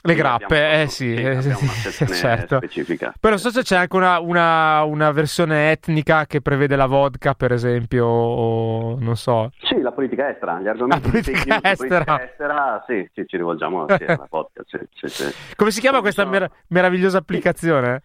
Le 0.06 0.14
grappe, 0.14 0.82
eh 0.82 0.86
sì, 0.88 1.14
eh, 1.14 1.42
sì, 1.42 2.06
certo. 2.06 2.56
specifica. 2.56 3.12
Non 3.20 3.38
so 3.38 3.50
se 3.50 3.62
c'è 3.62 3.76
anche 3.76 3.96
una, 3.96 4.18
una- 4.20 4.82
una 4.84 5.10
versione 5.10 5.70
etnica 5.70 6.26
che 6.26 6.40
prevede 6.40 6.76
la 6.76 6.86
vodka, 6.86 7.34
per 7.34 7.52
esempio, 7.52 8.06
o 8.06 8.96
non 8.98 9.16
so. 9.16 9.50
Sì, 9.62 9.80
la 9.80 9.92
politica 9.92 10.28
estera, 10.30 10.60
gli 10.60 10.68
argomenti 10.68 11.04
La 11.04 11.10
politica 11.10 11.58
estera. 11.62 12.04
politica 12.04 12.24
estera, 12.24 12.84
sì, 12.86 13.10
sì, 13.14 13.24
ci 13.26 13.36
rivolgiamo 13.36 13.86
sì, 13.88 14.04
alla 14.04 14.26
podcast. 14.30 14.88
sì. 14.94 15.34
Come 15.56 15.70
si 15.70 15.80
chiama 15.80 16.00
questa 16.00 16.24
mer- 16.24 16.50
meravigliosa 16.68 17.18
applicazione? 17.18 18.02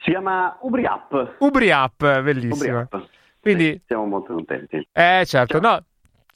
Si 0.00 0.10
chiama 0.10 0.56
UbriApp. 0.60 1.12
UbriApp, 1.38 1.98
bellissima. 1.98 2.80
UbriApp. 2.86 2.94
Quindi, 3.40 3.80
siamo 3.86 4.04
molto 4.04 4.34
contenti. 4.34 4.86
eh 4.92 5.22
certo, 5.24 5.58
no. 5.60 5.82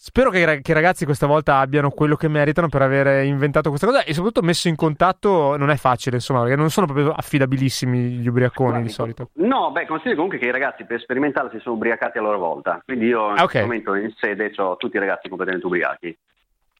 Spero 0.05 0.31
che, 0.31 0.63
che 0.63 0.73
i 0.73 0.75
ragazzi 0.75 1.05
questa 1.05 1.29
volta 1.29 1.59
abbiano 1.59 1.91
quello 1.91 2.17
che 2.17 2.27
meritano 2.27 2.69
per 2.69 2.83
aver 2.83 3.25
inventato 3.25 3.69
questa 3.69 3.87
cosa 3.87 4.03
e 4.03 4.13
soprattutto 4.13 4.45
messo 4.45 4.67
in 4.67 4.75
contatto 4.75 5.57
non 5.57 5.71
è 5.71 5.77
facile, 5.77 6.17
insomma, 6.17 6.41
perché 6.41 6.57
non 6.57 6.71
sono 6.71 6.87
proprio 6.87 7.13
affidabilissimi 7.13 7.99
gli 8.15 8.27
ubriaconi 8.27 8.71
Guardi, 8.71 8.87
di 8.89 8.93
solito. 8.93 9.31
No, 9.35 9.71
beh, 9.71 9.87
consideri 9.87 10.17
comunque 10.17 10.39
che 10.39 10.47
i 10.47 10.51
ragazzi 10.51 10.85
per 10.87 10.99
sperimentare 11.01 11.51
si 11.53 11.61
sono 11.61 11.77
ubriacati 11.77 12.19
a 12.19 12.21
loro 12.21 12.39
volta. 12.39 12.83
Quindi 12.85 13.07
io 13.07 13.31
in 13.31 13.39
Ah, 13.39 13.43
questo 13.43 13.61
momento 13.61 13.95
in 13.95 14.13
sede 14.17 14.51
ho 14.57 14.77
tutti 14.77 14.97
i 14.97 14.99
ragazzi 14.99 15.29
completamente 15.29 15.67
ubriachi. 15.67 16.19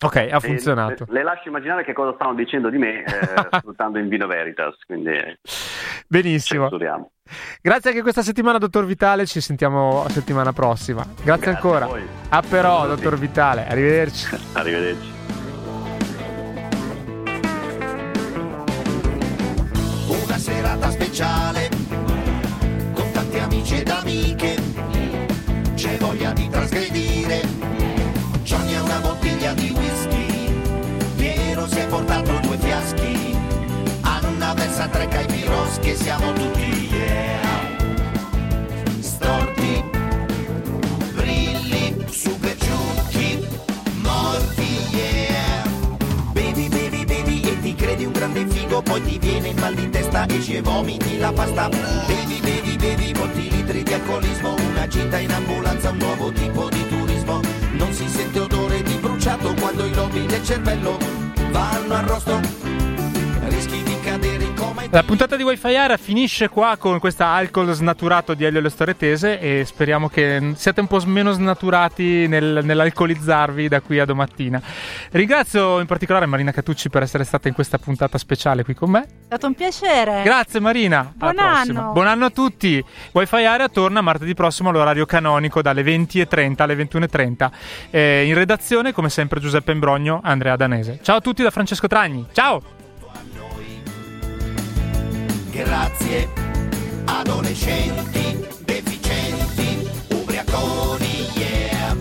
Ok, 0.03 0.29
ha 0.31 0.41
funzionato. 0.41 1.05
Le, 1.09 1.13
le 1.19 1.23
lascio 1.23 1.49
immaginare 1.49 1.85
che 1.85 1.93
cosa 1.93 2.13
stanno 2.15 2.35
dicendo 2.35 2.69
di 2.71 2.79
me 2.79 3.05
eh, 3.05 3.49
sfruttando 3.59 3.99
in 3.99 4.09
Vino 4.09 4.27
Veritas. 4.27 4.75
Quindi 4.87 5.11
eh, 5.11 5.39
Benissimo. 6.07 6.63
censuriamo. 6.63 7.11
Grazie 7.61 7.91
anche 7.91 8.03
questa 8.03 8.23
settimana, 8.23 8.59
dottor 8.59 8.85
Vitale. 8.85 9.27
Ci 9.27 9.41
sentiamo 9.41 10.07
settimana 10.09 10.53
prossima. 10.53 11.03
Grazie, 11.03 11.25
Grazie 11.25 11.51
ancora. 11.51 11.87
a. 11.87 12.39
A 12.39 12.43
però, 12.43 12.87
dottor 12.87 13.19
Vitale. 13.19 13.67
Arrivederci. 13.67 14.37
Arrivederci. 14.55 15.22
Siamo 36.03 36.33
tutti 36.33 36.89
yeah. 36.91 37.41
Storti, 38.99 39.85
brilli, 41.15 42.05
super 42.11 42.57
ciucchi, 42.59 43.47
morti 44.03 44.97
yeah. 44.97 45.63
Bevi, 46.33 46.69
bevi, 46.69 47.05
bevi 47.05 47.41
e 47.43 47.61
ti 47.61 47.75
credi 47.77 48.05
un 48.05 48.13
grande 48.13 48.47
figo 48.47 48.83
Poi 48.83 49.03
ti 49.03 49.19
viene 49.19 49.51
il 49.51 49.61
mal 49.61 49.75
di 49.75 49.89
testa, 49.91 50.27
e 50.27 50.61
vomiti 50.61 51.19
la 51.19 51.33
pasta 51.33 51.69
Bevi, 51.69 52.41
bevi, 52.41 52.77
bevi, 52.77 53.15
molti 53.15 53.49
litri 53.51 53.83
di 53.85 53.93
alcolismo 53.93 54.55
Una 54.55 54.89
gita 54.89 55.19
in 55.19 55.31
ambulanza, 55.31 55.91
un 55.91 55.99
nuovo 55.99 56.33
tipo 56.33 56.69
di 56.69 56.89
turismo 56.89 57.41
Non 57.73 57.93
si 57.93 58.09
sente 58.09 58.41
odore 58.41 58.83
di 58.83 58.95
bruciato 58.95 59.55
Quando 59.55 59.85
i 59.85 59.95
lobi 59.95 60.27
del 60.27 60.45
cervello 60.45 60.99
vanno 61.53 61.95
a 61.95 62.01
La 64.91 65.03
puntata 65.05 65.37
di 65.37 65.43
Wi-Fi 65.43 65.75
Area 65.75 65.97
finisce 65.97 66.49
qua 66.51 66.77
con 66.79 66.99
questa 66.99 67.29
alcol 67.29 67.73
snaturato 67.73 68.35
di 68.35 68.45
Elio 68.45 68.59
e 68.59 68.63
le 68.63 68.69
storie 68.69 68.95
tese 68.95 69.41
e 69.41 69.65
speriamo 69.65 70.11
che 70.11 70.53
siate 70.57 70.81
un 70.81 70.87
po' 70.87 71.01
meno 71.07 71.33
snaturati 71.33 72.27
nel- 72.29 72.61
nell'alcolizzarvi 72.63 73.69
da 73.69 73.81
qui 73.81 73.99
a 74.01 74.05
domattina. 74.05 74.61
Ringrazio 75.13 75.81
in 75.81 75.87
particolare 75.87 76.27
Marina 76.27 76.51
Catucci 76.53 76.91
per 76.91 77.03
essere 77.03 77.25
stata 77.25 77.49
in 77.49 77.55
questa 77.55 77.79
puntata 77.79 78.19
speciale 78.19 78.65
qui 78.65 78.75
con 78.75 78.91
me. 78.91 79.03
È 79.03 79.09
stato 79.27 79.47
un 79.47 79.55
piacere. 79.55 80.23
Grazie 80.25 80.61
Marina. 80.61 81.11
Buon 81.15 81.39
Alla 81.39 81.53
prossima. 81.53 81.81
anno. 81.81 81.93
Buon 81.93 82.07
anno 82.07 82.25
a 82.27 82.31
tutti. 82.31 82.85
Wi-Fi 83.13 83.45
Area 83.45 83.69
torna 83.71 84.03
martedì 84.03 84.35
prossimo 84.35 84.69
all'orario 84.69 85.07
canonico 85.07 85.63
dalle 85.63 85.83
20.30 85.83 86.55
alle 86.63 86.75
21.30. 86.75 87.51
Eh, 87.91 88.27
in 88.27 88.35
redazione 88.35 88.93
come 88.93 89.09
sempre 89.09 89.41
Giuseppe 89.41 89.73
Imbrogno, 89.73 90.21
Andrea 90.23 90.55
Danese. 90.57 90.99
Ciao 91.03 91.17
a 91.17 91.21
tutti 91.21 91.43
da 91.43 91.51
Francesco 91.51 91.87
Tragni. 91.89 92.27
Ciao. 92.33 92.81
Grazie, 95.53 96.31
adolescenti, 97.05 98.43
deficienti, 98.65 99.87
ubriaconi, 100.09 101.29
yeah. 101.35 101.95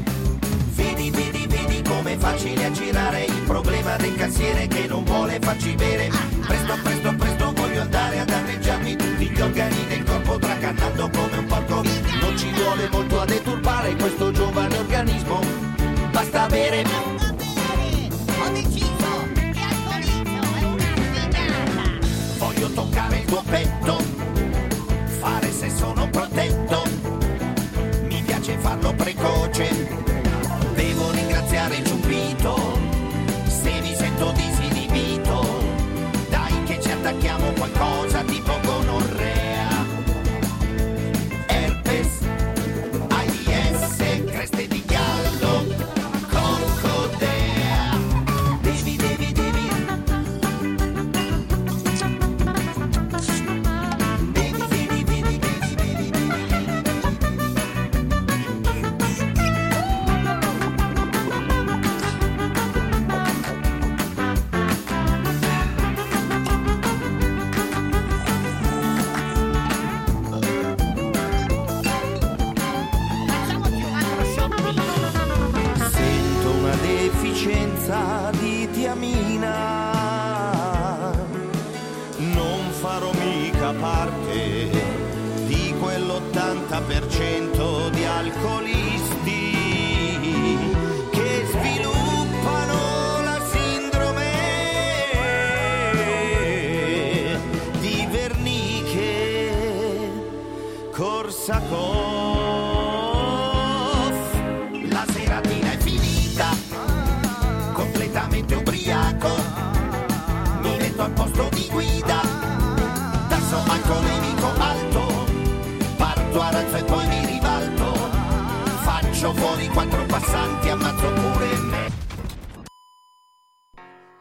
Vedi, 0.73 1.11
vedi, 1.11 1.45
vedi 1.47 1.81
com'è 1.81 2.15
facile 2.17 2.67
aggirare 2.67 3.25
il 3.25 3.41
problema 3.45 3.97
del 3.97 4.15
cassiere 4.15 4.67
che 4.67 4.87
non 4.87 5.03
vuole 5.03 5.37
farci 5.41 5.75
bere. 5.75 6.09
Presto, 6.47 6.77
presto, 6.81 7.13
presto 7.17 7.51
voglio 7.53 7.81
andare 7.81 8.19
a 8.19 8.23
danneggiarmi 8.23 8.95
tutti 8.95 9.29
gli 9.29 9.41
organi 9.41 9.85
del 9.85 10.03
corpo 10.05 10.39
tracannando 10.39 11.09
come 11.09 11.37
un 11.37 11.45
porco. 11.45 11.75
Non 12.21 12.37
ci 12.37 12.51
vuole 12.51 12.87
molto 12.89 13.19
a 13.19 13.25
deturbare 13.25 13.95
questo 13.97 14.31
giovane 14.31 14.77
organismo. 14.77 15.41
Basta 16.09 16.47
bere. 16.47 17.10